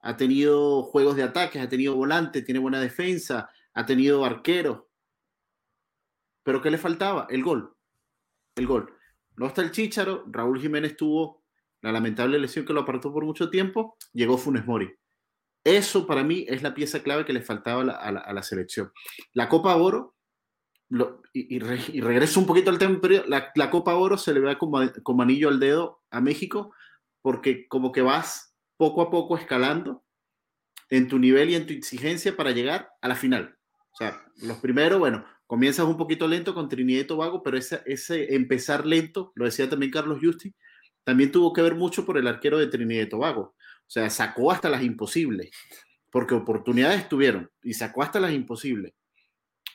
ha 0.00 0.16
tenido 0.18 0.82
juegos 0.82 1.16
de 1.16 1.22
ataques, 1.22 1.62
ha 1.62 1.68
tenido 1.70 1.96
volante, 1.96 2.42
tiene 2.42 2.60
buena 2.60 2.80
defensa, 2.80 3.48
ha 3.72 3.86
tenido 3.86 4.26
arquero. 4.26 4.90
Pero 6.42 6.60
¿qué 6.60 6.70
le 6.70 6.76
faltaba? 6.76 7.26
El 7.30 7.42
gol. 7.42 7.74
El 8.56 8.66
gol. 8.66 8.94
No 9.36 9.46
está 9.46 9.62
el 9.62 9.70
Chícharo, 9.70 10.24
Raúl 10.26 10.60
Jiménez 10.60 10.98
tuvo 10.98 11.42
la 11.80 11.92
lamentable 11.92 12.38
lesión 12.38 12.66
que 12.66 12.74
lo 12.74 12.80
apartó 12.80 13.10
por 13.10 13.24
mucho 13.24 13.48
tiempo, 13.48 13.96
llegó 14.12 14.36
Funes 14.36 14.66
Mori. 14.66 14.99
Eso 15.64 16.06
para 16.06 16.24
mí 16.24 16.44
es 16.48 16.62
la 16.62 16.74
pieza 16.74 17.02
clave 17.02 17.24
que 17.24 17.32
le 17.32 17.42
faltaba 17.42 17.82
a 17.82 18.32
la, 18.32 18.42
selección. 18.42 18.92
La 19.34 19.48
Copa 19.48 19.76
Oro, 19.76 20.16
y, 21.32 21.58
regreso 21.58 22.40
un 22.40 22.46
poquito 22.46 22.70
al 22.70 22.78
tema 22.78 22.98
la, 23.26 23.52
la, 23.54 23.70
Copa 23.70 23.94
Oro 23.94 24.18
se 24.18 24.34
le 24.34 24.40
ve 24.40 24.58
como, 24.58 24.80
como 25.02 25.22
anillo 25.22 25.48
al 25.48 25.60
dedo 25.60 26.02
a 26.10 26.20
México 26.20 26.74
porque 27.22 27.68
como 27.68 27.92
que 27.92 28.02
vas 28.02 28.56
poco 28.76 29.02
a 29.02 29.10
poco 29.10 29.36
escalando 29.36 30.04
en 30.88 31.06
tu 31.06 31.18
nivel 31.18 31.50
y 31.50 31.54
en 31.54 31.66
tu 31.66 31.72
exigencia 31.72 32.36
para 32.36 32.50
llegar 32.50 32.90
a 33.00 33.08
la 33.08 33.14
final. 33.14 33.56
O 33.92 33.96
sea, 33.96 34.24
los 34.42 34.58
primeros, 34.58 34.98
bueno, 34.98 35.24
comienzas 35.46 35.86
un 35.86 35.96
poquito 35.96 36.26
lento 36.26 36.54
con 36.54 36.68
Trinidad 36.68 37.02
y 37.02 37.06
Tobago, 37.06 37.42
pero 37.42 37.56
ese, 37.56 37.82
ese 37.86 38.34
empezar 38.34 38.86
lento, 38.86 39.32
lo 39.34 39.44
decía 39.44 39.68
también 39.68 39.92
Carlos 39.92 40.18
Justi, 40.20 40.54
también 41.04 41.30
tuvo 41.30 41.52
que 41.52 41.62
ver 41.62 41.74
mucho 41.74 42.04
por 42.04 42.18
el 42.18 42.26
arquero 42.26 42.58
de 42.58 42.66
Trinidad 42.66 43.02
y 43.02 43.08
Tobago. 43.08 43.54
O 43.90 43.92
sea, 43.92 44.08
sacó 44.08 44.52
hasta 44.52 44.68
las 44.68 44.84
imposibles, 44.84 45.50
porque 46.12 46.32
oportunidades 46.36 47.08
tuvieron 47.08 47.50
y 47.60 47.74
sacó 47.74 48.04
hasta 48.04 48.20
las 48.20 48.32
imposibles. 48.32 48.92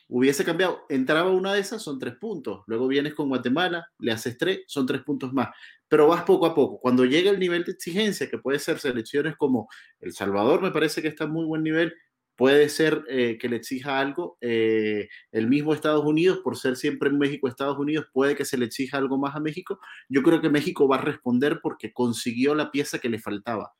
Hubiese 0.07 0.45
cambiado, 0.45 0.86
entraba 0.88 1.32
una 1.32 1.53
de 1.53 1.59
esas, 1.59 1.84
son 1.84 1.99
tres 1.99 2.16
puntos. 2.16 2.63
Luego 2.68 2.88
vienes 2.88 3.13
con 3.13 3.28
Guatemala, 3.28 3.89
le 3.99 4.13
haces 4.13 4.38
tres, 4.38 4.61
son 4.68 4.86
tres 4.86 5.01
puntos 5.01 5.34
más. 5.34 5.49
Pero 5.89 6.07
vas 6.07 6.24
poco 6.24 6.45
a 6.45 6.55
poco. 6.55 6.80
Cuando 6.80 7.03
llega 7.03 7.30
el 7.30 7.39
nivel 7.39 7.66
de 7.66 7.74
exigencia, 7.74 8.30
que 8.30 8.38
puede 8.38 8.59
ser 8.59 8.80
selecciones 8.80 9.36
como 9.36 9.68
El 9.99 10.13
Salvador, 10.13 10.61
me 10.61 10.72
parece 10.72 11.01
que 11.01 11.09
está 11.09 11.26
en 11.26 11.32
muy 11.32 11.45
buen 11.45 11.61
nivel, 11.61 11.93
puede 12.38 12.70
ser 12.70 13.03
eh, 13.09 13.38
que 13.38 13.49
le 13.49 13.57
exija 13.57 13.99
algo. 13.99 14.38
Eh, 14.39 15.09
el 15.34 15.49
mismo 15.49 15.74
Estados 15.74 16.05
Unidos, 16.05 16.39
por 16.41 16.55
ser 16.55 16.78
siempre 16.78 17.09
en 17.09 17.18
México, 17.18 17.49
Estados 17.49 17.78
Unidos, 17.78 18.07
puede 18.13 18.38
que 18.38 18.45
se 18.45 18.57
le 18.57 18.63
exija 18.63 18.97
algo 18.97 19.18
más 19.18 19.36
a 19.36 19.41
México. 19.41 19.78
Yo 20.07 20.24
creo 20.24 20.39
que 20.39 20.49
México 20.49 20.88
va 20.88 20.95
a 20.95 21.01
responder 21.01 21.59
porque 21.61 21.91
consiguió 21.91 22.55
la 22.55 22.72
pieza 22.72 22.99
que 22.99 23.09
le 23.09 23.20
faltaba 23.20 23.74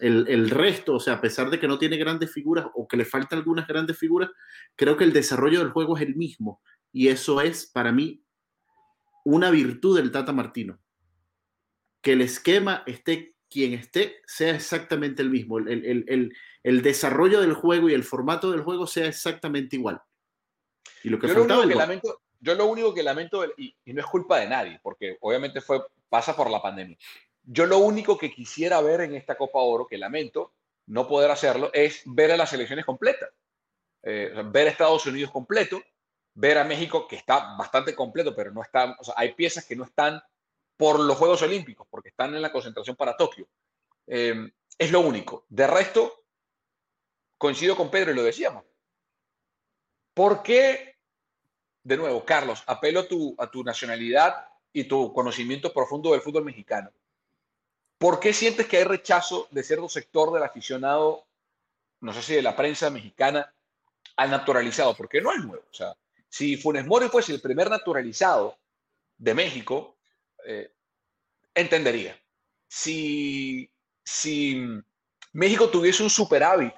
el, 0.00 0.50
resto, 0.50 0.94
o 0.94 1.00
sea, 1.00 1.14
a 1.14 1.20
pesar 1.20 1.50
de 1.50 1.58
que 1.58 1.68
no 1.68 1.78
tiene 1.78 1.96
grandes 1.96 2.32
figuras 2.32 2.66
o 2.74 2.86
que 2.86 2.96
le 2.96 3.04
faltan 3.04 3.38
algunas 3.38 3.66
grandes 3.66 3.98
figuras, 3.98 4.30
creo 4.76 4.96
que 4.96 5.04
el 5.04 5.12
desarrollo 5.12 5.58
del 5.58 5.70
juego 5.70 5.96
es 5.96 6.02
el 6.02 6.16
mismo. 6.16 6.60
Y 6.92 7.08
eso 7.08 7.40
es, 7.40 7.66
para 7.66 7.92
mí, 7.92 8.22
una 9.24 9.50
virtud 9.50 9.96
del 9.96 10.10
Tata 10.10 10.32
Martino. 10.32 10.78
Que 12.00 12.12
el 12.12 12.22
esquema 12.22 12.82
esté 12.86 13.34
quien 13.50 13.72
esté, 13.74 14.20
sea 14.26 14.54
exactamente 14.54 15.22
el 15.22 15.30
mismo. 15.30 15.58
El, 15.58 16.32
desarrollo 16.82 17.40
del 17.40 17.54
juego 17.54 17.88
y 17.88 17.94
el 17.94 18.04
formato 18.04 18.50
del 18.50 18.62
juego 18.62 18.86
sea 18.86 19.06
exactamente 19.06 19.76
igual. 19.76 20.00
Y 21.02 21.08
lo 21.08 21.18
que 21.18 21.28
yo, 21.28 21.34
lo 21.34 21.42
único 21.42 21.68
que 21.68 21.74
lamento, 21.74 22.20
yo 22.40 22.54
lo 22.54 22.66
único 22.66 22.94
que 22.94 23.02
lamento, 23.02 23.44
y, 23.56 23.74
y, 23.84 23.92
no 23.92 24.00
es 24.00 24.06
culpa 24.06 24.38
de 24.38 24.48
nadie, 24.48 24.80
porque 24.82 25.16
obviamente 25.20 25.60
fue, 25.60 25.82
pasa 26.08 26.36
por 26.36 26.50
la 26.50 26.60
pandemia, 26.60 26.96
yo 27.50 27.64
lo 27.64 27.78
único 27.78 28.18
que 28.18 28.30
quisiera 28.30 28.80
ver 28.82 29.00
en 29.00 29.14
esta 29.14 29.34
Copa 29.34 29.60
Oro, 29.60 29.86
que 29.86 29.96
lamento 29.96 30.52
no 30.86 31.08
poder 31.08 31.30
hacerlo, 31.30 31.70
es 31.72 32.02
ver 32.04 32.30
a 32.30 32.36
las 32.36 32.50
selecciones 32.50 32.84
completas. 32.84 33.30
Eh, 34.02 34.32
ver 34.46 34.68
a 34.68 34.70
Estados 34.70 35.06
Unidos 35.06 35.30
completo, 35.30 35.82
ver 36.34 36.58
a 36.58 36.64
México 36.64 37.08
que 37.08 37.16
está 37.16 37.56
bastante 37.56 37.94
completo, 37.94 38.36
pero 38.36 38.52
no 38.52 38.62
está, 38.62 38.94
o 39.00 39.04
sea, 39.04 39.14
hay 39.16 39.32
piezas 39.32 39.64
que 39.64 39.74
no 39.74 39.84
están 39.84 40.22
por 40.76 41.00
los 41.00 41.16
Juegos 41.16 41.40
Olímpicos, 41.40 41.86
porque 41.90 42.10
están 42.10 42.34
en 42.34 42.42
la 42.42 42.52
concentración 42.52 42.96
para 42.96 43.16
Tokio. 43.16 43.48
Eh, 44.06 44.52
es 44.76 44.92
lo 44.92 45.00
único. 45.00 45.46
De 45.48 45.66
resto, 45.66 46.24
coincido 47.38 47.76
con 47.76 47.90
Pedro 47.90 48.12
y 48.12 48.14
lo 48.14 48.22
decíamos. 48.22 48.62
¿Por 50.12 50.42
qué, 50.42 50.98
de 51.82 51.96
nuevo, 51.96 52.24
Carlos, 52.26 52.62
apelo 52.66 53.06
a 53.38 53.50
tu 53.50 53.64
nacionalidad 53.64 54.48
y 54.70 54.84
tu 54.84 55.14
conocimiento 55.14 55.72
profundo 55.72 56.12
del 56.12 56.20
fútbol 56.20 56.44
mexicano? 56.44 56.92
¿Por 57.98 58.20
qué 58.20 58.32
sientes 58.32 58.66
que 58.66 58.78
hay 58.78 58.84
rechazo 58.84 59.48
de 59.50 59.64
cierto 59.64 59.88
sector 59.88 60.32
del 60.32 60.44
aficionado, 60.44 61.26
no 62.00 62.12
sé 62.12 62.22
si 62.22 62.34
de 62.34 62.42
la 62.42 62.54
prensa 62.54 62.90
mexicana, 62.90 63.52
al 64.16 64.30
naturalizado? 64.30 64.94
Porque 64.96 65.20
no 65.20 65.32
es 65.32 65.44
nuevo. 65.44 65.64
O 65.68 65.74
sea, 65.74 65.96
si 66.28 66.56
Funes 66.56 66.86
Mori 66.86 67.08
fuese 67.08 67.32
el 67.32 67.40
primer 67.40 67.68
naturalizado 67.68 68.56
de 69.16 69.34
México, 69.34 69.96
eh, 70.46 70.70
entendería. 71.54 72.16
Si, 72.68 73.68
si 74.04 74.62
México 75.32 75.68
tuviese 75.68 76.04
un 76.04 76.10
superávit 76.10 76.74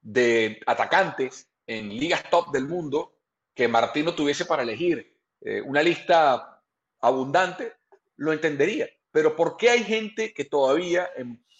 de 0.00 0.60
atacantes 0.66 1.48
en 1.66 1.88
ligas 1.88 2.28
top 2.30 2.50
del 2.50 2.66
mundo, 2.66 3.16
que 3.54 3.68
Martino 3.68 4.14
tuviese 4.14 4.44
para 4.44 4.64
elegir 4.64 5.16
eh, 5.40 5.60
una 5.60 5.82
lista 5.82 6.60
abundante, 7.00 7.74
lo 8.16 8.32
entendería. 8.32 8.88
Pero 9.14 9.36
¿por 9.36 9.56
qué 9.56 9.70
hay 9.70 9.84
gente 9.84 10.34
que 10.34 10.44
todavía 10.44 11.08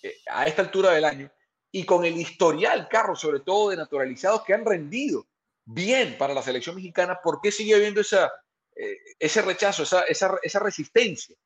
eh, 0.02 0.16
a 0.26 0.44
esta 0.48 0.62
altura 0.62 0.90
del 0.90 1.05
año 1.05 1.30
y 1.70 1.84
con 1.84 2.05
el 2.05 2.16
historial, 2.16 2.88
carro, 2.88 3.14
sobre 3.14 3.40
todo 3.40 3.70
de 3.70 3.76
naturalizados 3.76 4.42
que 4.42 4.55
han 4.55 4.64
rendido 4.64 5.28
bien 5.64 6.18
para 6.18 6.34
la 6.34 6.42
selección 6.42 6.74
mexicana, 6.74 7.20
¿por 7.22 7.40
qué 7.40 7.52
sigue 7.52 7.76
habiendo 7.76 8.00
esa, 8.00 8.32
eh, 8.74 8.96
ese 9.20 9.40
rechazo, 9.40 9.84
esa, 9.84 10.00
esa, 10.02 10.36
esa 10.42 10.59
resistencia? 10.59 11.36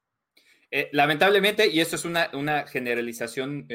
Eh, 0.71 0.89
lamentablemente, 0.93 1.67
y 1.67 1.79
esto 1.79 1.97
es 1.97 2.07
una, 2.07 2.31
una 2.33 2.67
generalización 2.67 3.69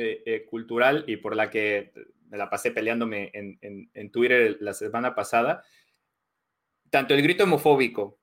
cultural 0.50 1.04
y 1.06 1.18
por 1.18 1.36
la 1.36 1.52
que 1.52 1.92
me 2.30 2.38
la 2.40 2.50
pasé 2.50 2.72
peleándome 2.72 3.30
en, 3.36 3.60
en, 3.94 4.12
Twitter 4.12 4.58
la 4.60 4.74
semana 4.74 5.14
pasada, 5.14 5.64
tanto 6.90 7.14
el 7.14 7.22
grito 7.22 7.44
homofóbico 7.44 8.23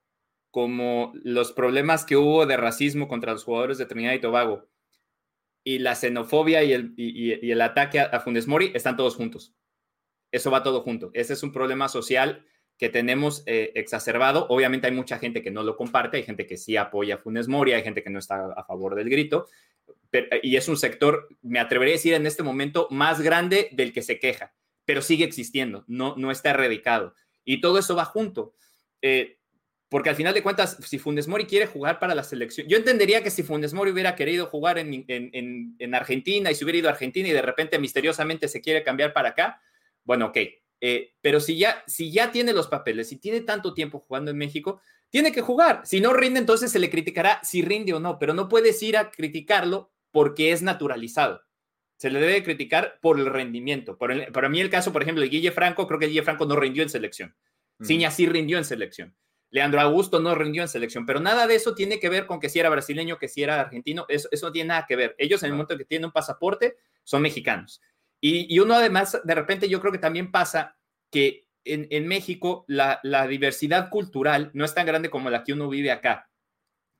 como 0.51 1.13
los 1.23 1.53
problemas 1.53 2.05
que 2.05 2.17
hubo 2.17 2.47
de 2.47 2.57
racismo 2.57 3.09
contra 3.09 3.33
los 3.33 3.45
jugadores 3.45 3.79
de 3.79 3.87
Trinidad 3.87 4.15
y 4.15 4.21
Tobago 4.21 4.69
y 5.65 5.79
la 5.79 5.95
xenofobia 5.95 6.63
y 6.65 6.73
el, 6.73 6.95
y, 6.97 7.51
el 7.51 7.61
ataque 7.61 8.01
a, 8.01 8.21
Funes 8.21 8.47
Mori 8.47 8.73
están 8.75 8.97
todos 8.97 9.17
juntos. 9.17 9.55
Eso 10.33 10.51
va 10.51 10.63
todo 10.63 10.81
junto. 10.83 11.11
Ese 11.13 11.35
es 11.35 11.43
un 11.43 11.53
problema 11.53 11.89
social 11.89 12.45
que 12.79 12.89
tenemos 12.89 13.43
eh, 13.47 13.73
exacerbado. 13.75 14.47
Obviamente 14.49 14.87
hay 14.87 14.95
mucha 14.95 15.19
gente 15.19 15.43
que 15.43 15.51
no 15.51 15.63
lo 15.63 15.77
comparte, 15.77 16.17
hay 16.17 16.23
gente 16.23 16.47
que 16.47 16.57
sí 16.57 16.77
apoya 16.77 17.17
a 17.17 17.19
Funes 17.19 17.47
Mori, 17.47 17.73
hay 17.73 17.83
gente 17.83 18.03
que 18.03 18.11
no 18.11 18.19
está 18.19 18.53
a 18.53 18.65
favor 18.65 18.95
del 18.95 19.11
grito, 19.11 19.47
y 20.43 20.57
es 20.57 20.69
un 20.69 20.77
sector, 20.77 21.29
me 21.43 21.61
atrevería 21.61 21.95
a 21.95 21.99
decir 21.99 22.15
en 22.15 22.27
este 22.27 22.43
momento, 22.43 22.89
más 22.91 23.21
grande 23.21 23.69
del 23.73 23.93
que 23.93 24.03
se 24.03 24.19
queja, 24.19 24.55
pero 24.85 25.03
sigue 25.03 25.25
existiendo, 25.25 25.85
no, 25.89 26.15
no 26.17 26.31
está 26.31 26.51
erradicado. 26.51 27.15
Y 27.45 27.61
todo 27.61 27.79
eso 27.79 27.95
va 27.95 28.05
junto. 28.05 28.55
Eh, 29.03 29.40
porque 29.91 30.09
al 30.09 30.17
final 30.17 30.33
de 30.33 30.43
cuentas, 30.43 30.79
si 30.87 30.99
Funes 30.99 31.29
Mori 31.29 31.45
quiere 31.45 31.67
jugar 31.67 31.99
para 31.99 32.15
la 32.15 32.23
selección, 32.25 32.67
yo 32.69 32.79
entendería 32.79 33.23
que 33.23 33.31
si 33.31 33.43
Funes 33.43 33.75
Mori 33.75 33.91
hubiera 33.91 34.17
querido 34.17 34.47
jugar 34.47 34.79
en, 34.79 35.05
en, 35.09 35.31
en, 35.35 35.77
en 35.79 35.95
Argentina 35.95 36.51
y 36.51 36.55
se 36.55 36.65
hubiera 36.65 36.79
ido 36.79 36.89
a 36.89 36.93
Argentina 36.93 37.29
y 37.29 37.33
de 37.33 37.43
repente 37.43 37.79
misteriosamente 37.79 38.49
se 38.49 38.63
quiere 38.63 38.83
cambiar 38.83 39.13
para 39.13 39.31
acá, 39.31 39.61
bueno, 40.05 40.27
ok, 40.27 40.39
eh, 40.81 41.13
pero 41.21 41.41
si 41.41 41.59
ya, 41.59 41.85
si 41.87 42.11
ya 42.11 42.33
tiene 42.33 42.53
los 42.53 42.69
papeles, 42.69 43.09
si 43.09 43.17
tiene 43.17 43.41
tanto 43.41 43.75
tiempo 43.75 43.99
jugando 43.99 44.31
en 44.31 44.39
México, 44.39 44.81
tiene 45.11 45.33
que 45.33 45.43
jugar. 45.43 45.83
Si 45.85 46.01
no 46.01 46.13
rinde, 46.13 46.39
entonces 46.39 46.71
se 46.71 46.79
le 46.79 46.89
criticará 46.89 47.41
si 47.43 47.63
rinde 47.63 47.93
o 47.93 48.01
no, 48.01 48.19
pero 48.19 48.33
no 48.33 48.49
puedes 48.49 48.83
ir 48.83 48.97
a 48.97 49.11
criticarlo 49.11 49.93
porque 50.11 50.53
es 50.53 50.63
naturalizado. 50.63 51.43
Se 51.97 52.11
le 52.11 52.21
debe 52.21 52.43
criticar 52.43 52.99
por 53.03 53.19
el 53.19 53.27
rendimiento. 53.27 53.99
Por 53.99 54.13
el, 54.13 54.33
para 54.33 54.49
mí 54.49 54.61
el 54.61 54.71
caso, 54.71 54.93
por 54.93 55.03
ejemplo, 55.03 55.21
de 55.21 55.29
Guille 55.29 55.51
Franco, 55.51 55.87
creo 55.87 56.01
que 56.01 56.07
Guille 56.07 56.23
Franco 56.23 56.47
no 56.47 56.57
rindió 56.57 56.83
en 56.83 56.89
selección. 56.89 57.35
Mm. 57.79 57.85
Ciña 57.85 58.11
sí 58.11 58.27
rindió 58.27 58.57
en 58.57 58.65
selección. 58.65 59.15
Leandro 59.51 59.81
Augusto 59.81 60.21
no 60.21 60.35
rindió 60.35 60.63
en 60.63 60.69
selección, 60.69 61.07
pero 61.07 61.21
nada 61.21 61.47
de 61.47 61.57
eso 61.57 61.75
tiene 61.75 61.99
que 61.99 62.09
ver 62.09 62.27
con 62.27 62.39
que 62.39 62.49
si 62.49 62.61
era 62.61 62.71
brasileño, 62.71 63.19
que 63.19 63.29
si 63.29 63.43
era 63.43 63.61
argentino, 63.61 64.07
eso, 64.09 64.29
eso 64.31 64.47
no 64.47 64.53
tiene 64.53 64.69
nada 64.69 64.87
que 64.87 64.97
ver. 64.97 65.15
Ellos 65.19 65.43
en 65.43 65.49
el 65.49 65.53
momento 65.55 65.77
que 65.77 65.85
tienen 65.85 66.07
un 66.07 66.13
pasaporte 66.13 66.77
son 67.05 67.23
mexicanos. 67.23 67.83
Y, 68.21 68.55
y, 68.55 68.59
uno 68.61 68.75
además, 68.75 69.21
de 69.25 69.35
repente 69.35 69.69
yo 69.69 69.81
creo 69.81 69.93
que 69.93 69.99
también 69.99 70.31
pasa 70.31 70.77
que 71.11 71.47
en, 71.65 71.89
en 71.91 72.07
México 72.07 72.65
la, 72.69 73.01
la, 73.03 73.27
diversidad 73.27 73.91
cultural 73.91 74.51
no 74.55 74.65
es 74.65 74.75
tan 74.75 74.87
grande 74.87 75.11
como 75.11 75.31
la 75.31 75.43
que 75.43 75.53
uno 75.53 75.69
vive 75.69 75.91
acá, 75.91 76.31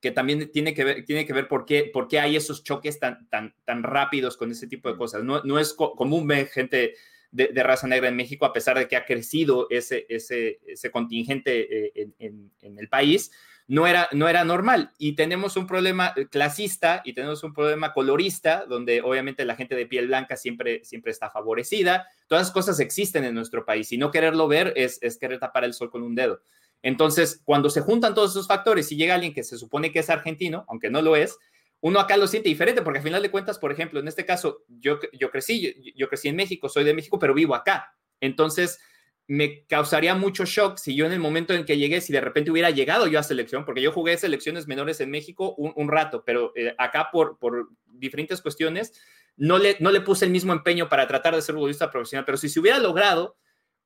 que 0.01 0.11
también 0.11 0.51
tiene 0.51 0.73
que 0.73 0.83
ver, 0.83 1.05
tiene 1.05 1.25
que 1.25 1.33
ver 1.33 1.47
por, 1.47 1.65
qué, 1.65 1.89
por 1.93 2.07
qué 2.07 2.19
hay 2.19 2.35
esos 2.35 2.63
choques 2.63 2.99
tan, 2.99 3.29
tan, 3.29 3.55
tan 3.65 3.83
rápidos 3.83 4.35
con 4.35 4.51
ese 4.51 4.67
tipo 4.67 4.89
de 4.89 4.97
cosas. 4.97 5.23
No, 5.23 5.41
no 5.43 5.59
es 5.59 5.73
co 5.73 5.95
común 5.95 6.27
ver 6.27 6.47
gente 6.47 6.95
de, 7.31 7.63
raza 7.63 7.87
negra 7.87 8.09
en 8.09 8.15
México, 8.15 8.45
a 8.45 8.53
pesar 8.53 8.77
de 8.77 8.87
que 8.87 8.95
ha 8.95 9.05
crecido 9.05 9.67
ese, 9.69 10.05
ese, 10.09 10.59
ese 10.67 10.91
contingente 10.91 11.87
eh, 11.87 11.91
en, 11.95 12.15
en, 12.19 12.51
en 12.61 12.79
el 12.79 12.89
país 12.89 13.31
no 13.71 13.87
era, 13.87 14.09
no 14.11 14.27
era 14.27 14.43
normal. 14.43 14.91
Y 14.97 15.13
tenemos 15.13 15.55
un 15.55 15.65
problema 15.65 16.13
clasista 16.29 17.01
y 17.05 17.13
tenemos 17.13 17.41
un 17.43 17.53
problema 17.53 17.93
colorista, 17.93 18.65
donde 18.65 19.01
obviamente 19.01 19.45
la 19.45 19.55
gente 19.55 19.75
de 19.75 19.85
piel 19.85 20.07
blanca 20.07 20.35
siempre, 20.35 20.83
siempre 20.83 21.11
está 21.11 21.29
favorecida. 21.29 22.05
Todas 22.27 22.47
las 22.47 22.53
cosas 22.53 22.81
existen 22.81 23.23
en 23.23 23.33
nuestro 23.33 23.63
país 23.63 23.89
y 23.93 23.97
no 23.97 24.11
quererlo 24.11 24.49
ver 24.49 24.73
es, 24.75 24.99
es 25.01 25.17
querer 25.17 25.39
tapar 25.39 25.63
el 25.63 25.73
sol 25.73 25.89
con 25.89 26.03
un 26.03 26.15
dedo. 26.15 26.41
Entonces, 26.83 27.41
cuando 27.45 27.69
se 27.69 27.79
juntan 27.79 28.13
todos 28.13 28.31
esos 28.31 28.47
factores 28.47 28.91
y 28.91 28.97
llega 28.97 29.15
alguien 29.15 29.33
que 29.33 29.43
se 29.43 29.57
supone 29.57 29.93
que 29.93 29.99
es 29.99 30.09
argentino, 30.09 30.65
aunque 30.67 30.89
no 30.89 31.01
lo 31.01 31.15
es, 31.15 31.37
uno 31.81 31.99
acá 31.99 32.15
lo 32.15 32.27
siente 32.27 32.49
diferente, 32.49 32.81
porque 32.81 32.99
al 32.99 33.03
final 33.03 33.21
de 33.21 33.31
cuentas, 33.31 33.59
por 33.59 33.71
ejemplo, 33.71 33.99
en 33.99 34.07
este 34.07 34.25
caso, 34.25 34.63
yo, 34.67 34.99
yo 35.13 35.31
crecí, 35.31 35.61
yo, 35.61 35.91
yo 35.95 36.09
crecí 36.09 36.29
en 36.29 36.35
México, 36.35 36.69
soy 36.69 36.83
de 36.83 36.93
México, 36.93 37.19
pero 37.19 37.33
vivo 37.33 37.55
acá. 37.55 37.95
Entonces, 38.19 38.79
me 39.27 39.65
causaría 39.65 40.13
mucho 40.13 40.45
shock 40.45 40.77
si 40.77 40.93
yo 40.93 41.05
en 41.05 41.13
el 41.13 41.19
momento 41.19 41.53
en 41.53 41.63
que 41.63 41.77
llegué, 41.77 42.01
si 42.01 42.11
de 42.11 42.21
repente 42.21 42.51
hubiera 42.51 42.69
llegado 42.69 43.07
yo 43.07 43.17
a 43.17 43.23
selección, 43.23 43.65
porque 43.65 43.81
yo 43.81 43.91
jugué 43.91 44.17
selecciones 44.17 44.67
menores 44.67 44.99
en 44.99 45.09
México 45.09 45.55
un, 45.57 45.71
un 45.75 45.87
rato, 45.87 46.23
pero 46.25 46.51
eh, 46.55 46.75
acá 46.77 47.09
por, 47.11 47.39
por, 47.39 47.69
diferentes 47.85 48.41
cuestiones 48.41 48.99
no 49.37 49.57
le, 49.57 49.77
no 49.79 49.91
le 49.91 50.01
puse 50.01 50.25
el 50.25 50.31
mismo 50.31 50.53
empeño 50.53 50.89
para 50.89 51.07
tratar 51.07 51.33
de 51.33 51.41
ser 51.41 51.55
futbolista 51.55 51.89
profesional, 51.89 52.25
pero 52.25 52.37
si 52.37 52.49
se 52.49 52.59
hubiera 52.59 52.77
logrado, 52.79 53.37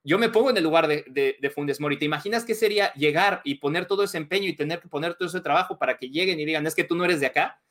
yo 0.04 0.18
me 0.18 0.30
pongo 0.30 0.50
en 0.50 0.58
el 0.58 0.64
lugar 0.64 0.88
de, 0.88 1.06
de, 1.08 1.38
de 1.40 1.50
Fundes 1.50 1.80
Mori. 1.80 1.98
¿Te 1.98 2.06
imaginas 2.06 2.46
qué 2.46 2.56
sería 2.56 2.94
llegar 2.94 3.42
y 3.44 3.56
poner 3.56 3.86
todo 3.86 4.04
ese 4.04 4.18
empeño 4.18 4.50
y 4.50 4.56
tener 4.56 4.80
que 4.80 4.88
poner 4.88 5.16
todo 5.16 5.28
ese 5.28 5.42
trabajo 5.42 5.78
para 5.78 5.98
que 5.98 6.10
lleguen 6.10 6.40
y 6.40 6.46
digan, 6.46 6.66
es 6.66 6.76
que 6.76 6.84
tú 6.84 6.96
no 6.96 7.06
eres 7.06 7.20
de 7.20 7.28
acá? 7.28 7.62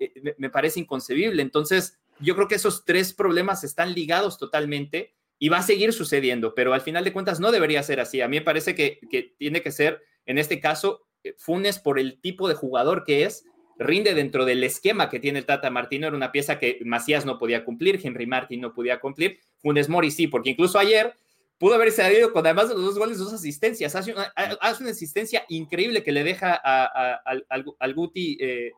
Eh, 0.00 0.34
me, 0.38 0.50
parece 0.50 0.80
inconcebible. 0.80 1.42
Entonces, 1.42 1.98
yo 2.20 2.34
creo 2.34 2.48
que 2.48 2.54
esos 2.56 2.84
tres 2.84 3.12
problemas 3.12 3.64
están 3.64 3.94
ligados 3.94 4.38
totalmente 4.38 5.14
y 5.38 5.48
va 5.48 5.58
a 5.58 5.62
seguir 5.62 5.92
sucediendo, 5.92 6.54
pero 6.54 6.74
al 6.74 6.80
final 6.80 7.04
de 7.04 7.12
cuentas 7.12 7.40
no 7.40 7.52
debería 7.52 7.82
ser 7.82 8.00
así. 8.00 8.20
A 8.20 8.28
mí 8.28 8.38
me 8.38 8.44
parece 8.44 8.74
que, 8.74 9.00
que 9.10 9.34
tiene 9.36 9.62
que 9.62 9.72
ser, 9.72 10.02
en 10.26 10.38
este 10.38 10.60
caso, 10.60 11.02
eh, 11.22 11.34
Funes 11.38 11.78
por 11.78 11.98
el 11.98 12.20
tipo 12.20 12.48
de 12.48 12.54
jugador 12.54 13.04
que 13.04 13.24
es, 13.24 13.44
rinde 13.78 14.14
dentro 14.14 14.44
del 14.44 14.62
esquema 14.62 15.10
que 15.10 15.20
tiene 15.20 15.40
el 15.40 15.46
Tata 15.46 15.70
Martino, 15.70 16.06
era 16.06 16.16
una 16.16 16.32
pieza 16.32 16.58
que 16.58 16.78
Macías 16.84 17.26
no 17.26 17.38
podía 17.38 17.64
cumplir, 17.64 18.00
Henry 18.02 18.26
Martin 18.26 18.60
no 18.60 18.72
podía 18.72 19.00
cumplir, 19.00 19.40
Funes 19.58 19.88
Mori 19.88 20.10
sí, 20.10 20.28
porque 20.28 20.50
incluso 20.50 20.78
ayer 20.78 21.14
pudo 21.58 21.74
haberse 21.74 22.02
salido 22.02 22.32
con 22.32 22.44
además 22.44 22.68
de 22.68 22.74
los 22.74 22.84
dos 22.84 22.98
goles, 22.98 23.18
dos 23.18 23.32
asistencias, 23.32 23.94
hace 23.94 24.12
una, 24.12 24.32
hace 24.34 24.82
una 24.82 24.92
asistencia 24.92 25.44
increíble 25.48 26.02
que 26.02 26.12
le 26.12 26.24
deja 26.24 26.54
a, 26.54 26.84
a, 26.84 27.14
a, 27.14 27.20
al, 27.48 27.64
al, 27.78 27.94
Guti, 27.94 28.36
eh, 28.40 28.72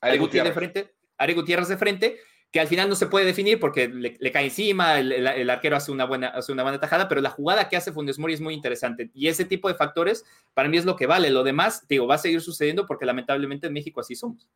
a, 0.00 0.16
Guti 0.16 0.38
de 0.38 0.52
frente, 0.52 0.94
Ari 1.18 1.34
Gutiérrez 1.34 1.68
de 1.68 1.76
frente, 1.76 2.18
que 2.50 2.58
al 2.58 2.66
final 2.66 2.88
no 2.88 2.96
se 2.96 3.06
puede 3.06 3.26
definir 3.26 3.60
porque 3.60 3.88
le, 3.88 4.16
le 4.18 4.32
cae 4.32 4.44
encima, 4.44 4.98
el, 4.98 5.12
el, 5.12 5.26
el, 5.26 5.50
arquero 5.50 5.76
hace 5.76 5.92
una, 5.92 6.04
buena, 6.04 6.28
hace 6.28 6.50
una 6.50 6.64
buena 6.64 6.80
tajada, 6.80 7.08
pero 7.08 7.20
la 7.20 7.30
jugada 7.30 7.68
que 7.68 7.76
hace 7.76 7.92
Funes 7.92 8.18
Mori 8.18 8.34
es 8.34 8.40
muy 8.40 8.54
interesante. 8.54 9.10
Y 9.14 9.28
ese 9.28 9.44
tipo 9.44 9.68
de 9.68 9.74
factores 9.74 10.24
para 10.52 10.68
mí 10.68 10.76
es 10.76 10.84
lo 10.84 10.96
que 10.96 11.06
vale. 11.06 11.30
Lo 11.30 11.44
demás, 11.44 11.86
digo, 11.88 12.08
va 12.08 12.16
a 12.16 12.18
seguir 12.18 12.40
sucediendo 12.40 12.86
porque 12.86 13.06
lamentablemente 13.06 13.68
en 13.68 13.72
México 13.72 14.00
así 14.00 14.16
somos. 14.16 14.48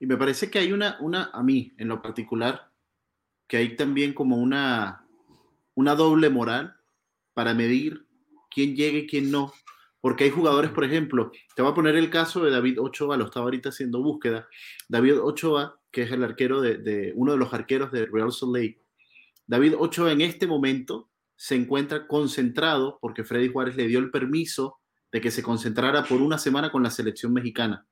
Y 0.00 0.06
me 0.06 0.16
parece 0.16 0.50
que 0.50 0.58
hay 0.58 0.72
una, 0.72 0.96
una 1.00 1.30
a 1.32 1.42
mí 1.42 1.72
en 1.78 1.86
lo 1.88 2.02
particular, 2.02 2.72
que 3.46 3.58
hay 3.58 3.76
también 3.76 4.12
como 4.12 4.36
una, 4.36 5.06
una 5.74 5.94
doble 5.94 6.30
moral 6.30 6.76
para 7.32 7.54
medir 7.54 8.06
quién 8.50 8.74
llega 8.74 8.98
y 8.98 9.06
quién 9.06 9.30
no. 9.30 9.52
Porque 10.00 10.24
hay 10.24 10.30
jugadores, 10.30 10.70
por 10.70 10.84
ejemplo, 10.84 11.32
te 11.54 11.62
voy 11.62 11.72
a 11.72 11.74
poner 11.74 11.96
el 11.96 12.10
caso 12.10 12.44
de 12.44 12.50
David 12.50 12.80
Ochoa, 12.80 13.16
lo 13.16 13.24
estaba 13.24 13.44
ahorita 13.44 13.70
haciendo 13.70 14.02
búsqueda. 14.02 14.48
David 14.88 15.20
Ochoa 15.20 15.80
que 15.96 16.02
es 16.02 16.12
el 16.12 16.22
arquero 16.22 16.60
de, 16.60 17.14
uno 17.16 17.32
de 17.32 17.38
los 17.38 17.54
arqueros 17.54 17.90
de 17.90 18.04
Real 18.04 18.30
Salt 18.30 18.54
Lake. 18.54 18.82
David 19.46 19.76
Ochoa 19.78 20.12
en 20.12 20.20
este 20.20 20.46
momento 20.46 21.08
se 21.36 21.54
encuentra 21.54 22.06
concentrado 22.06 22.98
porque 23.00 23.24
Freddy 23.24 23.48
Juárez 23.48 23.76
le 23.76 23.86
dio 23.86 23.98
el 23.98 24.10
permiso 24.10 24.78
de 25.10 25.22
que 25.22 25.30
se 25.30 25.42
concentrara 25.42 26.04
por 26.04 26.20
una 26.20 26.36
semana 26.36 26.70
con 26.70 26.82
la 26.82 26.90
selección 26.90 27.32
mexicana 27.32 27.86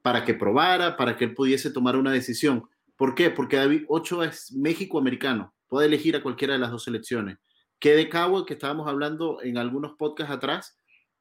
para 0.00 0.24
que 0.24 0.32
probara, 0.32 0.96
para 0.96 1.18
que 1.18 1.26
él 1.26 1.34
pudiese 1.34 1.70
tomar 1.70 1.96
una 1.96 2.12
decisión. 2.12 2.64
¿Por 2.96 3.14
qué? 3.14 3.28
Porque 3.28 3.58
David 3.58 3.84
Ochoa 3.88 4.24
es 4.24 4.50
México-americano, 4.52 5.54
puede 5.68 5.86
elegir 5.86 6.16
a 6.16 6.22
cualquiera 6.22 6.54
de 6.54 6.60
las 6.60 6.70
dos 6.70 6.84
selecciones. 6.84 7.36
Que 7.78 7.94
de 7.94 8.08
Cabo, 8.08 8.46
que 8.46 8.54
estábamos 8.54 8.88
hablando 8.88 9.42
en 9.42 9.58
algunos 9.58 9.96
podcasts 9.98 10.34
atrás, 10.34 10.77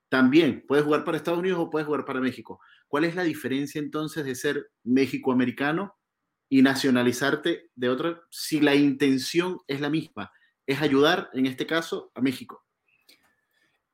también 0.10 0.66
puede 0.68 0.84
jugar 0.84 1.03
para 1.03 1.18
Estados 1.18 1.39
Unidos 1.39 1.60
o 1.60 1.70
puede 1.70 1.86
jugar 1.86 2.05
para 2.05 2.20
México. 2.20 2.60
¿Cuál 2.88 3.03
es 3.03 3.16
la 3.16 3.24
diferencia 3.24 3.80
entonces 3.80 4.24
de 4.26 4.36
ser 4.36 4.72
México-americano 4.84 5.95
y 6.49 6.62
nacionalizarte 6.62 7.70
de 7.76 7.89
otra 7.89 8.22
si 8.30 8.62
la 8.62 8.76
intención 8.76 9.60
es 9.68 9.82
la 9.82 9.89
misma? 9.89 10.32
Es 10.66 10.82
ayudar, 10.82 11.30
en 11.34 11.45
este 11.45 11.66
caso, 11.66 12.12
a 12.16 12.22
México. 12.22 12.64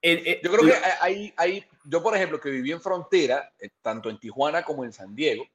Eh, 0.02 0.22
eh, 0.26 0.42
yo 0.44 0.52
creo 0.52 0.66
que 0.66 0.74
hay, 1.00 1.34
hay, 1.38 1.66
yo 1.86 2.04
por 2.04 2.16
ejemplo, 2.16 2.40
que 2.40 2.50
viví 2.50 2.72
en 2.72 2.82
frontera, 2.82 3.54
eh, 3.58 3.70
tanto 3.82 4.10
en 4.10 4.20
Tijuana 4.20 4.62
como 4.64 4.84
en 4.84 4.92
San 4.92 5.16
Diego, 5.16 5.48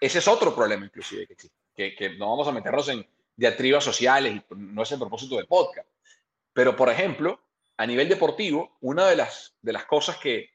ese 0.00 0.18
es 0.18 0.26
otro 0.26 0.54
problema 0.54 0.84
inclusive 0.84 1.26
que 1.26 1.34
existe, 1.34 1.56
que, 1.74 1.94
que 1.94 2.16
no 2.16 2.30
vamos 2.30 2.48
a 2.48 2.52
meternos 2.52 2.88
en 2.88 3.06
diatribas 3.36 3.84
sociales 3.84 4.34
y 4.34 4.54
no 4.56 4.82
es 4.82 4.92
el 4.92 4.98
propósito 4.98 5.36
del 5.36 5.46
podcast. 5.46 5.88
Pero, 6.52 6.74
por 6.76 6.90
ejemplo, 6.90 7.40
a 7.76 7.86
nivel 7.86 8.08
deportivo, 8.08 8.76
una 8.80 9.06
de 9.08 9.16
las, 9.16 9.54
de 9.60 9.72
las 9.72 9.84
cosas 9.86 10.16
que 10.18 10.50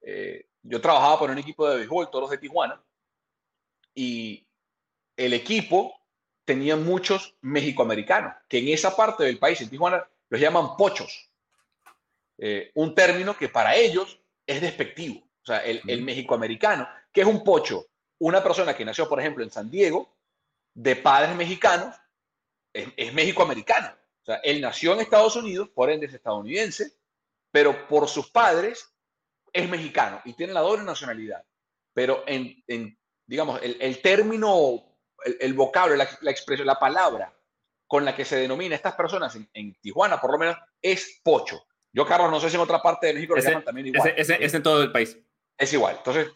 eh, 0.00 0.46
yo 0.62 0.80
trabajaba 0.80 1.18
por 1.18 1.30
un 1.30 1.38
equipo 1.38 1.68
de 1.68 1.76
béisbol, 1.76 2.10
Toros 2.10 2.30
de 2.30 2.38
Tijuana, 2.38 2.82
y 3.94 4.46
el 5.16 5.32
equipo 5.32 5.98
tenía 6.44 6.76
muchos 6.76 7.36
mexicoamericanos, 7.40 8.34
que 8.48 8.58
en 8.58 8.68
esa 8.68 8.94
parte 8.94 9.24
del 9.24 9.38
país, 9.38 9.60
en 9.60 9.70
Tijuana, 9.70 10.08
los 10.28 10.40
llaman 10.40 10.76
pochos. 10.76 11.30
Eh, 12.38 12.70
un 12.74 12.94
término 12.94 13.36
que 13.36 13.48
para 13.48 13.74
ellos 13.74 14.20
es 14.46 14.60
despectivo. 14.60 15.20
O 15.20 15.26
o 15.42 15.46
sea, 15.46 15.58
el, 15.58 15.80
el 15.86 16.02
mexicoamericano, 16.02 16.88
que 17.12 17.20
es 17.20 17.26
un 17.26 17.44
pocho, 17.44 17.86
una 18.18 18.42
persona 18.42 18.74
que 18.74 18.84
nació, 18.84 19.08
por 19.08 19.20
ejemplo, 19.20 19.44
en 19.44 19.50
San 19.50 19.70
Diego, 19.70 20.16
de 20.74 20.96
padres 20.96 21.36
mexicanos, 21.36 21.94
es, 22.72 22.88
es 22.96 23.14
mexicoamericano. 23.14 23.88
O 24.26 24.32
sea, 24.32 24.40
él 24.42 24.60
nació 24.60 24.92
en 24.92 25.00
Estados 25.00 25.36
Unidos, 25.36 25.68
por 25.72 25.88
ende 25.88 26.06
es 26.06 26.14
estadounidense, 26.14 26.90
pero 27.52 27.86
por 27.86 28.08
sus 28.08 28.28
padres 28.28 28.92
es 29.52 29.68
mexicano 29.68 30.20
y 30.24 30.32
tiene 30.32 30.52
la 30.52 30.60
doble 30.62 30.82
nacionalidad. 30.82 31.44
Pero 31.94 32.24
en, 32.26 32.60
en 32.66 32.98
digamos, 33.24 33.62
el, 33.62 33.76
el 33.80 34.02
término, 34.02 34.96
el, 35.24 35.36
el 35.40 35.54
vocablo, 35.54 35.94
la, 35.94 36.08
la, 36.22 36.30
expresión, 36.32 36.66
la 36.66 36.78
palabra 36.78 37.32
con 37.86 38.04
la 38.04 38.16
que 38.16 38.24
se 38.24 38.36
denomina 38.36 38.74
estas 38.74 38.96
personas 38.96 39.36
en, 39.36 39.48
en, 39.54 39.74
Tijuana, 39.80 40.20
por 40.20 40.32
lo 40.32 40.38
menos, 40.38 40.56
es 40.82 41.20
pocho. 41.22 41.64
Yo, 41.92 42.04
Carlos, 42.04 42.28
no 42.28 42.40
sé 42.40 42.50
si 42.50 42.56
en 42.56 42.62
otra 42.62 42.82
parte 42.82 43.06
de 43.06 43.14
México 43.14 43.36
lo 43.36 43.40
llaman 43.40 43.64
también 43.64 43.86
igual. 43.86 44.08
Ese, 44.08 44.34
ese, 44.34 44.44
es 44.44 44.54
en 44.54 44.62
todo 44.64 44.82
el 44.82 44.90
país. 44.90 45.16
Es 45.56 45.72
igual. 45.72 45.94
Entonces, 45.98 46.32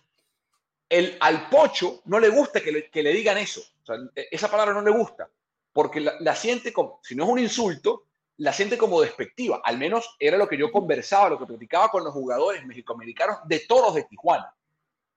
el, 0.88 1.16
al 1.18 1.48
pocho 1.48 2.02
no 2.04 2.20
le 2.20 2.28
gusta 2.28 2.60
que 2.60 2.70
le, 2.70 2.88
que 2.88 3.02
le 3.02 3.12
digan 3.12 3.36
eso. 3.36 3.60
O 3.82 3.84
sea, 3.84 3.96
esa 4.14 4.48
palabra 4.48 4.74
no 4.74 4.82
le 4.82 4.92
gusta, 4.92 5.28
porque 5.72 6.00
la, 6.00 6.14
la, 6.20 6.34
siente 6.34 6.72
como, 6.72 7.00
si 7.02 7.14
no 7.14 7.24
es 7.24 7.30
un 7.30 7.38
insulto, 7.38 8.06
la 8.40 8.52
siente 8.52 8.78
como 8.78 9.00
despectiva. 9.00 9.60
Al 9.62 9.78
menos 9.78 10.16
era 10.18 10.38
lo 10.38 10.48
que 10.48 10.56
yo 10.56 10.72
conversaba, 10.72 11.28
lo 11.28 11.38
que 11.38 11.46
platicaba 11.46 11.90
con 11.90 12.04
los 12.04 12.12
jugadores 12.12 12.64
mexicoamericanos 12.64 13.38
de 13.46 13.60
toros 13.60 13.94
de 13.94 14.04
Tijuana. 14.04 14.54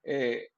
Eh, 0.02 0.50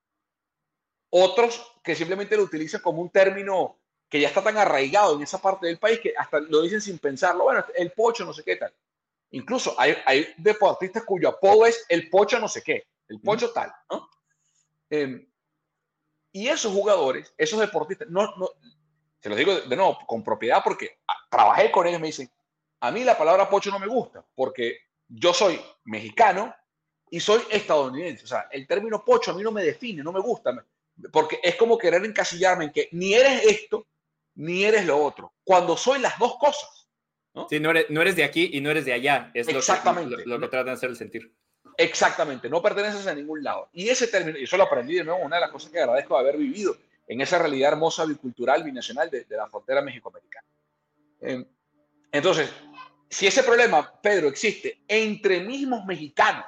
otros 1.10 1.74
que 1.84 1.94
simplemente 1.94 2.36
lo 2.36 2.42
utilizan 2.42 2.80
como 2.80 3.00
un 3.00 3.10
término 3.10 3.78
que 4.08 4.20
ya 4.20 4.28
está 4.28 4.42
tan 4.42 4.56
arraigado 4.56 5.14
en 5.14 5.22
esa 5.22 5.40
parte 5.40 5.66
del 5.66 5.78
país 5.78 6.00
que 6.00 6.12
hasta 6.16 6.40
lo 6.40 6.62
dicen 6.62 6.80
sin 6.80 6.98
pensarlo. 6.98 7.44
Bueno, 7.44 7.64
el 7.76 7.92
pocho, 7.92 8.24
no 8.24 8.32
sé 8.32 8.42
qué 8.42 8.56
tal. 8.56 8.74
Incluso 9.30 9.74
hay, 9.78 9.96
hay 10.04 10.34
deportistas 10.36 11.04
cuyo 11.04 11.28
apodo 11.28 11.66
es 11.66 11.84
el 11.88 12.10
pocho, 12.10 12.38
no 12.38 12.48
sé 12.48 12.62
qué, 12.62 12.88
el 13.08 13.20
pocho 13.20 13.52
tal. 13.52 13.72
¿no? 13.90 14.08
Eh, 14.90 15.26
y 16.32 16.48
esos 16.48 16.72
jugadores, 16.72 17.32
esos 17.38 17.60
deportistas, 17.60 18.08
no, 18.08 18.36
no, 18.36 18.50
se 19.20 19.28
los 19.28 19.38
digo 19.38 19.60
de, 19.60 19.76
nuevo 19.76 19.98
con 20.06 20.22
propiedad 20.22 20.62
porque 20.62 20.98
trabajé 21.30 21.70
con 21.70 21.86
ellos, 21.86 22.00
me 22.00 22.08
dicen, 22.08 22.30
a 22.80 22.90
mí 22.90 23.04
la 23.04 23.16
palabra 23.16 23.48
pocho 23.48 23.70
no 23.70 23.78
me 23.78 23.86
gusta 23.86 24.24
porque 24.34 24.78
yo 25.08 25.32
soy 25.32 25.60
mexicano 25.84 26.54
y 27.10 27.20
soy 27.20 27.42
estadounidense. 27.50 28.24
O 28.24 28.28
sea, 28.28 28.48
el 28.50 28.66
término 28.66 29.04
pocho 29.04 29.30
a 29.30 29.34
mí 29.34 29.42
no 29.42 29.52
me 29.52 29.62
define, 29.62 30.02
no 30.02 30.12
me 30.12 30.20
gusta, 30.20 30.52
porque 31.12 31.40
es 31.42 31.56
como 31.56 31.78
querer 31.78 32.04
encasillarme 32.04 32.66
en 32.66 32.72
que 32.72 32.88
ni 32.92 33.14
eres 33.14 33.44
esto 33.44 33.86
ni 34.36 34.64
eres 34.64 34.84
lo 34.84 34.98
otro, 34.98 35.32
cuando 35.44 35.76
soy 35.76 35.98
las 35.98 36.18
dos 36.18 36.36
cosas. 36.36 36.88
¿no? 37.32 37.48
Sí, 37.48 37.58
no 37.58 37.70
eres, 37.70 37.86
no 37.88 38.02
eres 38.02 38.16
de 38.16 38.24
aquí 38.24 38.50
y 38.52 38.60
no 38.60 38.70
eres 38.70 38.84
de 38.84 38.92
allá. 38.92 39.30
Es 39.32 39.48
Exactamente. 39.48 40.10
Lo 40.10 40.16
que, 40.18 40.24
lo, 40.24 40.38
lo 40.38 40.46
que 40.46 40.50
tratan 40.50 40.66
de 40.66 40.72
hacer 40.72 40.90
el 40.90 40.96
sentir. 40.96 41.32
Exactamente, 41.78 42.48
no 42.48 42.62
perteneces 42.62 43.06
a 43.06 43.14
ningún 43.14 43.42
lado. 43.42 43.68
Y 43.72 43.88
ese 43.88 44.06
término, 44.08 44.38
y 44.38 44.44
eso 44.44 44.56
lo 44.56 44.64
aprendí 44.64 44.94
de 44.94 45.04
nuevo, 45.04 45.20
una 45.20 45.36
de 45.36 45.42
las 45.42 45.50
cosas 45.50 45.70
que 45.70 45.78
agradezco 45.78 46.14
de 46.14 46.20
haber 46.20 46.36
vivido 46.36 46.76
en 47.06 47.20
esa 47.20 47.38
realidad 47.38 47.72
hermosa 47.72 48.04
bicultural, 48.04 48.62
binacional 48.64 49.10
de, 49.10 49.26
la 49.30 49.48
frontera 49.48 49.82
México-Americana. 49.82 50.46
Eh, 51.20 51.46
entonces, 52.12 52.50
si 53.08 53.26
ese 53.26 53.42
problema, 53.42 54.00
Pedro, 54.00 54.28
existe 54.28 54.82
entre 54.88 55.40
mismos 55.40 55.84
mexicanos, 55.84 56.44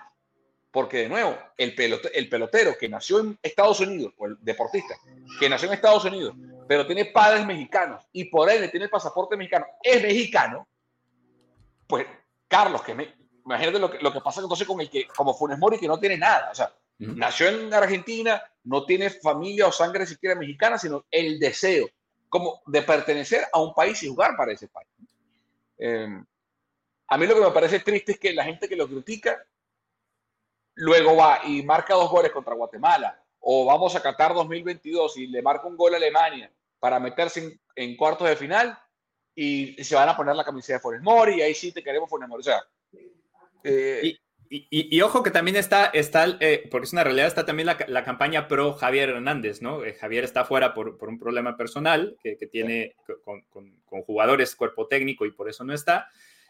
porque 0.70 0.98
de 0.98 1.09
nuevo, 1.09 1.36
el, 1.56 1.74
pelote, 1.74 2.16
el 2.18 2.28
pelotero 2.28 2.76
que 2.78 2.88
nació 2.88 3.20
en 3.20 3.38
Estados 3.42 3.80
Unidos, 3.80 4.12
o 4.18 4.26
el 4.26 4.36
deportista 4.40 4.94
que 5.38 5.48
nació 5.48 5.68
en 5.68 5.74
Estados 5.74 6.04
Unidos, 6.04 6.34
pero 6.66 6.86
tiene 6.86 7.06
padres 7.06 7.46
mexicanos 7.46 8.04
y 8.12 8.24
por 8.24 8.50
ende 8.50 8.68
tiene 8.68 8.84
el 8.84 8.90
pasaporte 8.90 9.36
mexicano, 9.36 9.66
es 9.82 10.02
mexicano, 10.02 10.68
pues 11.86 12.06
Carlos, 12.46 12.82
que 12.82 12.94
me, 12.94 13.14
imagínate 13.44 13.78
lo 13.78 14.12
que 14.12 14.20
pasa 14.20 14.40
entonces 14.40 14.66
con 14.66 14.80
el 14.80 14.90
que, 14.90 15.06
como 15.06 15.34
Funes 15.34 15.59
Mori, 15.59 15.78
que 15.78 15.88
no 15.88 15.98
tiene 15.98 16.18
nada, 16.18 16.50
o 16.50 16.54
sea, 16.54 16.72
uh 17.01 17.05
-huh. 17.05 17.16
nació 17.16 17.49
en 17.49 17.72
Argentina, 17.72 18.42
no 18.64 18.84
tiene 18.84 19.11
familia 19.11 19.66
o 19.66 19.72
sangre 19.72 20.07
siquiera 20.07 20.34
mexicana, 20.34 20.78
sino 20.78 21.07
el 21.11 21.38
deseo 21.38 21.88
como 22.28 22.61
de 22.66 22.82
pertenecer 22.82 23.46
a 23.53 23.61
un 23.61 23.72
país 23.74 24.03
y 24.03 24.09
jugar 24.09 24.36
para 24.36 24.53
ese 24.53 24.68
país. 24.68 24.88
Eh, 25.78 26.22
a 27.09 27.18
mí 27.18 27.26
lo 27.26 27.34
que 27.34 27.40
me 27.40 27.51
parece 27.51 27.80
triste 27.80 28.12
es 28.12 28.18
que 28.18 28.32
la 28.34 28.44
gente 28.44 28.68
que 28.68 28.76
lo 28.76 28.86
critica 28.86 29.42
luego 30.74 31.16
va 31.16 31.40
y 31.44 31.62
marca 31.62 31.94
dos 31.94 32.11
goles 32.11 32.30
contra 32.30 32.55
Guatemala, 32.55 33.20
o 33.40 33.64
vamos 33.64 33.96
a 33.96 34.03
Qatar 34.03 34.34
2022 34.34 35.16
y 35.16 35.26
le 35.28 35.42
marca 35.42 35.66
un 35.66 35.76
gol 35.76 35.94
a 35.94 35.96
Alemania 35.96 36.53
para 36.78 37.01
meterse 37.01 37.40
en, 37.40 37.61
en 37.74 37.96
cuartos 37.96 38.28
de 38.28 38.36
final 38.36 38.78
y, 39.34 39.84
se 39.84 39.94
van 39.94 40.09
a 40.09 40.16
poner 40.16 40.34
la 40.34 40.44
camiseta 40.44 40.74
de 40.74 40.80
Funes 40.80 41.01
Mori 41.01 41.36
y 41.36 41.42
ahí 41.42 41.55
sí 41.55 41.70
te 41.72 41.82
queremos 41.82 42.11
Funes 42.11 42.28
Mori. 42.28 42.40
O 42.40 42.44
sea, 42.44 42.61
eh, 43.62 44.01
y, 44.03 44.20
y, 44.51 44.66
y, 44.70 45.01
ojo 45.03 45.22
que 45.22 45.30
también 45.30 45.57
está, 45.57 45.86
está 45.86 46.36
eh, 46.40 46.68
porque 46.70 46.86
es 46.86 46.92
una 46.92 47.05
realidad, 47.05 47.26
está 47.26 47.46
también 47.46 47.66
la, 47.66 47.78
la 47.88 48.05
campaña 48.05 48.49
pro 48.49 48.74
Javier 48.74 49.11
Hernández, 49.11 49.62
¿no? 49.62 49.84
Eh, 49.84 49.94
Javier 49.94 50.24
está 50.24 50.44
fuera 50.44 50.74
por, 50.74 50.99
por, 50.99 51.09
un 51.09 51.18
problema 51.18 51.57
personal 51.57 52.16
que, 52.22 52.36
que 52.36 52.46
tiene 52.46 52.94
con, 53.24 53.42
con, 53.42 53.74
con 53.84 54.03
jugadores, 54.03 54.55
cuerpo 54.57 54.86
técnico 54.86 55.26
y 55.26 55.32
por 55.32 55.49
eso 55.49 55.64
no 55.64 55.72
está 55.72 56.09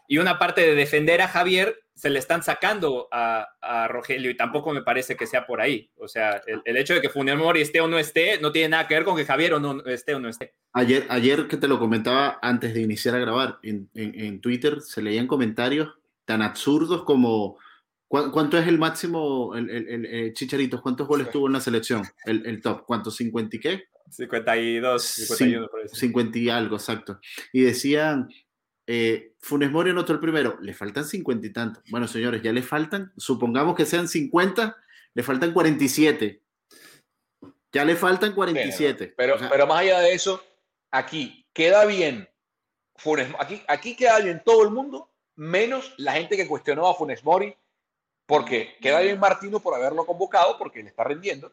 y 0.09 0.17
una 0.17 0.39
parte 0.39 0.61
de 0.61 0.73
defender 0.73 1.21
a 1.21 1.27
Javier 1.27 1.83
se 1.93 2.09
le 2.09 2.17
están 2.17 2.41
sacando 2.41 3.07
a, 3.11 3.47
a, 3.61 3.87
Rogelio 3.87 4.31
y 4.31 4.35
tampoco 4.35 4.73
me 4.73 4.81
parece 4.81 5.15
que 5.15 5.27
sea 5.27 5.45
por 5.45 5.61
ahí. 5.61 5.91
O 5.97 6.07
sea, 6.07 6.41
el, 6.47 6.63
el, 6.65 6.77
hecho 6.77 6.95
de 6.95 7.01
que 7.01 7.09
Funes 7.09 7.37
Mori 7.37 7.61
esté 7.61 7.79
o 7.79 7.87
no 7.87 7.99
esté 7.99 8.41
no 8.41 8.51
tiene 8.51 8.69
nada 8.69 8.87
que 8.87 8.95
ver 8.95 9.03
con 9.03 9.15
que 9.15 9.23
Javier 9.23 9.53
o 9.53 9.59
no 9.59 9.85
esté 9.85 10.15
o 10.15 10.19
no 10.19 10.27
esté. 10.27 10.55
Ayer, 10.73 11.05
ayer 11.09 11.47
que 11.47 11.57
te 11.57 11.67
lo 11.67 11.77
comentaba 11.77 12.39
antes 12.41 12.73
de 12.73 12.81
iniciar 12.81 13.13
a 13.13 13.19
grabar, 13.19 13.59
en, 13.61 13.87
en, 13.93 14.19
en 14.19 14.41
Twitter 14.41 14.81
se 14.81 15.03
leían 15.03 15.27
comentarios 15.27 15.93
tan 16.25 16.41
absurdos 16.41 17.03
como 17.03 17.59
¿cuánto 18.09 18.57
es 18.57 18.67
el 18.67 18.79
máximo, 18.79 19.55
el, 19.55 19.69
el, 19.69 20.05
el 20.05 20.33
Chicharito? 20.33 20.81
¿Cuántos 20.81 21.07
goles 21.07 21.27
sí. 21.27 21.33
tuvo 21.33 21.47
en 21.47 21.53
la 21.53 21.61
selección? 21.61 22.03
El, 22.25 22.61
top, 22.61 22.85
¿cuántos? 22.85 23.19
¿50 23.19 23.53
y 23.53 23.59
qué? 23.59 23.83
52, 24.09 25.03
51 25.03 25.67
por 25.67 25.81
eso. 25.81 25.95
50 25.95 26.39
y 26.39 26.49
algo, 26.49 26.75
exacto. 26.75 27.19
Y 27.53 27.61
decían, 27.61 28.27
eh, 28.87 29.33
Funes 29.37 29.71
Mori 29.71 29.91
anotó 29.91 30.13
el 30.13 30.19
primero, 30.19 30.57
le 30.61 30.73
faltan 30.73 31.05
cincuenta 31.05 31.45
y 31.45 31.53
tantos. 31.53 31.83
Bueno, 31.91 32.07
señores, 32.07 32.41
ya 32.41 32.51
le 32.51 32.63
faltan, 32.63 33.13
supongamos 33.17 33.75
que 33.75 33.85
sean 33.85 34.07
50, 34.07 34.75
le 35.13 35.23
faltan 35.23 35.53
47. 35.53 36.41
Ya 37.71 37.85
le 37.85 37.95
faltan 37.95 38.33
47. 38.33 39.13
Pero, 39.15 39.35
o 39.35 39.39
sea, 39.39 39.49
pero 39.49 39.67
más 39.67 39.81
allá 39.81 39.99
de 39.99 40.13
eso, 40.13 40.43
aquí 40.89 41.45
queda 41.53 41.85
bien 41.85 42.27
Funes, 42.95 43.27
aquí, 43.39 43.61
aquí 43.67 43.95
queda 43.95 44.19
bien 44.19 44.41
todo 44.43 44.63
el 44.63 44.71
mundo, 44.71 45.09
menos 45.35 45.93
la 45.97 46.13
gente 46.13 46.35
que 46.35 46.47
cuestionó 46.47 46.87
a 46.87 46.95
Funes 46.95 47.23
Mori, 47.23 47.55
porque 48.29 48.77
queda 48.79 48.99
bien 48.99 49.19
Martino 49.19 49.59
por 49.59 49.73
haberlo 49.73 50.05
convocado, 50.05 50.55
porque 50.59 50.83
le 50.83 50.89
está 50.89 51.03
rendiendo. 51.03 51.51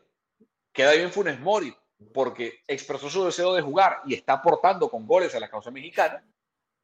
Queda 0.74 0.92
bien 0.92 1.10
Funes 1.10 1.40
Mori, 1.40 1.74
porque 2.12 2.60
expresó 2.68 3.08
su 3.08 3.24
deseo 3.24 3.54
de 3.54 3.62
jugar 3.62 4.02
y 4.04 4.12
está 4.12 4.34
aportando 4.34 4.90
con 4.90 5.06
goles 5.06 5.34
a 5.34 5.40
la 5.40 5.48
causa 5.48 5.70
mexicana 5.70 6.22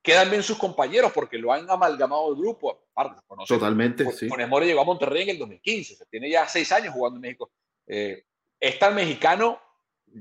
quedan 0.03 0.31
bien 0.31 0.43
sus 0.43 0.59
compañeros 0.59 1.13
porque 1.13 1.37
lo 1.39 1.53
han 1.53 1.71
amalgamado 1.71 2.31
el 2.33 2.39
grupo. 2.39 2.87
Aparte, 2.95 3.23
conoce, 3.27 3.55
Totalmente, 3.55 4.03
Funes 4.05 4.19
sí. 4.19 4.29
Funes 4.29 4.49
Mori 4.49 4.67
llegó 4.67 4.81
a 4.81 4.85
Monterrey 4.85 5.25
en 5.25 5.29
el 5.29 5.39
2015, 5.39 5.95
se 5.95 6.07
tiene 6.07 6.29
ya 6.29 6.49
seis 6.49 6.73
años 6.73 6.93
jugando 6.93 7.19
en 7.19 7.21
México. 7.21 7.53
Eh, 7.87 8.25
es 8.59 8.79
tan 8.79 8.95
mexicano, 8.95 9.61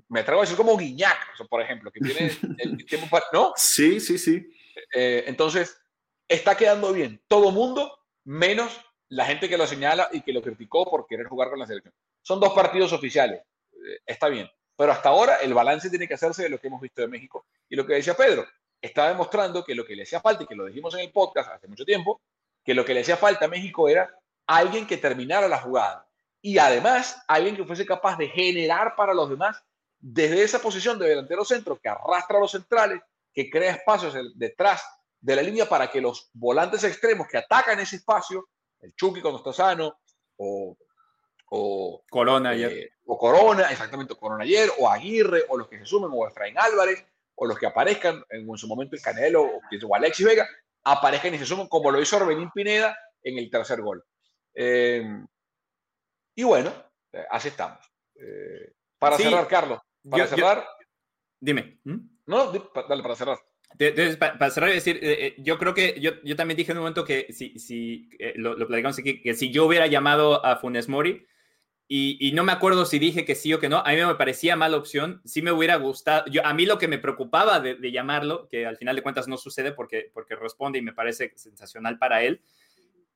me 0.10 0.20
atrevo 0.20 0.42
a 0.42 0.44
decir 0.44 0.58
como 0.58 0.78
Guiñac, 0.78 1.32
o 1.34 1.38
sea, 1.38 1.46
por 1.48 1.62
ejemplo, 1.62 1.92
que 1.92 2.00
tiene 2.00 2.32
el 2.60 2.86
tiempo 2.86 3.08
para... 3.10 3.26
¿No? 3.34 3.54
Sí, 3.56 4.00
sí, 4.00 4.18
sí. 4.18 4.54
Eh, 4.94 5.24
entonces, 5.28 5.82
está 6.28 6.56
quedando 6.58 6.94
bien 6.94 7.22
todo 7.30 7.52
mundo, 7.52 7.98
menos 8.24 8.80
la 9.12 9.26
gente 9.26 9.50
que 9.50 9.58
lo 9.58 9.68
señala 9.68 10.08
y 10.12 10.22
que 10.22 10.32
lo 10.32 10.42
criticó 10.42 10.90
por 10.90 11.06
querer 11.06 11.28
jugar 11.28 11.50
con 11.50 11.60
la 11.60 11.68
selección. 11.68 11.94
Son 12.22 12.40
dos 12.40 12.54
partidos 12.54 12.94
oficiales, 12.94 13.42
eh, 13.74 14.00
está 14.06 14.30
bien. 14.30 14.50
Pero 14.78 14.94
hasta 14.94 15.10
ahora 15.10 15.36
el 15.38 15.54
balance 15.54 15.90
tiene 15.90 16.08
que 16.08 16.14
hacerse 16.14 16.44
de 16.44 16.50
lo 16.50 16.60
que 16.60 16.68
hemos 16.68 16.82
visto 16.82 17.02
de 17.02 17.10
México. 17.10 17.46
Y 17.68 17.76
lo 17.76 17.86
que 17.86 17.96
decía 17.96 18.16
Pedro, 18.16 18.46
está 18.82 19.10
demostrando 19.10 19.66
que 19.66 19.76
lo 19.76 19.86
que 19.86 19.98
le 19.98 20.04
hacía 20.04 20.22
falta, 20.22 20.44
y 20.44 20.48
que 20.48 20.56
lo 20.56 20.66
dijimos 20.66 20.94
en 20.94 21.02
el 21.02 21.12
podcast 21.12 21.52
hace 21.52 21.68
mucho 21.68 21.84
tiempo, 21.84 22.22
que 22.64 22.74
lo 22.74 22.86
que 22.86 22.94
le 22.94 23.02
hacía 23.02 23.18
falta 23.18 23.46
a 23.46 23.50
México 23.50 23.90
era 23.90 24.10
alguien 24.48 24.88
que 24.88 24.98
terminara 24.98 25.50
la 25.50 25.58
jugada. 25.58 26.08
Y 26.42 26.58
además, 26.58 27.22
alguien 27.28 27.58
que 27.58 27.66
fuese 27.66 27.86
capaz 27.86 28.18
de 28.18 28.30
generar 28.30 28.96
para 28.96 29.14
los 29.14 29.30
demás 29.30 29.62
desde 30.00 30.42
esa 30.42 30.60
posición 30.60 30.98
de 30.98 31.10
delantero 31.10 31.44
centro 31.44 31.78
que 31.78 31.90
arrastra 31.90 32.38
a 32.38 32.40
los 32.40 32.52
centrales, 32.52 33.02
que 33.34 33.50
crea 33.50 33.74
espacios 33.74 34.16
detrás 34.36 34.82
de 35.20 35.36
la 35.36 35.42
línea 35.42 35.68
para 35.68 35.92
que 35.92 36.00
los 36.00 36.30
volantes 36.34 36.84
extremos 36.86 37.28
que 37.28 37.38
atacan 37.38 37.80
ese 37.82 37.98
espacio, 37.98 38.48
el 38.82 38.96
Chucky 38.96 39.22
cuando 39.22 39.40
está 39.40 39.54
sano, 39.54 40.00
o, 40.38 40.78
o 41.50 42.04
Corona 42.10 42.52
ayer. 42.52 42.72
Eh, 42.72 42.92
o 43.06 43.18
Corona, 43.18 43.72
exactamente, 43.72 44.16
Corona 44.16 44.44
ayer, 44.44 44.70
o 44.80 44.90
Aguirre, 44.90 45.44
o 45.50 45.58
los 45.58 45.68
que 45.68 45.80
se 45.80 45.86
sumen, 45.86 46.10
o 46.14 46.28
Efraín 46.28 46.58
Álvarez, 46.58 47.06
o 47.36 47.46
los 47.46 47.58
que 47.58 47.66
aparezcan 47.66 48.24
en, 48.30 48.50
en 48.50 48.58
su 48.58 48.68
momento 48.68 48.96
el 48.96 49.02
Canelo 49.02 49.44
o, 49.44 49.62
o 49.88 49.96
Alexis 49.96 50.26
Vega, 50.26 50.48
aparezcan 50.84 51.34
y 51.34 51.38
se 51.38 51.46
suman 51.46 51.68
como 51.68 51.92
lo 51.92 52.02
hizo 52.02 52.18
Orbelín 52.18 52.52
Pineda 52.52 52.98
en 53.24 53.38
el 53.38 53.50
tercer 53.50 53.82
gol. 53.82 54.04
Eh, 54.54 55.04
y 56.36 56.44
bueno, 56.44 56.72
eh, 57.12 57.26
así 57.30 57.50
estamos. 57.50 57.80
Eh, 58.16 58.74
para 58.98 59.18
sí, 59.18 59.24
cerrar, 59.24 59.48
Carlos, 59.48 59.80
para 60.10 60.24
yo, 60.24 60.30
cerrar. 60.30 60.58
Yo, 60.60 60.86
dime. 61.40 61.80
¿Mm? 61.84 61.98
No, 62.26 62.52
dale, 62.52 63.04
para 63.04 63.16
cerrar. 63.16 63.40
Entonces, 63.80 64.18
para, 64.18 64.50
cerrar, 64.50 64.72
decir, 64.72 65.00
eh, 65.02 65.36
yo 65.40 65.58
creo 65.58 65.74
que 65.74 66.00
yo, 66.00 66.12
yo, 66.24 66.36
también 66.36 66.58
dije 66.58 66.72
en 66.72 66.78
un 66.78 66.84
momento 66.84 67.04
que 67.04 67.28
si, 67.32 67.58
si 67.58 68.10
eh, 68.20 68.34
lo, 68.36 68.56
lo 68.56 68.68
platicamos 68.68 69.00
aquí, 69.00 69.22
que 69.22 69.34
si 69.34 69.52
yo 69.52 69.66
hubiera 69.66 69.88
llamado 69.88 70.46
a 70.46 70.58
Funes 70.58 70.88
Mori, 70.88 71.26
y, 71.94 72.32
no 72.32 72.46
me 72.46 72.54
acuerdo 72.54 72.86
si 72.86 73.00
dije 73.00 73.26
que 73.26 73.36
sí 73.36 73.54
o 73.54 73.60
que 73.60 73.68
no. 73.68 73.80
A 73.80 73.92
mí 73.92 73.98
me 73.98 74.16
parecía 74.16 74.56
mala 74.56 74.78
opción. 74.78 75.22
Sí 75.26 75.42
me 75.42 75.52
hubiera 75.52 75.76
gustado. 75.76 76.24
Yo, 76.32 76.46
a 76.46 76.54
mí 76.54 76.66
lo 76.66 76.78
que 76.78 76.88
me 76.88 76.98
preocupaba 76.98 77.60
de, 77.60 77.92
llamarlo, 77.92 78.48
que 78.48 78.66
al 78.66 78.78
final 78.78 78.96
de 78.96 79.04
cuentas 79.04 79.28
no 79.28 79.36
sucede 79.36 79.74
porque, 79.74 80.10
porque 80.14 80.38
responde 80.38 80.80
y 80.80 80.82
me 80.82 80.94
parece 80.94 81.34
sensacional 81.36 81.98
para 81.98 82.24
él, 82.24 82.40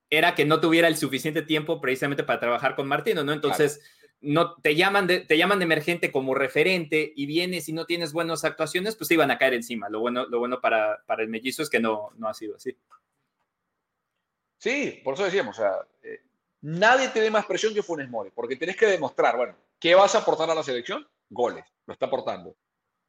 era 0.09 0.35
que 0.35 0.43
no 0.43 0.59
tuviera 0.59 0.89
el 0.89 0.97
suficiente 0.97 1.41
tiempo 1.41 1.79
precisamente 1.79 2.25
para 2.25 2.41
trabajar 2.41 2.75
con 2.75 2.85
Martino, 2.85 3.23
¿no? 3.23 3.31
Entonces, 3.31 3.79
no, 4.21 4.55
te, 4.55 4.75
llaman 4.75 5.07
de, 5.07 5.19
te 5.19 5.37
llaman 5.37 5.59
de 5.59 5.65
emergente 5.65 6.11
como 6.11 6.33
referente 6.33 7.13
y 7.15 7.25
vienes 7.25 7.69
y 7.69 7.73
no 7.73 7.85
tienes 7.85 8.13
buenas 8.13 8.43
actuaciones, 8.43 8.95
pues 8.95 9.07
te 9.07 9.13
iban 9.13 9.31
a 9.31 9.37
caer 9.37 9.53
encima. 9.53 9.89
Lo 9.89 9.99
bueno, 9.99 10.25
lo 10.25 10.39
bueno 10.39 10.61
para, 10.61 11.03
para 11.05 11.23
el 11.23 11.29
mellizo 11.29 11.61
es 11.61 11.69
que 11.69 11.79
no, 11.79 12.11
no 12.17 12.27
ha 12.27 12.33
sido 12.33 12.55
así. 12.55 12.75
Sí, 14.57 15.01
por 15.03 15.13
eso 15.13 15.25
decíamos, 15.25 15.59
o 15.59 15.61
sea, 15.61 15.73
eh, 16.01 16.21
Nadie 16.67 17.09
tiene 17.09 17.29
más 17.29 17.45
presión 17.45 17.75
que 17.75 17.83
Funes 17.83 18.09
Mori, 18.09 18.31
porque 18.31 18.55
tienes 18.55 18.75
que 18.75 18.87
demostrar, 18.87 19.37
bueno, 19.37 19.55
¿qué 19.79 19.93
vas 19.93 20.15
a 20.15 20.17
aportar 20.17 20.49
a 20.49 20.55
la 20.55 20.63
selección? 20.63 21.07
Goles, 21.29 21.63
lo 21.85 21.93
está 21.93 22.07
aportando. 22.07 22.55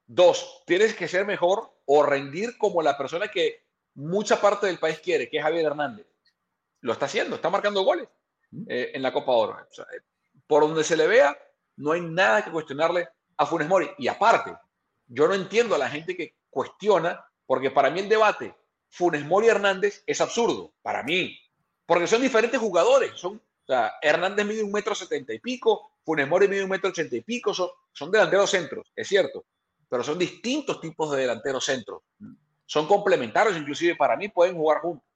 Dos, 0.07 0.63
tienes 0.67 0.95
que 0.95 1.09
ser 1.09 1.25
mejor 1.25 1.73
o 1.87 2.03
rendir 2.03 2.59
como 2.59 2.83
la 2.83 2.99
persona 2.99 3.29
que 3.29 3.65
mucha 3.95 4.43
parte 4.43 4.67
del 4.67 4.79
país 4.79 5.01
quiere, 5.01 5.31
que 5.31 5.39
es 5.39 5.43
Javier 5.43 5.65
Hernández. 5.65 6.07
Lo 6.83 6.93
está 6.93 7.07
haciendo, 7.07 7.37
está 7.37 7.49
marcando 7.49 7.83
goles 7.83 8.07
eh, 8.69 8.91
en 8.93 9.01
la 9.01 9.11
Copa 9.11 9.33
Oro. 9.33 9.59
Eh, 9.59 10.01
por 10.47 10.63
donde 10.63 10.85
se 10.85 10.97
le 10.97 11.07
vea, 11.07 11.37
no 11.77 11.93
hay 11.93 12.01
nada 12.01 12.45
que 12.45 12.51
cuestionarle 12.51 13.09
a 13.37 13.47
Funes 13.47 13.69
Mori. 13.69 13.89
Y 13.99 14.09
aparte, 14.09 14.57
yo 15.07 15.29
no 15.29 15.35
entiendo 15.35 15.75
a 15.75 15.79
la 15.79 15.89
gente 15.89 16.17
que 16.17 16.35
cuestiona, 16.51 17.25
porque 17.47 17.71
para 17.71 17.91
mí 17.91 18.01
el 18.01 18.09
debate 18.09 18.55
Funes 18.89 19.25
Mori 19.25 19.49
Hernández 19.49 20.03
es 20.07 20.21
absurdo, 20.21 20.73
para 20.83 21.03
mí, 21.03 21.39
porque 21.85 22.07
son 22.07 22.23
diferentes 22.23 22.59
jugadores, 22.59 23.13
son 23.15 23.41
Hernández 24.01 24.47
mide 24.47 24.63
un 24.63 24.73
metro 24.73 24.95
setenta 24.95 25.35
y 25.35 25.41
pico, 25.41 25.91
Funes 26.05 26.29
Mori 26.29 26.47
mide 26.49 26.63
un 26.63 26.71
metro 26.71 26.91
ochenta 26.91 27.17
y 27.17 27.21
pico, 27.21 27.53
son, 27.53 27.69
son 27.93 28.11
delanteros 28.11 28.51
centros, 28.51 28.93
es 28.95 29.09
cierto, 29.09 29.45
pero 29.89 30.03
son 30.03 30.19
distintos 30.19 30.81
tipos 30.81 31.11
de 31.11 31.23
delanteros 31.23 31.65
centros. 31.65 32.03
Son 32.65 32.87
complementarios, 32.89 33.57
inclusive 33.57 33.95
para 33.95 34.17
mí 34.17 34.29
pueden 34.29 34.57
jugar 34.57 34.81
juntos. 34.81 35.07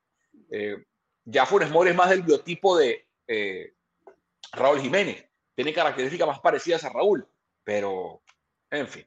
Eh, 0.50 0.84
ya 1.24 1.46
Funes 1.46 1.70
Mori 1.70 1.90
es 1.90 1.96
más 1.96 2.10
del 2.10 2.22
biotipo 2.22 2.76
de 2.76 3.06
eh, 3.26 3.74
Raúl 4.52 4.80
Jiménez, 4.80 5.24
tiene 5.54 5.72
características 5.72 6.28
más 6.28 6.40
parecidas 6.40 6.84
a 6.84 6.90
Raúl, 6.90 7.26
pero 7.64 8.22
en 8.70 8.88
fin. 8.88 9.06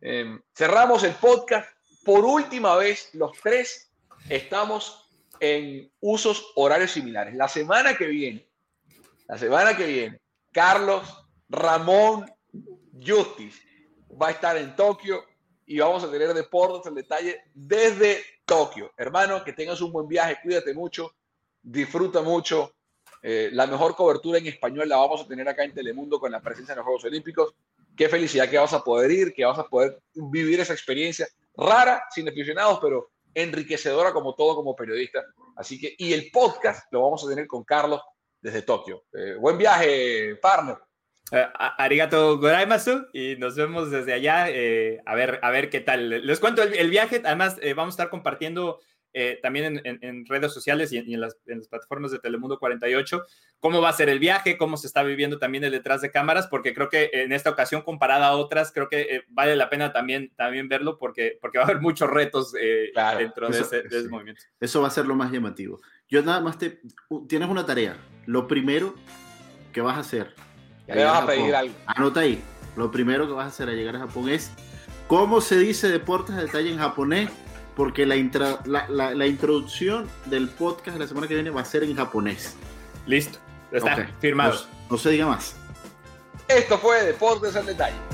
Em, 0.00 0.40
cerramos 0.54 1.02
el 1.04 1.12
podcast. 1.14 1.68
Por 2.04 2.24
última 2.24 2.76
vez, 2.76 3.10
los 3.14 3.32
tres 3.42 3.92
estamos 4.28 5.10
en 5.38 5.90
usos 6.00 6.52
horarios 6.56 6.92
similares. 6.92 7.34
La 7.34 7.48
semana 7.48 7.94
que 7.96 8.06
viene 8.06 8.50
la 9.30 9.38
semana 9.38 9.76
que 9.76 9.86
viene, 9.86 10.20
Carlos 10.50 11.06
Ramón 11.48 12.28
Justice 12.92 13.62
va 14.20 14.26
a 14.26 14.30
estar 14.32 14.56
en 14.56 14.74
Tokio 14.74 15.24
y 15.64 15.78
vamos 15.78 16.02
a 16.02 16.10
tener 16.10 16.34
deportes 16.34 16.88
en 16.88 16.96
detalle 16.96 17.40
desde 17.54 18.24
Tokio. 18.44 18.92
Hermano, 18.96 19.44
que 19.44 19.52
tengas 19.52 19.80
un 19.82 19.92
buen 19.92 20.08
viaje, 20.08 20.38
cuídate 20.42 20.74
mucho, 20.74 21.14
disfruta 21.62 22.22
mucho. 22.22 22.74
Eh, 23.22 23.50
la 23.52 23.66
mejor 23.66 23.94
cobertura 23.94 24.38
en 24.38 24.46
español 24.46 24.88
la 24.88 24.96
vamos 24.96 25.20
a 25.20 25.26
tener 25.26 25.46
acá 25.48 25.64
en 25.64 25.74
Telemundo 25.74 26.18
con 26.18 26.32
la 26.32 26.40
presencia 26.40 26.74
de 26.74 26.76
los 26.76 26.84
Juegos 26.84 27.04
Olímpicos. 27.04 27.54
Qué 27.96 28.08
felicidad 28.08 28.48
que 28.48 28.58
vas 28.58 28.72
a 28.72 28.82
poder 28.82 29.10
ir, 29.10 29.34
que 29.34 29.44
vas 29.44 29.58
a 29.58 29.68
poder 29.68 30.00
vivir 30.14 30.60
esa 30.60 30.72
experiencia 30.72 31.28
rara, 31.56 32.02
sin 32.10 32.28
aficionados, 32.28 32.78
pero 32.80 33.10
enriquecedora 33.34 34.12
como 34.12 34.34
todo 34.34 34.56
como 34.56 34.74
periodista. 34.74 35.22
Así 35.56 35.78
que, 35.78 35.94
y 35.98 36.12
el 36.14 36.30
podcast 36.30 36.90
lo 36.92 37.02
vamos 37.02 37.24
a 37.24 37.28
tener 37.28 37.46
con 37.46 37.62
Carlos 37.64 38.00
desde 38.40 38.62
Tokio. 38.62 39.04
Eh, 39.12 39.34
buen 39.38 39.58
viaje, 39.58 40.36
partner. 40.36 40.78
Eh, 41.32 41.46
arigato 41.78 42.38
godaimasu 42.38 43.06
y 43.12 43.36
nos 43.36 43.54
vemos 43.54 43.90
desde 43.90 44.14
allá 44.14 44.44
a, 44.44 45.14
ver, 45.14 45.38
a 45.42 45.50
ver 45.50 45.68
qué 45.68 45.80
tal. 45.80 46.26
Les 46.26 46.40
cuento 46.40 46.62
el, 46.62 46.90
viaje, 46.90 47.20
además 47.22 47.56
vamos 47.76 47.92
a 47.92 47.96
estar 47.96 48.10
compartiendo 48.10 48.80
también 49.42 49.80
en, 49.84 50.26
redes 50.26 50.52
sociales 50.52 50.92
y, 50.92 50.98
en, 50.98 51.20
las, 51.20 51.36
plataformas 51.68 52.12
de 52.12 52.18
Telemundo 52.18 52.58
48 52.58 53.24
cómo 53.60 53.80
va 53.80 53.90
a 53.90 53.92
ser 53.92 54.08
el 54.08 54.18
viaje, 54.18 54.56
cómo 54.56 54.76
se 54.76 54.86
está 54.86 55.02
viviendo 55.02 55.38
también 55.38 55.64
el 55.64 55.72
detrás 55.72 56.00
de 56.00 56.10
cámaras, 56.10 56.46
porque 56.46 56.74
creo 56.74 56.88
que 56.88 57.10
en 57.12 57.32
esta 57.32 57.50
ocasión 57.50 57.82
comparada 57.82 58.28
a 58.28 58.36
otras, 58.36 58.72
creo 58.72 58.88
que 58.88 59.24
vale 59.28 59.54
la 59.54 59.68
pena 59.68 59.92
también, 59.92 60.32
también 60.36 60.68
verlo 60.68 60.98
porque, 60.98 61.38
porque 61.40 61.58
va 61.58 61.64
a 61.64 61.66
haber 61.68 61.80
muchos 61.80 62.08
retos 62.08 62.52
dentro 62.52 63.48
de, 63.50 63.60
ese, 63.60 64.08
movimiento. 64.08 64.42
Eso 64.58 64.80
va 64.80 64.88
a 64.88 64.90
ser 64.90 65.06
lo 65.06 65.14
más 65.14 65.30
llamativo. 65.30 65.80
Yo 66.08 66.22
nada 66.22 66.40
más 66.40 66.58
te... 66.58 66.80
Tienes 67.28 67.48
una 67.48 67.64
tarea. 67.64 67.96
Lo 68.26 68.48
primero 68.48 68.94
que 69.72 69.80
vas 69.80 69.96
a 69.96 70.00
hacer... 70.00 70.34
Le 70.88 71.04
vas 71.04 71.22
a, 71.22 71.26
pedir 71.26 71.54
algo. 71.54 71.74
Anota 71.86 72.20
ahí. 72.20 72.42
Lo 72.76 72.90
primero 72.90 73.26
que 73.26 73.32
vas 73.32 73.44
a 73.44 73.48
hacer 73.48 73.68
al 73.68 73.76
llegar 73.76 73.96
a 73.96 74.00
Japón 74.00 74.28
es 74.28 74.50
cómo 75.06 75.40
se 75.40 75.58
dice 75.58 75.88
deportes 75.88 76.34
de 76.34 76.42
detalle 76.42 76.72
en 76.72 76.78
japonés, 76.78 77.30
porque 77.76 78.06
la, 78.06 78.16
la, 78.88 79.26
introducción 79.26 80.08
del 80.26 80.48
podcast 80.48 80.94
de 80.94 80.98
la 80.98 81.08
semana 81.08 81.28
que 81.28 81.34
viene 81.34 81.50
va 81.50 81.62
a 81.62 81.64
ser 81.64 81.84
en 81.84 81.94
japonés. 81.94 82.56
Listo. 83.06 83.38
Está 83.70 84.08
firmado. 84.20 84.60
no 84.90 84.98
se 84.98 85.10
diga 85.10 85.26
más. 85.26 85.56
Esto 86.48 86.78
fue 86.78 87.04
Deportes 87.04 87.54
en 87.54 87.66
Detalle. 87.66 88.09